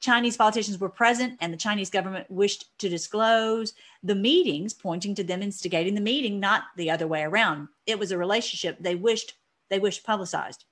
Chinese 0.00 0.36
politicians 0.36 0.78
were 0.78 0.90
present, 0.90 1.38
and 1.40 1.52
the 1.52 1.58
Chinese 1.58 1.88
government 1.88 2.30
wished 2.30 2.76
to 2.78 2.88
disclose 2.88 3.72
the 4.02 4.14
meetings, 4.14 4.74
pointing 4.74 5.14
to 5.14 5.24
them 5.24 5.42
instigating 5.42 5.94
the 5.94 6.02
meeting, 6.02 6.38
not 6.38 6.64
the 6.76 6.90
other 6.90 7.06
way 7.06 7.22
around. 7.22 7.68
It 7.86 7.98
was 7.98 8.12
a 8.12 8.18
relationship 8.18 8.76
they 8.78 8.94
wished 8.94 9.34
they 9.70 9.78
wished 9.78 10.04
publicized. 10.04 10.64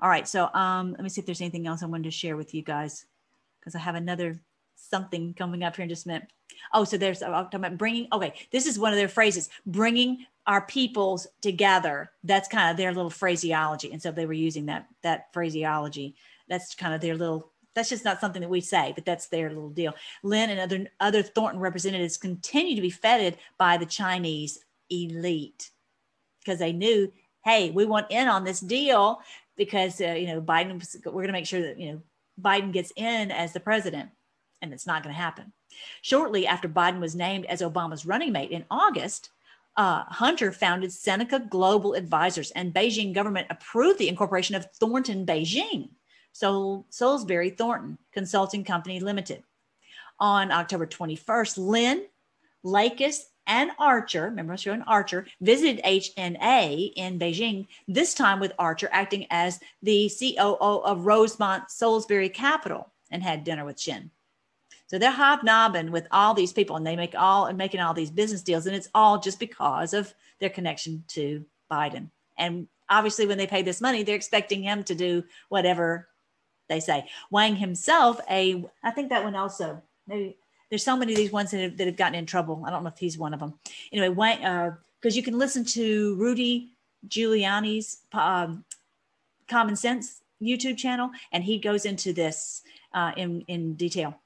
All 0.00 0.08
right. 0.08 0.28
So 0.28 0.52
um, 0.52 0.92
let 0.92 1.02
me 1.02 1.08
see 1.08 1.20
if 1.20 1.26
there's 1.26 1.40
anything 1.40 1.66
else 1.66 1.82
I 1.82 1.86
wanted 1.86 2.04
to 2.04 2.10
share 2.10 2.36
with 2.36 2.52
you 2.52 2.62
guys 2.62 3.06
because 3.60 3.74
I 3.74 3.78
have 3.78 3.94
another 3.94 4.40
something 4.78 5.34
coming 5.34 5.62
up 5.62 5.76
here 5.76 5.82
in 5.82 5.88
just 5.88 6.06
a 6.06 6.08
minute. 6.08 6.28
Oh, 6.72 6.84
so 6.84 6.96
there's 6.96 7.22
I'm 7.22 7.32
talking 7.32 7.60
about 7.60 7.78
bringing. 7.78 8.08
Okay, 8.12 8.34
this 8.50 8.66
is 8.66 8.78
one 8.78 8.92
of 8.92 8.98
their 8.98 9.08
phrases: 9.08 9.48
bringing 9.66 10.26
our 10.46 10.62
peoples 10.62 11.26
together. 11.40 12.10
That's 12.24 12.48
kind 12.48 12.70
of 12.70 12.76
their 12.76 12.92
little 12.92 13.10
phraseology, 13.10 13.92
and 13.92 14.02
so 14.02 14.10
they 14.10 14.26
were 14.26 14.32
using 14.32 14.66
that 14.66 14.88
that 15.02 15.32
phraseology. 15.32 16.16
That's 16.48 16.74
kind 16.74 16.94
of 16.94 17.00
their 17.00 17.16
little. 17.16 17.52
That's 17.74 17.90
just 17.90 18.04
not 18.04 18.20
something 18.20 18.42
that 18.42 18.48
we 18.48 18.60
say, 18.60 18.92
but 18.94 19.04
that's 19.04 19.26
their 19.26 19.50
little 19.50 19.70
deal. 19.70 19.94
Lin 20.22 20.50
and 20.50 20.60
other 20.60 20.86
other 21.00 21.22
Thornton 21.22 21.60
representatives 21.60 22.16
continue 22.16 22.74
to 22.74 22.82
be 22.82 22.90
feted 22.90 23.38
by 23.58 23.76
the 23.76 23.86
Chinese 23.86 24.64
elite 24.90 25.70
because 26.40 26.58
they 26.58 26.72
knew, 26.72 27.12
hey, 27.44 27.70
we 27.70 27.84
want 27.84 28.10
in 28.10 28.26
on 28.26 28.44
this 28.44 28.60
deal 28.60 29.20
because 29.56 30.00
uh, 30.00 30.12
you 30.12 30.26
know 30.26 30.40
Biden. 30.40 30.82
We're 31.04 31.12
going 31.12 31.26
to 31.28 31.32
make 31.32 31.46
sure 31.46 31.62
that 31.62 31.78
you 31.78 31.92
know 31.92 32.02
Biden 32.40 32.72
gets 32.72 32.92
in 32.96 33.30
as 33.30 33.52
the 33.52 33.60
president, 33.60 34.10
and 34.62 34.72
it's 34.72 34.86
not 34.86 35.02
going 35.02 35.14
to 35.14 35.20
happen. 35.20 35.52
Shortly 36.02 36.46
after 36.46 36.68
Biden 36.68 37.00
was 37.00 37.14
named 37.14 37.46
as 37.46 37.60
Obama's 37.60 38.06
running 38.06 38.32
mate 38.32 38.50
in 38.50 38.64
August, 38.70 39.30
uh, 39.76 40.04
Hunter 40.08 40.50
founded 40.50 40.92
Seneca 40.92 41.38
Global 41.38 41.94
Advisors, 41.94 42.50
and 42.50 42.74
Beijing 42.74 43.14
government 43.14 43.46
approved 43.48 43.98
the 43.98 44.08
incorporation 44.08 44.56
of 44.56 44.66
Thornton 44.72 45.24
Beijing, 45.24 45.90
so 46.32 46.84
Salisbury 46.90 47.50
Thornton 47.50 47.96
Consulting 48.12 48.64
Company 48.64 48.98
Limited. 48.98 49.44
On 50.18 50.50
October 50.50 50.84
21st, 50.84 51.58
Lin, 51.58 52.06
Lakis, 52.64 53.26
and 53.46 53.70
Archer, 53.78 54.24
remember 54.24 54.52
I 54.52 54.54
was 54.54 54.60
showing 54.60 54.82
Archer, 54.82 55.26
visited 55.40 55.82
HNA 55.84 56.92
in 56.96 57.18
Beijing, 57.18 57.66
this 57.86 58.14
time 58.14 58.40
with 58.40 58.52
Archer 58.58 58.88
acting 58.92 59.26
as 59.30 59.58
the 59.82 60.10
COO 60.18 60.82
of 60.84 61.06
Rosemont 61.06 61.68
Solebury 61.68 62.32
Capital 62.32 62.92
and 63.10 63.22
had 63.22 63.44
dinner 63.44 63.64
with 63.64 63.80
Shin. 63.80 64.10
So 64.88 64.98
they're 64.98 65.10
hobnobbing 65.10 65.90
with 65.90 66.06
all 66.10 66.34
these 66.34 66.52
people 66.52 66.76
and 66.76 66.86
they 66.86 66.96
make 66.96 67.14
all 67.16 67.46
and 67.46 67.58
making 67.58 67.80
all 67.80 67.94
these 67.94 68.10
business 68.10 68.42
deals. 68.42 68.66
And 68.66 68.74
it's 68.74 68.88
all 68.94 69.20
just 69.20 69.38
because 69.38 69.92
of 69.92 70.14
their 70.40 70.48
connection 70.48 71.04
to 71.08 71.44
Biden. 71.70 72.08
And 72.38 72.68
obviously, 72.88 73.26
when 73.26 73.38
they 73.38 73.46
pay 73.46 73.62
this 73.62 73.80
money, 73.80 74.02
they're 74.02 74.16
expecting 74.16 74.62
him 74.62 74.82
to 74.84 74.94
do 74.94 75.24
whatever 75.50 76.08
they 76.68 76.80
say. 76.80 77.06
Wang 77.30 77.56
himself, 77.56 78.18
a 78.30 78.64
I 78.82 78.90
think 78.90 79.10
that 79.10 79.24
one 79.24 79.36
also, 79.36 79.82
maybe 80.06 80.36
there's 80.70 80.84
so 80.84 80.96
many 80.96 81.12
of 81.12 81.18
these 81.18 81.32
ones 81.32 81.50
that 81.50 81.60
have, 81.60 81.76
that 81.76 81.86
have 81.86 81.96
gotten 81.96 82.18
in 82.18 82.26
trouble. 82.26 82.62
I 82.66 82.70
don't 82.70 82.82
know 82.82 82.90
if 82.90 82.98
he's 82.98 83.18
one 83.18 83.34
of 83.34 83.40
them. 83.40 83.54
Anyway, 83.92 84.08
Wang, 84.08 84.38
because 85.00 85.14
uh, 85.14 85.16
you 85.16 85.22
can 85.22 85.38
listen 85.38 85.64
to 85.66 86.14
Rudy 86.16 86.70
Giuliani's 87.06 87.98
um, 88.12 88.64
Common 89.48 89.76
Sense 89.76 90.22
YouTube 90.40 90.76
channel, 90.76 91.10
and 91.32 91.44
he 91.44 91.58
goes 91.58 91.84
into 91.84 92.12
this 92.12 92.62
uh, 92.94 93.12
in 93.16 93.42
in 93.48 93.74
detail. 93.74 94.18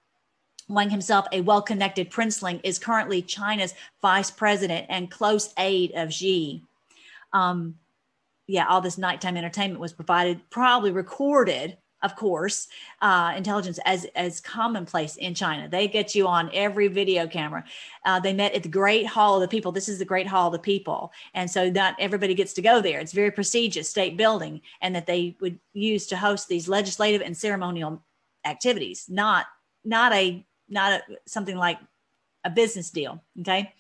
Wang 0.73 0.91
himself, 0.91 1.27
a 1.33 1.41
well 1.41 1.63
connected 1.63 2.11
princeling, 2.11 2.61
is 2.63 2.79
currently 2.79 3.23
China's 3.23 3.75
vice 4.01 4.31
president 4.31 4.87
and 4.89 5.11
close 5.11 5.53
aide 5.59 5.93
of 5.95 6.13
Xi. 6.13 6.63
Um, 7.33 7.77
yeah, 8.47 8.67
all 8.69 8.81
this 8.81 8.99
nighttime 8.99 9.37
entertainment 9.37 9.81
was 9.81 9.93
provided, 9.93 10.41
probably 10.51 10.91
recorded, 10.91 11.79
of 12.03 12.17
course, 12.17 12.67
uh, 13.01 13.33
intelligence 13.37 13.79
as, 13.85 14.07
as 14.17 14.41
commonplace 14.41 15.17
in 15.17 15.35
China. 15.35 15.69
They 15.69 15.87
get 15.87 16.15
you 16.15 16.27
on 16.27 16.51
every 16.53 16.89
video 16.89 17.27
camera. 17.27 17.65
Uh, 18.05 18.19
they 18.19 18.33
met 18.33 18.55
at 18.55 18.65
the 18.65 18.69
Great 18.69 19.07
Hall 19.07 19.37
of 19.37 19.41
the 19.41 19.49
People. 19.49 19.71
This 19.71 19.89
is 19.89 19.99
the 19.99 20.05
Great 20.05 20.27
Hall 20.27 20.49
of 20.49 20.53
the 20.53 20.59
People. 20.59 21.13
And 21.35 21.49
so 21.49 21.71
not 21.71 21.95
everybody 22.01 22.35
gets 22.35 22.53
to 22.55 22.63
go 22.63 22.81
there. 22.81 22.99
It's 22.99 23.13
very 23.13 23.31
prestigious 23.31 23.89
state 23.89 24.17
building 24.17 24.61
and 24.81 24.95
that 24.97 25.07
they 25.07 25.37
would 25.41 25.59
use 25.73 26.07
to 26.09 26.17
host 26.17 26.49
these 26.49 26.69
legislative 26.69 27.23
and 27.23 27.37
ceremonial 27.37 28.03
activities, 28.45 29.07
not, 29.09 29.47
not 29.85 30.13
a 30.13 30.45
not 30.73 30.93
a, 30.93 31.03
something 31.27 31.57
like 31.57 31.79
a 32.45 32.51
business 32.51 32.91
deal. 32.91 33.23
Okay. 33.41 33.73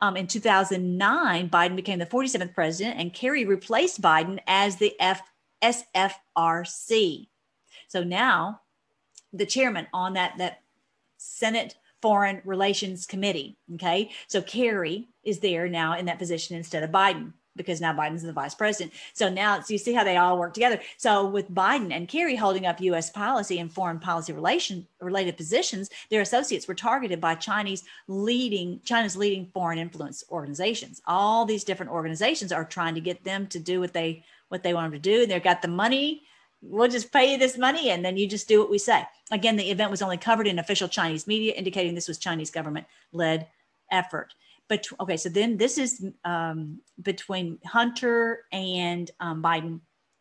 Um, 0.00 0.16
in 0.16 0.26
2009, 0.26 1.50
Biden 1.50 1.76
became 1.76 1.98
the 1.98 2.06
47th 2.06 2.54
president, 2.54 2.98
and 2.98 3.12
Kerry 3.12 3.44
replaced 3.44 4.00
Biden 4.00 4.38
as 4.46 4.76
the 4.76 4.94
F- 5.00 5.30
SFRC. 5.62 7.28
So 7.88 8.02
now 8.02 8.60
the 9.32 9.46
chairman 9.46 9.86
on 9.92 10.14
that, 10.14 10.38
that 10.38 10.62
Senate 11.18 11.76
Foreign 12.02 12.40
Relations 12.44 13.06
Committee. 13.06 13.58
Okay. 13.74 14.10
So 14.28 14.40
Kerry 14.40 15.08
is 15.24 15.40
there 15.40 15.68
now 15.68 15.98
in 15.98 16.06
that 16.06 16.18
position 16.18 16.56
instead 16.56 16.82
of 16.82 16.90
Biden 16.90 17.32
because 17.56 17.80
now 17.80 17.92
Biden's 17.92 18.22
the 18.22 18.32
vice 18.32 18.54
president. 18.54 18.92
So 19.14 19.28
now 19.28 19.60
so 19.60 19.72
you 19.72 19.78
see 19.78 19.92
how 19.92 20.04
they 20.04 20.16
all 20.16 20.38
work 20.38 20.54
together. 20.54 20.80
So 20.96 21.26
with 21.26 21.50
Biden 21.52 21.92
and 21.92 22.08
Kerry 22.08 22.36
holding 22.36 22.66
up 22.66 22.80
U.S. 22.80 23.10
policy 23.10 23.58
and 23.58 23.72
foreign 23.72 23.98
policy 23.98 24.32
relation 24.32 24.86
related 25.00 25.36
positions, 25.36 25.90
their 26.10 26.20
associates 26.20 26.68
were 26.68 26.74
targeted 26.74 27.20
by 27.20 27.34
Chinese 27.34 27.84
leading 28.08 28.80
China's 28.84 29.16
leading 29.16 29.46
foreign 29.46 29.78
influence 29.78 30.24
organizations. 30.30 31.02
All 31.06 31.44
these 31.44 31.64
different 31.64 31.92
organizations 31.92 32.52
are 32.52 32.64
trying 32.64 32.94
to 32.94 33.00
get 33.00 33.24
them 33.24 33.46
to 33.48 33.58
do 33.58 33.80
what 33.80 33.92
they 33.92 34.24
what 34.48 34.62
they 34.62 34.74
want 34.74 34.92
them 34.92 35.00
to 35.00 35.10
do. 35.10 35.26
They've 35.26 35.42
got 35.42 35.62
the 35.62 35.68
money. 35.68 36.22
We'll 36.62 36.88
just 36.88 37.12
pay 37.12 37.32
you 37.32 37.38
this 37.38 37.58
money 37.58 37.90
and 37.90 38.04
then 38.04 38.16
you 38.16 38.26
just 38.26 38.48
do 38.48 38.58
what 38.60 38.70
we 38.70 38.78
say. 38.78 39.06
Again, 39.30 39.56
the 39.56 39.70
event 39.70 39.90
was 39.90 40.02
only 40.02 40.16
covered 40.16 40.46
in 40.46 40.58
official 40.58 40.88
Chinese 40.88 41.26
media, 41.26 41.52
indicating 41.52 41.94
this 41.94 42.08
was 42.08 42.18
Chinese 42.18 42.50
government 42.50 42.86
led 43.12 43.48
effort 43.90 44.34
but 44.68 44.86
okay, 45.00 45.16
so 45.16 45.28
then 45.28 45.56
this 45.56 45.78
is 45.78 46.04
um, 46.24 46.80
between 47.02 47.58
Hunter 47.64 48.44
and 48.52 49.10
um, 49.20 49.42
Biden 49.42 49.80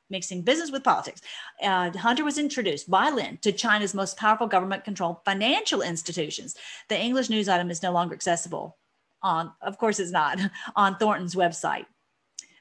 mixing 0.09 0.43
business 0.43 0.71
with 0.71 0.83
politics. 0.83 1.21
Uh, 1.63 1.91
Hunter 1.97 2.23
was 2.23 2.37
introduced 2.37 2.89
by 2.89 3.09
Lin 3.09 3.39
to 3.41 3.51
China's 3.51 3.95
most 3.95 4.17
powerful 4.17 4.47
government 4.47 4.83
controlled 4.83 5.17
financial 5.25 5.81
institutions. 5.81 6.55
The 6.89 6.99
English 6.99 7.29
news 7.29 7.49
item 7.49 7.71
is 7.71 7.81
no 7.81 7.91
longer 7.91 8.13
accessible 8.13 8.77
on, 9.21 9.51
of 9.61 9.77
course, 9.77 9.99
it's 9.99 10.11
not 10.11 10.39
on 10.75 10.97
Thornton's 10.97 11.35
website, 11.35 11.85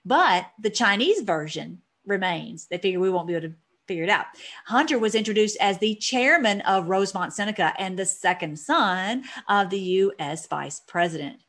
but 0.05 0.47
the 0.61 0.71
Chinese 0.71 1.21
version 1.21 1.83
remains. 2.07 2.67
They 2.67 2.79
figure 2.79 3.01
we 3.01 3.11
won't 3.11 3.29
be 3.29 3.35
able 3.35 3.49
to 3.49 3.55
figure 3.87 4.05
it 4.05 4.11
out. 4.11 4.27
Hunter 4.67 4.99
was 4.99 5.15
introduced 5.15 5.59
as 5.61 5.79
the 5.79 5.95
chairman 5.97 6.63
of 6.63 6.89
Rosemont 6.89 7.35
Seneca 7.35 7.75
and 7.79 7.99
the 7.99 8.07
second 8.07 8.59
son 8.59 9.25
of 9.49 9.69
the 9.69 9.79
U.S. 9.79 10.47
vice 10.47 10.81
president. 10.81 11.44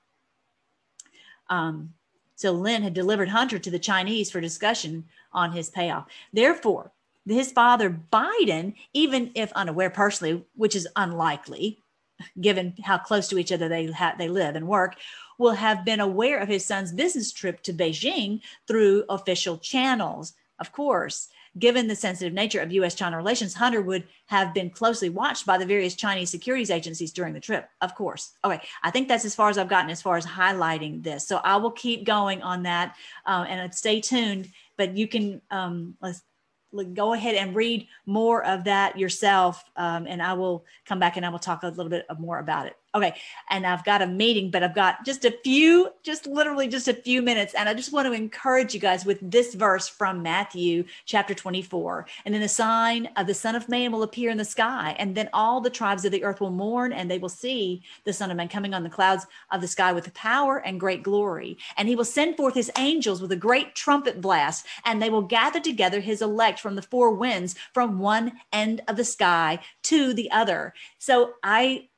Um, 1.49 1.93
so 2.35 2.51
Lin 2.51 2.83
had 2.83 2.93
delivered 2.93 3.29
Hunter 3.29 3.59
to 3.59 3.71
the 3.71 3.79
Chinese 3.79 4.29
for 4.29 4.41
discussion 4.41 5.05
on 5.31 5.51
his 5.51 5.69
payoff. 5.69 6.07
Therefore, 6.33 6.91
his 7.25 7.51
father 7.51 7.89
Biden, 8.11 8.75
even 8.93 9.31
if 9.35 9.51
unaware 9.53 9.89
personally, 9.89 10.45
which 10.55 10.75
is 10.75 10.87
unlikely, 10.95 11.79
given 12.39 12.73
how 12.83 12.97
close 12.97 13.27
to 13.29 13.37
each 13.37 13.51
other 13.51 13.67
they 13.67 13.87
ha- 13.87 14.15
they 14.17 14.27
live 14.29 14.55
and 14.55 14.67
work, 14.67 14.95
will 15.37 15.53
have 15.53 15.83
been 15.83 15.99
aware 15.99 16.39
of 16.39 16.47
his 16.47 16.65
son's 16.65 16.91
business 16.91 17.31
trip 17.31 17.61
to 17.63 17.73
Beijing 17.73 18.41
through 18.67 19.05
official 19.09 19.57
channels. 19.57 20.33
Of 20.59 20.71
course, 20.71 21.29
given 21.58 21.88
the 21.88 21.95
sensitive 21.95 22.34
nature 22.34 22.60
of 22.60 22.72
US 22.72 22.95
China 22.95 23.18
relations, 23.18 23.53
Hunter 23.53 23.82
would 23.82 24.06
have 24.28 24.53
been 24.53 24.70
closely 24.70 25.10
watched 25.10 25.45
by 25.45 25.58
the 25.58 25.66
various 25.66 25.95
Chinese 25.95 26.30
securities 26.30 26.70
agencies 26.70 27.12
during 27.12 27.34
the 27.34 27.39
trip, 27.39 27.70
of 27.82 27.95
course. 27.95 28.34
Okay, 28.43 28.62
I 28.84 28.91
think 28.91 29.08
that's 29.08 29.26
as 29.26 29.36
far 29.36 29.49
as 29.49 29.58
I've 29.58 29.70
gotten 29.70 29.89
as 29.89 30.01
far 30.01 30.18
as 30.18 30.26
highlighting 30.26 31.03
this. 31.03 31.28
So 31.28 31.38
I 31.38 31.58
will 31.58 31.72
keep 31.72 32.06
going 32.06 32.41
on 32.41 32.64
that 32.64 32.95
uh, 33.26 33.45
and 33.47 33.74
stay 33.74 34.01
tuned, 34.01 34.49
but 34.78 34.97
you 34.97 35.08
can, 35.08 35.41
um, 35.51 35.95
let's, 36.01 36.22
go 36.93 37.14
ahead 37.14 37.36
and 37.36 37.56
read 37.56 37.88
more 38.06 38.43
of 38.43 38.66
that 38.66 38.99
yourself 38.99 39.64
um, 39.78 40.06
and 40.08 40.22
i 40.22 40.34
will 40.34 40.66
come 40.86 40.99
back 40.99 41.16
and 41.16 41.26
i 41.26 41.30
will 41.30 41.39
talk 41.39 41.64
a 41.64 41.70
little 41.70 41.89
bit 41.89 42.06
more 42.20 42.39
about 42.39 42.66
it 42.66 42.76
Okay. 42.95 43.13
And 43.49 43.67
I've 43.67 43.83
got 43.83 44.01
a 44.01 44.07
meeting, 44.07 44.49
but 44.49 44.63
I've 44.63 44.73
got 44.73 45.05
just 45.05 45.25
a 45.25 45.31
few, 45.43 45.89
just 46.01 46.25
literally 46.25 46.69
just 46.69 46.87
a 46.87 46.93
few 46.93 47.21
minutes. 47.21 47.53
And 47.53 47.67
I 47.67 47.73
just 47.73 47.91
want 47.91 48.07
to 48.07 48.13
encourage 48.13 48.73
you 48.73 48.79
guys 48.79 49.05
with 49.05 49.19
this 49.21 49.53
verse 49.53 49.89
from 49.89 50.23
Matthew 50.23 50.85
chapter 51.03 51.33
24. 51.33 52.07
And 52.23 52.33
then 52.33 52.41
the 52.41 52.47
sign 52.47 53.09
of 53.17 53.27
the 53.27 53.33
Son 53.33 53.53
of 53.53 53.67
Man 53.67 53.91
will 53.91 54.03
appear 54.03 54.29
in 54.29 54.37
the 54.37 54.45
sky. 54.45 54.95
And 54.97 55.13
then 55.13 55.29
all 55.33 55.59
the 55.59 55.69
tribes 55.69 56.05
of 56.05 56.13
the 56.13 56.23
earth 56.23 56.39
will 56.39 56.51
mourn 56.51 56.93
and 56.93 57.11
they 57.11 57.19
will 57.19 57.27
see 57.27 57.83
the 58.05 58.13
Son 58.13 58.31
of 58.31 58.37
Man 58.37 58.47
coming 58.47 58.73
on 58.73 58.83
the 58.83 58.89
clouds 58.89 59.27
of 59.51 59.59
the 59.59 59.67
sky 59.67 59.91
with 59.91 60.13
power 60.13 60.59
and 60.59 60.79
great 60.79 61.03
glory. 61.03 61.57
And 61.75 61.89
he 61.89 61.97
will 61.97 62.05
send 62.05 62.37
forth 62.37 62.53
his 62.53 62.71
angels 62.77 63.21
with 63.21 63.31
a 63.33 63.35
great 63.35 63.75
trumpet 63.75 64.21
blast, 64.21 64.65
and 64.85 65.01
they 65.01 65.09
will 65.09 65.21
gather 65.21 65.59
together 65.59 65.99
his 65.99 66.21
elect 66.21 66.61
from 66.61 66.75
the 66.75 66.81
four 66.81 67.13
winds 67.13 67.55
from 67.73 67.99
one 67.99 68.39
end 68.53 68.81
of 68.87 68.95
the 68.95 69.03
sky 69.03 69.59
to 69.83 70.13
the 70.13 70.31
other. 70.31 70.73
So 70.97 71.33
I 71.43 71.89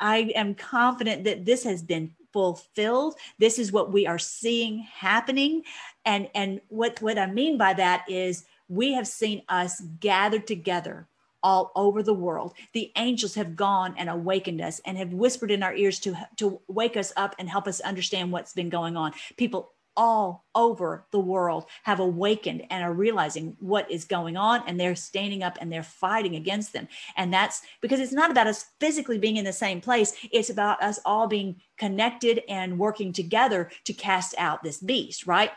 I 0.00 0.32
am 0.34 0.54
confident 0.54 1.24
that 1.24 1.44
this 1.44 1.64
has 1.64 1.82
been 1.82 2.12
fulfilled. 2.32 3.14
This 3.38 3.58
is 3.58 3.72
what 3.72 3.92
we 3.92 4.06
are 4.06 4.18
seeing 4.18 4.80
happening. 4.80 5.62
And, 6.04 6.28
and 6.34 6.60
what, 6.68 7.00
what 7.02 7.18
I 7.18 7.26
mean 7.26 7.58
by 7.58 7.74
that 7.74 8.04
is 8.08 8.44
we 8.68 8.94
have 8.94 9.06
seen 9.06 9.42
us 9.48 9.80
gathered 10.00 10.46
together 10.46 11.08
all 11.42 11.72
over 11.74 12.02
the 12.02 12.14
world. 12.14 12.54
The 12.72 12.92
angels 12.96 13.34
have 13.34 13.56
gone 13.56 13.94
and 13.96 14.08
awakened 14.08 14.60
us 14.60 14.80
and 14.84 14.96
have 14.98 15.12
whispered 15.12 15.50
in 15.50 15.62
our 15.62 15.74
ears 15.74 15.98
to, 16.00 16.16
to 16.36 16.60
wake 16.68 16.96
us 16.96 17.12
up 17.16 17.34
and 17.38 17.48
help 17.48 17.66
us 17.66 17.80
understand 17.80 18.30
what's 18.30 18.52
been 18.52 18.68
going 18.68 18.96
on. 18.96 19.12
People 19.36 19.72
all 19.96 20.44
over 20.54 21.04
the 21.10 21.20
world 21.20 21.66
have 21.82 22.00
awakened 22.00 22.62
and 22.70 22.82
are 22.82 22.92
realizing 22.92 23.56
what 23.60 23.90
is 23.90 24.04
going 24.04 24.36
on 24.36 24.62
and 24.66 24.78
they're 24.78 24.96
standing 24.96 25.42
up 25.42 25.58
and 25.60 25.72
they're 25.72 25.82
fighting 25.82 26.36
against 26.36 26.72
them. 26.72 26.88
And 27.16 27.32
that's 27.32 27.62
because 27.80 28.00
it's 28.00 28.12
not 28.12 28.30
about 28.30 28.46
us 28.46 28.66
physically 28.80 29.18
being 29.18 29.36
in 29.36 29.44
the 29.44 29.52
same 29.52 29.80
place. 29.80 30.14
It's 30.32 30.50
about 30.50 30.82
us 30.82 30.98
all 31.04 31.26
being 31.26 31.56
connected 31.78 32.42
and 32.48 32.78
working 32.78 33.12
together 33.12 33.70
to 33.84 33.92
cast 33.92 34.34
out 34.38 34.62
this 34.62 34.78
beast 34.78 35.26
right 35.26 35.50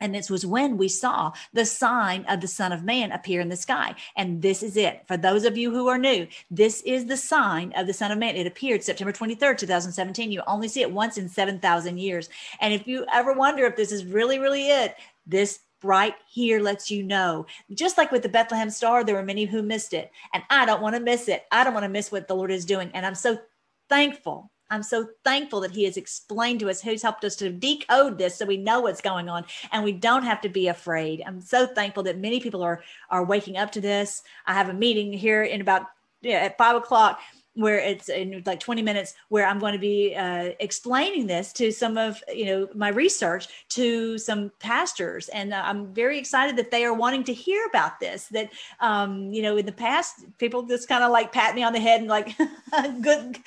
and 0.00 0.14
this 0.14 0.30
was 0.30 0.46
when 0.46 0.76
we 0.76 0.88
saw 0.88 1.32
the 1.52 1.64
sign 1.64 2.24
of 2.26 2.40
the 2.40 2.48
Son 2.48 2.72
of 2.72 2.82
Man 2.82 3.12
appear 3.12 3.40
in 3.40 3.48
the 3.48 3.56
sky. 3.56 3.94
And 4.16 4.40
this 4.40 4.62
is 4.62 4.76
it. 4.76 5.02
For 5.06 5.16
those 5.16 5.44
of 5.44 5.56
you 5.56 5.70
who 5.70 5.88
are 5.88 5.98
new, 5.98 6.26
this 6.50 6.80
is 6.82 7.06
the 7.06 7.16
sign 7.16 7.72
of 7.76 7.86
the 7.86 7.92
Son 7.92 8.10
of 8.10 8.18
Man. 8.18 8.36
It 8.36 8.46
appeared 8.46 8.82
September 8.82 9.12
23rd, 9.12 9.58
2017. 9.58 10.32
You 10.32 10.42
only 10.46 10.68
see 10.68 10.80
it 10.80 10.90
once 10.90 11.18
in 11.18 11.28
7,000 11.28 11.98
years. 11.98 12.30
And 12.60 12.72
if 12.72 12.86
you 12.86 13.04
ever 13.12 13.32
wonder 13.32 13.64
if 13.66 13.76
this 13.76 13.92
is 13.92 14.04
really, 14.04 14.38
really 14.38 14.68
it, 14.70 14.96
this 15.26 15.60
right 15.82 16.14
here 16.28 16.60
lets 16.60 16.90
you 16.90 17.02
know. 17.02 17.46
Just 17.72 17.98
like 17.98 18.12
with 18.12 18.22
the 18.22 18.28
Bethlehem 18.28 18.70
star, 18.70 19.04
there 19.04 19.14
were 19.14 19.22
many 19.22 19.44
who 19.44 19.62
missed 19.62 19.94
it. 19.94 20.10
And 20.34 20.42
I 20.50 20.66
don't 20.66 20.82
want 20.82 20.94
to 20.96 21.00
miss 21.00 21.28
it. 21.28 21.44
I 21.50 21.64
don't 21.64 21.74
want 21.74 21.84
to 21.84 21.90
miss 21.90 22.12
what 22.12 22.28
the 22.28 22.34
Lord 22.34 22.50
is 22.50 22.64
doing. 22.64 22.90
And 22.94 23.06
I'm 23.06 23.14
so 23.14 23.38
thankful 23.88 24.50
I'm 24.70 24.82
so 24.82 25.08
thankful 25.24 25.60
that 25.60 25.72
he 25.72 25.84
has 25.84 25.96
explained 25.96 26.60
to 26.60 26.70
us, 26.70 26.80
who's 26.80 27.02
helped 27.02 27.24
us 27.24 27.36
to 27.36 27.50
decode 27.50 28.18
this 28.18 28.36
so 28.36 28.46
we 28.46 28.56
know 28.56 28.80
what's 28.80 29.00
going 29.00 29.28
on 29.28 29.44
and 29.72 29.82
we 29.82 29.92
don't 29.92 30.22
have 30.22 30.40
to 30.42 30.48
be 30.48 30.68
afraid. 30.68 31.22
I'm 31.26 31.40
so 31.40 31.66
thankful 31.66 32.04
that 32.04 32.18
many 32.18 32.40
people 32.40 32.62
are 32.62 32.82
are 33.10 33.24
waking 33.24 33.56
up 33.56 33.72
to 33.72 33.80
this. 33.80 34.22
I 34.46 34.54
have 34.54 34.68
a 34.68 34.74
meeting 34.74 35.12
here 35.12 35.42
in 35.42 35.60
about 35.60 35.86
yeah, 36.22 36.36
at 36.38 36.58
five 36.58 36.76
o'clock 36.76 37.20
where 37.54 37.78
it's 37.78 38.08
in 38.08 38.42
like 38.46 38.60
20 38.60 38.82
minutes 38.82 39.14
where 39.28 39.46
i'm 39.46 39.58
going 39.58 39.72
to 39.72 39.78
be 39.78 40.14
uh, 40.14 40.50
explaining 40.60 41.26
this 41.26 41.52
to 41.52 41.70
some 41.72 41.98
of 41.98 42.22
you 42.32 42.46
know 42.46 42.68
my 42.74 42.88
research 42.88 43.48
to 43.68 44.18
some 44.18 44.50
pastors. 44.58 45.28
And 45.28 45.52
uh, 45.52 45.62
i'm 45.64 45.92
very 45.92 46.18
excited 46.18 46.56
that 46.56 46.70
they 46.70 46.84
are 46.84 46.94
wanting 46.94 47.24
to 47.24 47.34
hear 47.34 47.66
about 47.66 48.00
this 48.00 48.28
that 48.28 48.50
um, 48.80 49.32
you 49.32 49.42
know 49.42 49.56
in 49.56 49.66
the 49.66 49.72
past 49.72 50.24
people 50.38 50.62
just 50.62 50.88
kind 50.88 51.04
of 51.04 51.10
like 51.10 51.32
pat 51.32 51.54
me 51.54 51.62
on 51.62 51.72
the 51.72 51.80
head 51.80 52.00
and 52.00 52.08
like 52.08 52.36
good 53.02 53.38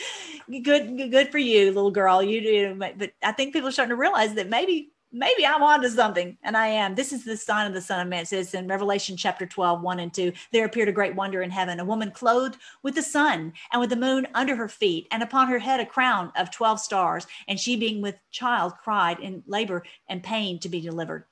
good 0.64 1.12
good 1.12 1.32
for 1.32 1.38
you 1.38 1.68
little 1.68 1.92
girl 1.92 2.22
you 2.22 2.42
do. 2.42 2.76
But 2.76 3.12
i 3.24 3.32
think 3.32 3.54
people 3.54 3.70
are 3.70 3.72
starting 3.72 3.92
to 3.92 3.96
realize 3.96 4.34
that 4.36 4.50
maybe 4.50 4.93
maybe 5.14 5.46
I'm 5.46 5.64
onto 5.64 5.88
something. 5.90 6.38
And 6.44 6.58
I 6.58 6.68
am. 6.68 6.96
This 6.96 7.14
is 7.14 7.24
the 7.24 7.38
sign 7.38 7.68
of 7.68 7.74
the 7.74 7.82
Son 7.82 8.02
of 8.02 8.08
Man. 8.08 8.24
It 8.24 8.28
says 8.28 8.54
in 8.54 8.68
Revelation 8.68 9.16
chapter 9.16 9.46
12, 9.46 9.82
1 9.82 10.00
and 10.00 10.14
2, 10.14 10.34
there 10.52 10.66
appeared 10.66 10.90
a 10.90 10.94
great 10.94 11.16
wonder 11.16 11.42
in 11.42 11.52
heaven, 11.52 11.80
a 11.80 11.86
woman 11.86 12.12
clothed 12.12 12.58
with 12.82 12.96
the 12.96 13.02
sun 13.02 13.54
and 13.72 13.80
with 13.80 13.92
the 13.92 13.96
moon 13.96 14.28
under 14.34 14.56
her 14.56 14.68
feet, 14.68 15.08
and 15.12 15.24
upon 15.24 15.48
her 15.48 15.60
head 15.60 15.80
a 15.80 15.86
crown 15.86 16.32
of 16.36 16.52
12 16.52 16.80
stars. 16.80 17.28
And 17.48 17.60
she, 17.60 17.76
being 17.76 18.02
with 18.02 18.16
child, 18.32 18.74
cried 18.84 19.20
in 19.20 19.44
labor 19.48 19.84
and 20.10 20.24
pain 20.24 20.60
to 20.60 20.70
be 20.70 20.82
delivered. 20.82 21.26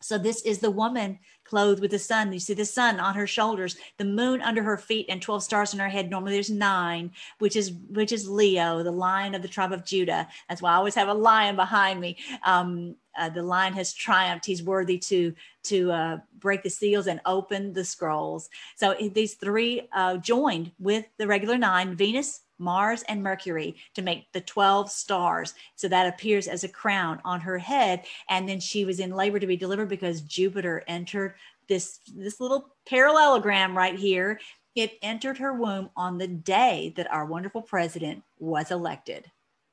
So 0.00 0.16
this 0.16 0.42
is 0.42 0.60
the 0.60 0.70
woman 0.70 1.18
clothed 1.44 1.80
with 1.80 1.90
the 1.90 1.98
sun. 1.98 2.32
You 2.32 2.38
see 2.38 2.54
the 2.54 2.64
sun 2.64 3.00
on 3.00 3.14
her 3.14 3.26
shoulders, 3.26 3.76
the 3.96 4.04
moon 4.04 4.40
under 4.42 4.62
her 4.62 4.76
feet, 4.76 5.06
and 5.08 5.20
12 5.20 5.42
stars 5.42 5.74
on 5.74 5.80
her 5.80 5.88
head. 5.88 6.10
Normally 6.10 6.32
there's 6.32 6.50
nine, 6.50 7.10
which 7.38 7.56
is 7.56 7.72
which 7.90 8.12
is 8.12 8.28
Leo, 8.28 8.82
the 8.82 8.92
lion 8.92 9.34
of 9.34 9.42
the 9.42 9.48
tribe 9.48 9.72
of 9.72 9.84
Judah. 9.84 10.28
That's 10.48 10.62
why 10.62 10.72
I 10.72 10.76
always 10.76 10.94
have 10.94 11.08
a 11.08 11.14
lion 11.14 11.56
behind 11.56 12.00
me. 12.00 12.16
Um, 12.44 12.96
uh, 13.18 13.28
the 13.28 13.42
lion 13.42 13.72
has 13.72 13.92
triumphed. 13.92 14.46
He's 14.46 14.62
worthy 14.62 14.98
to 14.98 15.34
to 15.64 15.90
uh, 15.90 16.18
break 16.38 16.62
the 16.62 16.70
seals 16.70 17.08
and 17.08 17.20
open 17.26 17.72
the 17.72 17.84
scrolls. 17.84 18.48
So 18.76 18.94
these 19.12 19.34
three 19.34 19.88
uh, 19.92 20.18
joined 20.18 20.70
with 20.78 21.06
the 21.16 21.26
regular 21.26 21.58
nine: 21.58 21.96
Venus, 21.96 22.42
Mars 22.58 23.02
and 23.08 23.22
Mercury 23.22 23.76
to 23.94 24.02
make 24.02 24.30
the 24.32 24.40
12 24.40 24.90
stars. 24.90 25.54
So 25.76 25.88
that 25.88 26.12
appears 26.12 26.48
as 26.48 26.64
a 26.64 26.68
crown 26.68 27.20
on 27.24 27.40
her 27.40 27.58
head. 27.58 28.04
And 28.28 28.48
then 28.48 28.60
she 28.60 28.84
was 28.84 29.00
in 29.00 29.10
labor 29.10 29.38
to 29.38 29.46
be 29.46 29.56
delivered 29.56 29.88
because 29.88 30.20
Jupiter 30.22 30.82
entered 30.86 31.34
this, 31.68 32.00
this 32.14 32.40
little 32.40 32.74
parallelogram 32.86 33.76
right 33.76 33.98
here. 33.98 34.40
It 34.74 34.98
entered 35.02 35.38
her 35.38 35.52
womb 35.52 35.90
on 35.96 36.18
the 36.18 36.28
day 36.28 36.92
that 36.96 37.10
our 37.12 37.26
wonderful 37.26 37.62
president 37.62 38.22
was 38.38 38.70
elected. 38.70 39.30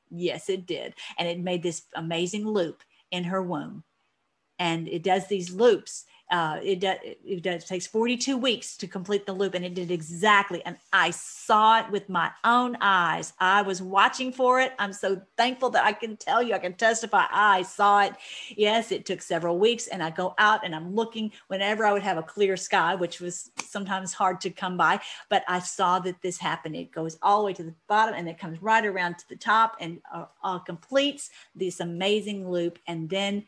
Yes, 0.10 0.50
it 0.50 0.66
did. 0.66 0.94
And 1.18 1.28
it 1.28 1.40
made 1.40 1.64
this 1.64 1.84
amazing 1.96 2.48
loop 2.48 2.84
in 3.12 3.26
her 3.26 3.42
womb. 3.42 3.84
And 4.60 4.88
it 4.88 5.04
does 5.04 5.28
these 5.28 5.54
loops 5.54 6.06
uh, 6.36 6.60
it, 6.62 6.82
does, 6.82 6.98
it 7.04 7.44
does 7.44 7.64
it 7.64 7.68
takes 7.68 7.88
42 7.88 8.36
weeks 8.36 8.76
to 8.76 8.88
complete 8.88 9.26
the 9.26 9.32
loop 9.32 9.54
and 9.54 9.64
it 9.64 9.74
did 9.74 9.90
exactly 9.90 10.62
and 10.66 10.76
i 10.92 11.10
saw 11.10 11.80
it 11.80 11.90
with 11.92 12.10
my 12.10 12.30
own 12.44 12.76
eyes. 12.82 13.32
I 13.40 13.62
was 13.62 13.82
watching 13.82 14.34
for 14.34 14.60
it. 14.60 14.74
I'm 14.78 14.92
so 14.92 15.22
thankful 15.38 15.70
that 15.70 15.86
i 15.86 15.94
can 15.94 16.18
tell 16.18 16.44
you 16.44 16.54
i 16.54 16.60
can 16.60 16.74
testify 16.74 17.26
i 17.32 17.62
saw 17.62 18.02
it. 18.02 18.14
Yes 18.58 18.92
it 18.92 19.06
took 19.06 19.22
several 19.22 19.58
weeks 19.58 19.88
and 19.88 20.04
i 20.04 20.10
go 20.10 20.36
out 20.38 20.66
and 20.66 20.76
i'm 20.76 20.94
looking 20.94 21.32
whenever 21.48 21.86
i 21.86 21.94
would 21.94 22.04
have 22.04 22.18
a 22.18 22.24
clear 22.24 22.58
sky 22.58 22.96
which 22.96 23.22
was 23.22 23.52
sometimes 23.64 24.12
hard 24.12 24.42
to 24.42 24.50
come 24.50 24.76
by 24.76 25.00
but 25.30 25.44
i 25.48 25.60
saw 25.60 26.00
that 26.00 26.22
this 26.22 26.38
happened. 26.38 26.76
It 26.76 26.92
goes 26.92 27.18
all 27.22 27.40
the 27.40 27.46
way 27.46 27.54
to 27.54 27.64
the 27.64 27.76
bottom 27.88 28.16
and 28.16 28.28
it 28.28 28.38
comes 28.38 28.62
right 28.62 28.86
around 28.86 29.18
to 29.20 29.30
the 29.30 29.38
top 29.38 29.78
and 29.80 30.02
uh, 30.14 30.26
uh, 30.44 30.60
completes 30.60 31.30
this 31.56 31.80
amazing 31.80 32.50
loop 32.50 32.78
and 32.88 33.10
then 33.10 33.46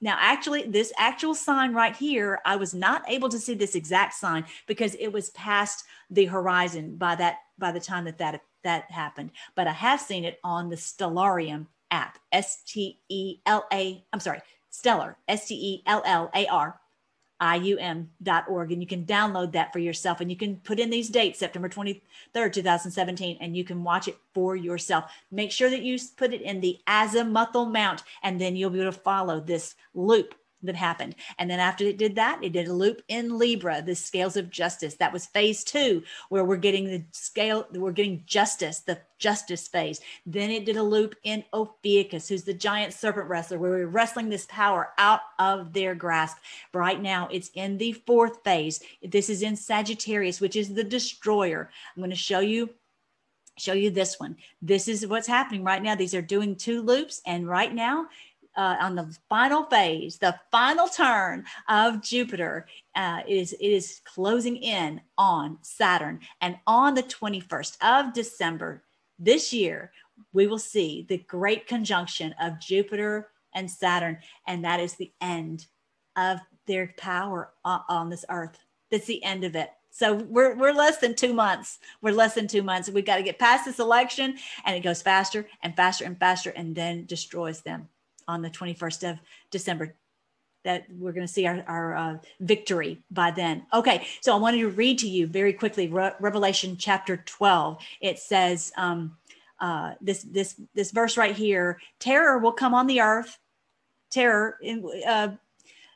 now, 0.00 0.16
actually, 0.20 0.64
this 0.64 0.92
actual 0.98 1.34
sign 1.34 1.72
right 1.72 1.96
here, 1.96 2.40
I 2.44 2.56
was 2.56 2.74
not 2.74 3.02
able 3.08 3.30
to 3.30 3.38
see 3.38 3.54
this 3.54 3.74
exact 3.74 4.14
sign 4.14 4.44
because 4.66 4.94
it 4.96 5.08
was 5.08 5.30
past 5.30 5.84
the 6.10 6.26
horizon 6.26 6.96
by 6.96 7.14
that 7.16 7.38
by 7.58 7.72
the 7.72 7.80
time 7.80 8.04
that 8.04 8.18
that 8.18 8.42
that 8.62 8.90
happened. 8.90 9.30
But 9.54 9.66
I 9.66 9.72
have 9.72 10.00
seen 10.00 10.24
it 10.24 10.38
on 10.44 10.68
the 10.68 10.76
Stellarium 10.76 11.66
app, 11.90 12.18
S 12.30 12.62
T 12.66 13.00
E 13.08 13.38
L 13.46 13.66
A. 13.72 14.04
I'm 14.12 14.20
sorry, 14.20 14.40
Stellar, 14.68 15.16
S 15.28 15.48
T 15.48 15.54
E 15.54 15.82
L 15.86 16.02
L 16.04 16.30
A 16.34 16.46
R 16.46 16.78
ium.org 17.40 18.72
and 18.72 18.80
you 18.82 18.86
can 18.86 19.04
download 19.04 19.52
that 19.52 19.72
for 19.72 19.78
yourself 19.78 20.20
and 20.20 20.30
you 20.30 20.36
can 20.36 20.56
put 20.56 20.80
in 20.80 20.90
these 20.90 21.08
dates 21.08 21.38
september 21.38 21.68
23rd 21.68 22.52
2017 22.52 23.38
and 23.40 23.56
you 23.56 23.64
can 23.64 23.82
watch 23.84 24.08
it 24.08 24.16
for 24.34 24.56
yourself. 24.56 25.10
Make 25.30 25.50
sure 25.50 25.70
that 25.70 25.82
you 25.82 25.98
put 26.16 26.34
it 26.34 26.42
in 26.42 26.60
the 26.60 26.78
azimuthal 26.86 27.72
mount 27.72 28.02
and 28.22 28.40
then 28.40 28.56
you'll 28.56 28.70
be 28.70 28.80
able 28.80 28.92
to 28.92 28.98
follow 28.98 29.40
this 29.40 29.74
loop 29.94 30.34
that 30.66 30.76
happened. 30.76 31.14
And 31.38 31.50
then 31.50 31.60
after 31.60 31.84
it 31.84 31.98
did 31.98 32.14
that, 32.16 32.38
it 32.42 32.52
did 32.52 32.68
a 32.68 32.72
loop 32.72 33.02
in 33.08 33.38
Libra, 33.38 33.82
the 33.82 33.94
scales 33.94 34.36
of 34.36 34.50
justice. 34.50 34.94
That 34.96 35.12
was 35.12 35.26
phase 35.26 35.64
two, 35.64 36.02
where 36.28 36.44
we're 36.44 36.56
getting 36.56 36.86
the 36.86 37.04
scale, 37.12 37.66
we're 37.72 37.92
getting 37.92 38.22
justice, 38.26 38.80
the 38.80 38.98
justice 39.18 39.66
phase. 39.68 40.00
Then 40.26 40.50
it 40.50 40.64
did 40.66 40.76
a 40.76 40.82
loop 40.82 41.14
in 41.24 41.44
Ophiuchus, 41.52 42.28
who's 42.28 42.44
the 42.44 42.54
giant 42.54 42.92
serpent 42.92 43.28
wrestler, 43.28 43.58
where 43.58 43.70
we're 43.70 43.86
wrestling 43.86 44.28
this 44.28 44.46
power 44.50 44.90
out 44.98 45.20
of 45.38 45.72
their 45.72 45.94
grasp. 45.94 46.36
Right 46.72 47.00
now, 47.00 47.28
it's 47.30 47.50
in 47.54 47.78
the 47.78 47.92
fourth 47.92 48.44
phase. 48.44 48.80
This 49.02 49.30
is 49.30 49.42
in 49.42 49.56
Sagittarius, 49.56 50.40
which 50.40 50.56
is 50.56 50.74
the 50.74 50.84
destroyer. 50.84 51.70
I'm 51.94 52.00
going 52.00 52.10
to 52.10 52.16
show 52.16 52.40
you 52.40 52.70
show 53.58 53.72
you 53.72 53.90
this 53.90 54.20
one. 54.20 54.36
This 54.60 54.86
is 54.86 55.06
what's 55.06 55.26
happening 55.26 55.64
right 55.64 55.82
now. 55.82 55.94
These 55.94 56.14
are 56.14 56.22
doing 56.22 56.56
two 56.56 56.82
loops. 56.82 57.22
And 57.26 57.48
right 57.48 57.74
now 57.74 58.06
uh, 58.56 58.76
on 58.80 58.94
the 58.94 59.16
final 59.28 59.64
phase, 59.64 60.18
the 60.18 60.34
final 60.50 60.88
turn 60.88 61.44
of 61.68 62.02
Jupiter 62.02 62.66
uh, 62.94 63.20
is 63.28 63.52
it 63.52 63.66
is 63.66 64.00
closing 64.04 64.56
in 64.56 65.00
on 65.18 65.58
Saturn, 65.62 66.20
and 66.40 66.56
on 66.66 66.94
the 66.94 67.02
21st 67.02 67.76
of 67.82 68.14
December 68.14 68.82
this 69.18 69.52
year, 69.52 69.92
we 70.32 70.46
will 70.46 70.58
see 70.58 71.06
the 71.08 71.18
great 71.18 71.66
conjunction 71.66 72.34
of 72.40 72.58
Jupiter 72.60 73.28
and 73.54 73.70
Saturn, 73.70 74.18
and 74.46 74.64
that 74.64 74.80
is 74.80 74.94
the 74.94 75.12
end 75.20 75.66
of 76.16 76.38
their 76.66 76.94
power 76.96 77.52
on, 77.64 77.80
on 77.88 78.10
this 78.10 78.24
Earth. 78.28 78.58
That's 78.90 79.06
the 79.06 79.22
end 79.24 79.44
of 79.44 79.56
it. 79.56 79.70
So 79.90 80.14
we're, 80.14 80.54
we're 80.54 80.72
less 80.72 80.98
than 80.98 81.14
two 81.14 81.32
months. 81.32 81.78
We're 82.02 82.12
less 82.12 82.34
than 82.34 82.48
two 82.48 82.62
months. 82.62 82.90
We've 82.90 83.06
got 83.06 83.16
to 83.16 83.22
get 83.22 83.38
past 83.38 83.64
this 83.64 83.78
election, 83.78 84.36
and 84.64 84.76
it 84.76 84.80
goes 84.80 85.00
faster 85.00 85.46
and 85.62 85.74
faster 85.74 86.04
and 86.04 86.18
faster, 86.18 86.50
and 86.50 86.74
then 86.74 87.06
destroys 87.06 87.62
them 87.62 87.88
on 88.28 88.42
the 88.42 88.50
21st 88.50 89.10
of 89.10 89.18
December 89.50 89.94
that 90.64 90.84
we're 90.98 91.12
going 91.12 91.26
to 91.26 91.32
see 91.32 91.46
our, 91.46 91.62
our 91.68 91.96
uh, 91.96 92.18
victory 92.40 93.00
by 93.10 93.30
then. 93.30 93.64
Okay, 93.72 94.06
so 94.20 94.34
I 94.34 94.38
wanted 94.38 94.58
to 94.58 94.68
read 94.68 94.98
to 94.98 95.08
you 95.08 95.28
very 95.28 95.52
quickly 95.52 95.86
Re- 95.86 96.12
Revelation 96.18 96.76
chapter 96.76 97.18
12. 97.18 97.78
It 98.00 98.18
says 98.18 98.72
um, 98.76 99.16
uh, 99.60 99.94
this 100.00 100.22
this 100.22 100.60
this 100.74 100.90
verse 100.90 101.16
right 101.16 101.34
here: 101.34 101.80
terror 102.00 102.38
will 102.38 102.52
come 102.52 102.74
on 102.74 102.88
the 102.88 103.00
earth, 103.00 103.38
terror, 104.10 104.58
uh, 105.06 105.28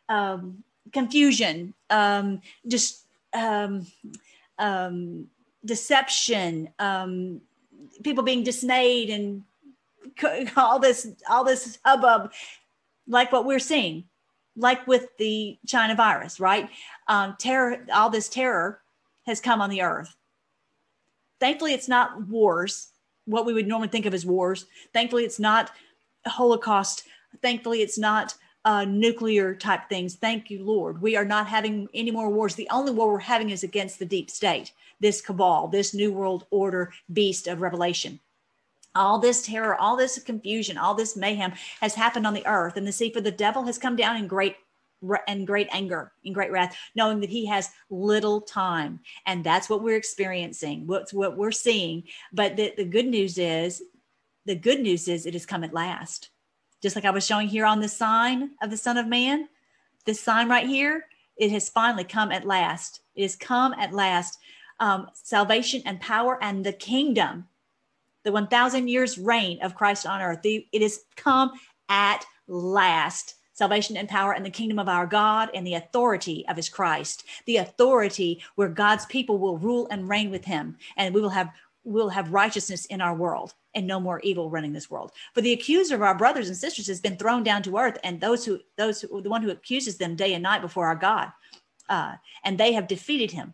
um, 0.09 0.62
confusion, 0.93 1.74
um, 1.91 2.41
just 2.68 3.07
um, 3.35 3.87
um, 4.59 5.26
deception, 5.64 6.68
um, 6.78 7.41
people 8.05 8.22
being 8.22 8.45
dismayed 8.45 9.11
and 9.11 9.43
all 10.57 10.78
this 10.78 11.09
all 11.28 11.44
this 11.44 11.78
hubbub 11.84 12.32
like 13.07 13.32
what 13.32 13.44
we're 13.44 13.59
seeing 13.59 14.05
like 14.57 14.86
with 14.86 15.07
the 15.18 15.59
china 15.66 15.94
virus 15.94 16.40
right 16.40 16.68
um, 17.09 17.36
terror 17.38 17.86
all 17.92 18.11
this 18.11 18.28
terror 18.28 18.80
has 19.26 19.40
come 19.40 19.61
on 19.61 19.70
the 19.70 19.82
earth. 19.82 20.14
Thankfully, 21.38 21.72
it's 21.72 21.88
not 21.88 22.28
wars, 22.28 22.88
what 23.24 23.46
we 23.46 23.55
would 23.55 23.66
normally 23.66 23.88
think 23.88 24.07
of 24.07 24.12
as 24.12 24.26
wars. 24.26 24.66
Thankfully, 24.92 25.24
it's 25.24 25.40
not 25.40 25.70
Holocaust. 26.26 27.05
Thankfully, 27.40 27.80
it's 27.80 27.98
not 27.98 28.34
uh, 28.66 28.84
nuclear 28.84 29.55
type 29.55 29.88
things. 29.88 30.16
Thank 30.16 30.51
you, 30.51 30.62
Lord. 30.62 31.01
We 31.01 31.16
are 31.16 31.24
not 31.24 31.46
having 31.46 31.88
any 31.94 32.11
more 32.11 32.28
wars. 32.28 32.55
The 32.55 32.68
only 32.70 32.92
war 32.92 33.11
we're 33.11 33.20
having 33.20 33.51
is 33.51 33.62
against 33.62 33.98
the 33.98 34.05
deep 34.05 34.30
state, 34.30 34.72
this 35.01 35.22
cabal, 35.22 35.68
this 35.68 35.94
new 35.94 36.12
world 36.12 36.44
order 36.51 36.92
beast 37.11 37.46
of 37.46 37.62
revelation. 37.62 38.20
All 38.95 39.18
this 39.18 39.43
terror, 39.43 39.76
all 39.76 39.97
this 39.97 40.20
confusion, 40.22 40.76
all 40.76 40.95
this 40.95 41.16
mayhem 41.16 41.53
has 41.80 41.95
happened 41.95 42.26
on 42.26 42.34
the 42.34 42.47
earth. 42.47 42.76
And 42.76 42.86
the 42.86 42.93
sea 42.93 43.12
for 43.12 43.20
the 43.20 43.30
devil 43.30 43.64
has 43.64 43.78
come 43.78 43.97
down 43.97 44.16
in 44.16 44.26
great 44.26 44.57
and 45.26 45.47
great 45.47 45.68
anger, 45.72 46.12
in 46.24 46.32
great 46.32 46.51
wrath, 46.51 46.76
knowing 46.95 47.20
that 47.20 47.30
he 47.30 47.47
has 47.47 47.70
little 47.88 48.41
time. 48.41 49.01
And 49.24 49.43
that's 49.43 49.70
what 49.70 49.82
we're 49.82 49.97
experiencing, 49.97 50.86
what's 50.86 51.12
what 51.12 51.36
we're 51.36 51.53
seeing. 51.53 52.05
But 52.32 52.57
the, 52.57 52.74
the 52.76 52.84
good 52.84 53.07
news 53.07 53.38
is, 53.38 53.82
the 54.45 54.57
good 54.57 54.80
news 54.80 55.09
is 55.09 55.24
it 55.24 55.34
has 55.34 55.47
come 55.47 55.64
at 55.64 55.72
last 55.72 56.30
just 56.80 56.97
like 56.97 57.05
I 57.05 57.11
was 57.11 57.26
showing 57.26 57.49
here 57.49 57.66
on 57.66 57.80
the 57.80 57.88
sign 57.88 58.51
of 58.62 58.70
the 58.70 58.76
Son 58.76 58.97
of 58.97 59.07
Man, 59.07 59.49
this 60.07 60.20
sign 60.20 60.49
right 60.49 60.66
here, 60.66 61.07
it 61.36 61.51
has 61.51 61.68
finally 61.68 62.05
come 62.05 62.32
at 62.32 62.47
last. 62.47 63.03
It 63.14 63.22
has 63.22 63.36
come 63.36 63.74
at 63.74 63.93
last. 63.93 64.38
Um, 64.78 65.09
salvation 65.12 65.82
and 65.84 66.01
power 66.01 66.43
and 66.43 66.64
the 66.64 66.72
kingdom, 66.72 67.47
the 68.24 68.32
1,000 68.32 68.88
years 68.88 69.18
reign 69.18 69.60
of 69.62 69.74
Christ 69.74 70.06
on 70.06 70.20
earth. 70.20 70.42
The, 70.42 70.66
it 70.72 70.82
has 70.82 71.00
come 71.16 71.52
at 71.88 72.24
last. 72.46 73.34
Salvation 73.52 73.98
and 73.98 74.08
power 74.08 74.32
and 74.32 74.44
the 74.44 74.50
kingdom 74.50 74.78
of 74.78 74.88
our 74.88 75.06
God 75.06 75.50
and 75.52 75.66
the 75.66 75.74
authority 75.74 76.46
of 76.48 76.56
his 76.56 76.70
Christ, 76.70 77.24
the 77.44 77.58
authority 77.58 78.42
where 78.54 78.70
God's 78.70 79.04
people 79.04 79.36
will 79.36 79.58
rule 79.58 79.86
and 79.90 80.08
reign 80.08 80.30
with 80.30 80.46
him, 80.46 80.78
and 80.96 81.14
we 81.14 81.20
will 81.20 81.28
have 81.28 81.50
we'll 81.84 82.08
have 82.08 82.32
righteousness 82.32 82.86
in 82.86 83.00
our 83.00 83.14
world 83.14 83.54
and 83.74 83.86
no 83.86 84.00
more 84.00 84.20
evil 84.20 84.50
running 84.50 84.72
this 84.72 84.90
world. 84.90 85.12
For 85.34 85.40
the 85.40 85.52
accuser 85.52 85.94
of 85.94 86.02
our 86.02 86.16
brothers 86.16 86.48
and 86.48 86.56
sisters 86.56 86.86
has 86.86 87.00
been 87.00 87.16
thrown 87.16 87.42
down 87.42 87.62
to 87.64 87.76
earth, 87.76 87.98
and 88.02 88.20
those 88.20 88.46
who 88.46 88.60
those 88.78 89.02
who, 89.02 89.20
the 89.20 89.30
one 89.30 89.42
who 89.42 89.50
accuses 89.50 89.98
them 89.98 90.16
day 90.16 90.32
and 90.32 90.42
night 90.42 90.62
before 90.62 90.86
our 90.86 90.96
God, 90.96 91.30
uh, 91.88 92.14
and 92.44 92.56
they 92.56 92.72
have 92.72 92.88
defeated 92.88 93.30
him 93.30 93.52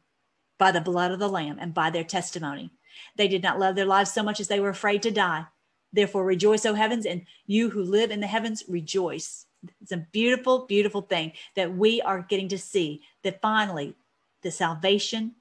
by 0.59 0.71
the 0.71 0.81
blood 0.81 1.11
of 1.11 1.19
the 1.19 1.29
Lamb 1.29 1.59
and 1.61 1.75
by 1.75 1.91
their 1.91 2.05
testimony. 2.05 2.71
They 3.17 3.29
did 3.29 3.43
not 3.43 3.59
love 3.59 3.75
their 3.75 3.87
lives 3.87 4.13
so 4.13 4.23
much 4.23 4.41
as 4.41 4.49
they 4.49 4.61
were 4.61 4.69
afraid 4.69 5.03
to 5.03 5.11
die. 5.11 5.47
Therefore, 5.93 6.25
rejoice, 6.25 6.67
O 6.67 6.75
heavens, 6.75 7.07
and 7.07 7.23
you 7.47 7.71
who 7.71 7.83
live 7.83 8.11
in 8.11 8.21
the 8.21 8.27
heavens, 8.27 8.65
rejoice. 8.69 9.47
It's 9.81 9.93
a 9.93 10.07
beautiful, 10.13 10.67
beautiful 10.67 11.03
thing 11.03 11.33
that 11.55 11.77
we 11.77 12.01
are 12.03 12.27
getting 12.29 12.49
to 12.49 12.59
see 12.59 13.03
that 13.23 13.41
finally 13.41 13.95
the 14.43 14.51
salvation, 14.51 15.37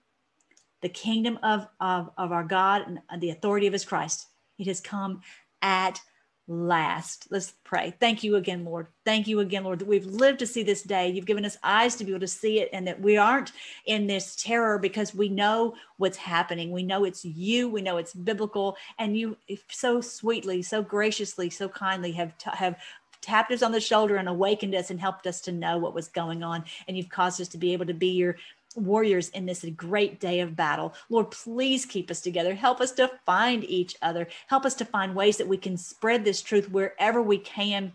the 0.82 0.89
kingdom 0.89 1.39
of, 1.43 1.68
of, 1.80 2.12
of 2.18 2.32
our 2.32 2.43
God 2.43 2.99
and 3.10 3.22
the 3.22 3.32
authority 3.32 3.68
of 3.68 3.74
his 3.74 3.86
Christ 3.86 4.28
it 4.58 4.68
has 4.68 4.80
come 4.80 5.22
at 5.62 5.99
last. 6.48 7.28
Let's 7.32 7.54
pray. 7.64 7.93
Thank 8.00 8.24
you 8.24 8.36
again, 8.36 8.66
Lord. 8.66 8.88
Thank 9.04 9.28
you 9.28 9.39
again, 9.39 9.64
Lord, 9.64 9.80
that 9.80 9.88
we've 9.88 10.06
lived 10.06 10.39
to 10.39 10.48
see 10.48 10.64
this 10.64 10.84
day. 10.84 11.10
You've 11.10 11.26
given 11.26 11.46
us 11.46 11.58
eyes 11.64 11.96
to 11.96 12.04
be 12.04 12.12
able 12.12 12.20
to 12.22 12.28
see 12.28 12.60
it 12.60 12.70
and 12.72 12.88
that 12.88 13.00
we 13.00 13.18
aren't 13.18 13.52
in 13.86 14.06
this 14.08 14.36
terror 14.36 14.78
because 14.78 15.16
we 15.16 15.30
know 15.30 15.76
what's 15.98 16.18
happening. 16.18 16.72
We 16.72 16.84
know 16.84 17.04
it's 17.04 17.26
you. 17.26 17.68
We 17.68 17.82
know 17.82 17.98
it's 17.98 18.14
biblical. 18.14 18.78
And 19.00 19.18
you 19.18 19.38
so 19.70 20.02
sweetly, 20.02 20.62
so 20.62 20.84
graciously, 20.84 21.50
so 21.50 21.68
kindly 21.68 22.12
have, 22.14 22.38
t- 22.38 22.52
have 22.54 22.78
tapped 23.22 23.52
us 23.52 23.64
on 23.64 23.72
the 23.72 23.82
shoulder 23.82 24.18
and 24.18 24.30
awakened 24.30 24.76
us 24.76 24.91
and 24.91 25.00
helped 25.00 25.26
us 25.26 25.41
to 25.41 25.52
know 25.52 25.80
what 25.80 25.96
was 25.96 26.10
going 26.10 26.43
on. 26.43 26.64
And 26.88 26.96
you've 26.96 27.10
caused 27.10 27.41
us 27.41 27.48
to 27.50 27.58
be 27.58 27.74
able 27.74 27.88
to 27.88 27.93
be 27.93 28.10
your 28.10 28.36
warriors 28.76 29.30
in 29.30 29.45
this 29.45 29.65
great 29.76 30.19
day 30.19 30.39
of 30.39 30.55
battle. 30.55 30.93
Lord, 31.09 31.32
please 31.32 31.86
keep 31.86 32.11
us 32.11 32.21
together. 32.21 32.53
Help 32.53 32.82
us 32.82 32.91
to 32.93 33.11
find 33.26 33.63
each 33.63 33.95
other. 34.01 34.28
Help 34.47 34.65
us 34.65 34.76
to 34.76 34.86
find 34.86 35.15
ways 35.15 35.38
that 35.38 35.47
we 35.47 35.57
can 35.57 35.78
spread 35.78 36.23
this 36.23 36.41
truth 36.41 36.69
wherever 36.69 37.21
we 37.21 37.38
can. 37.38 37.91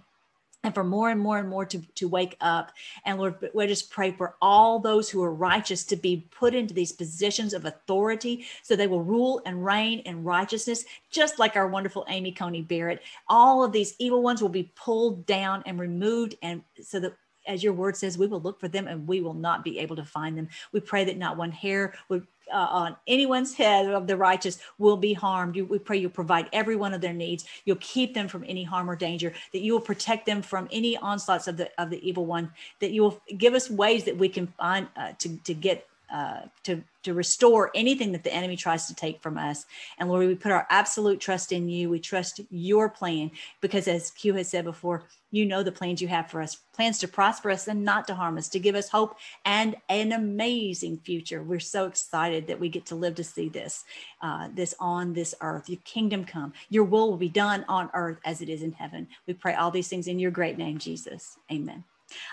And 0.62 0.74
for 0.74 0.84
more 0.84 1.08
and 1.08 1.18
more 1.18 1.38
and 1.38 1.48
more 1.48 1.64
to, 1.64 1.80
to 1.94 2.06
wake 2.06 2.36
up. 2.42 2.72
And 3.06 3.18
Lord, 3.18 3.48
we 3.54 3.66
just 3.66 3.90
pray 3.90 4.12
for 4.12 4.36
all 4.42 4.78
those 4.78 5.08
who 5.08 5.22
are 5.22 5.32
righteous 5.32 5.84
to 5.84 5.96
be 5.96 6.28
put 6.30 6.54
into 6.54 6.74
these 6.74 6.92
positions 6.92 7.54
of 7.54 7.64
authority 7.64 8.44
so 8.62 8.76
they 8.76 8.86
will 8.86 9.02
rule 9.02 9.40
and 9.46 9.64
reign 9.64 10.00
in 10.00 10.22
righteousness, 10.22 10.84
just 11.10 11.38
like 11.38 11.56
our 11.56 11.68
wonderful 11.68 12.04
Amy 12.10 12.30
Coney 12.30 12.60
Barrett. 12.60 13.00
All 13.26 13.64
of 13.64 13.72
these 13.72 13.94
evil 13.98 14.22
ones 14.22 14.42
will 14.42 14.50
be 14.50 14.70
pulled 14.76 15.24
down 15.24 15.62
and 15.64 15.80
removed, 15.80 16.34
and 16.42 16.62
so 16.82 17.00
that 17.00 17.14
as 17.46 17.62
your 17.62 17.72
word 17.72 17.96
says, 17.96 18.18
we 18.18 18.26
will 18.26 18.40
look 18.40 18.60
for 18.60 18.68
them 18.68 18.86
and 18.86 19.06
we 19.06 19.20
will 19.20 19.34
not 19.34 19.64
be 19.64 19.78
able 19.78 19.96
to 19.96 20.04
find 20.04 20.36
them. 20.36 20.48
We 20.72 20.80
pray 20.80 21.04
that 21.04 21.16
not 21.16 21.36
one 21.36 21.52
hair 21.52 21.94
would 22.08 22.26
uh, 22.52 22.56
on 22.56 22.96
anyone's 23.06 23.54
head 23.54 23.86
of 23.86 24.06
the 24.06 24.16
righteous 24.16 24.58
will 24.78 24.96
be 24.96 25.12
harmed. 25.12 25.54
We 25.54 25.78
pray 25.78 25.98
you'll 25.98 26.10
provide 26.10 26.48
every 26.52 26.76
one 26.76 26.92
of 26.92 27.00
their 27.00 27.12
needs. 27.12 27.44
You'll 27.64 27.76
keep 27.76 28.14
them 28.14 28.28
from 28.28 28.44
any 28.46 28.64
harm 28.64 28.90
or 28.90 28.96
danger. 28.96 29.32
That 29.52 29.60
you 29.60 29.72
will 29.72 29.80
protect 29.80 30.26
them 30.26 30.42
from 30.42 30.68
any 30.72 30.96
onslaughts 30.96 31.48
of 31.48 31.56
the 31.56 31.70
of 31.80 31.90
the 31.90 32.06
evil 32.06 32.26
one. 32.26 32.50
That 32.80 32.90
you 32.90 33.02
will 33.02 33.22
give 33.36 33.54
us 33.54 33.70
ways 33.70 34.04
that 34.04 34.16
we 34.16 34.28
can 34.28 34.46
find 34.46 34.88
uh, 34.96 35.12
to 35.18 35.36
to 35.36 35.54
get 35.54 35.86
uh, 36.12 36.42
to 36.64 36.82
to 37.02 37.14
restore 37.14 37.70
anything 37.74 38.12
that 38.12 38.24
the 38.24 38.34
enemy 38.34 38.56
tries 38.56 38.86
to 38.86 38.94
take 38.94 39.22
from 39.22 39.38
us. 39.38 39.64
And 39.98 40.08
Lord, 40.08 40.26
we 40.26 40.34
put 40.34 40.52
our 40.52 40.66
absolute 40.68 41.18
trust 41.18 41.50
in 41.50 41.68
you. 41.68 41.88
We 41.88 41.98
trust 41.98 42.42
your 42.50 42.90
plan 42.90 43.30
because, 43.62 43.88
as 43.88 44.10
Q 44.10 44.34
has 44.34 44.48
said 44.48 44.64
before, 44.64 45.04
you 45.30 45.46
know 45.46 45.62
the 45.62 45.72
plans 45.72 46.02
you 46.02 46.08
have 46.08 46.30
for 46.30 46.42
us 46.42 46.58
plans 46.74 46.98
to 46.98 47.08
prosper 47.08 47.50
us 47.50 47.68
and 47.68 47.84
not 47.84 48.06
to 48.06 48.14
harm 48.14 48.38
us, 48.38 48.48
to 48.48 48.58
give 48.58 48.74
us 48.74 48.88
hope 48.88 49.16
and 49.44 49.76
an 49.88 50.12
amazing 50.12 50.98
future. 50.98 51.42
We're 51.42 51.60
so 51.60 51.86
excited 51.86 52.46
that 52.46 52.58
we 52.58 52.68
get 52.68 52.86
to 52.86 52.94
live 52.94 53.14
to 53.16 53.24
see 53.24 53.48
this, 53.48 53.84
uh, 54.22 54.48
this 54.54 54.74
on 54.80 55.12
this 55.12 55.34
earth. 55.40 55.68
Your 55.68 55.80
kingdom 55.84 56.24
come, 56.24 56.52
your 56.70 56.84
will 56.84 57.10
will 57.10 57.16
be 57.18 57.28
done 57.28 57.64
on 57.68 57.90
earth 57.94 58.18
as 58.24 58.40
it 58.40 58.48
is 58.48 58.62
in 58.62 58.72
heaven. 58.72 59.06
We 59.26 59.34
pray 59.34 59.54
all 59.54 59.70
these 59.70 59.88
things 59.88 60.08
in 60.08 60.18
your 60.18 60.30
great 60.30 60.58
name, 60.58 60.78
Jesus. 60.78 61.36
Amen. 61.52 61.84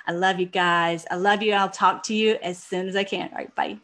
I 0.05 0.11
love 0.13 0.39
you 0.39 0.45
guys. 0.45 1.05
I 1.11 1.15
love 1.15 1.41
you. 1.43 1.53
I'll 1.53 1.69
talk 1.69 2.03
to 2.03 2.13
you 2.13 2.38
as 2.41 2.57
soon 2.61 2.88
as 2.88 2.95
I 2.95 3.03
can. 3.03 3.30
All 3.32 3.38
right. 3.38 3.53
Bye. 3.55 3.75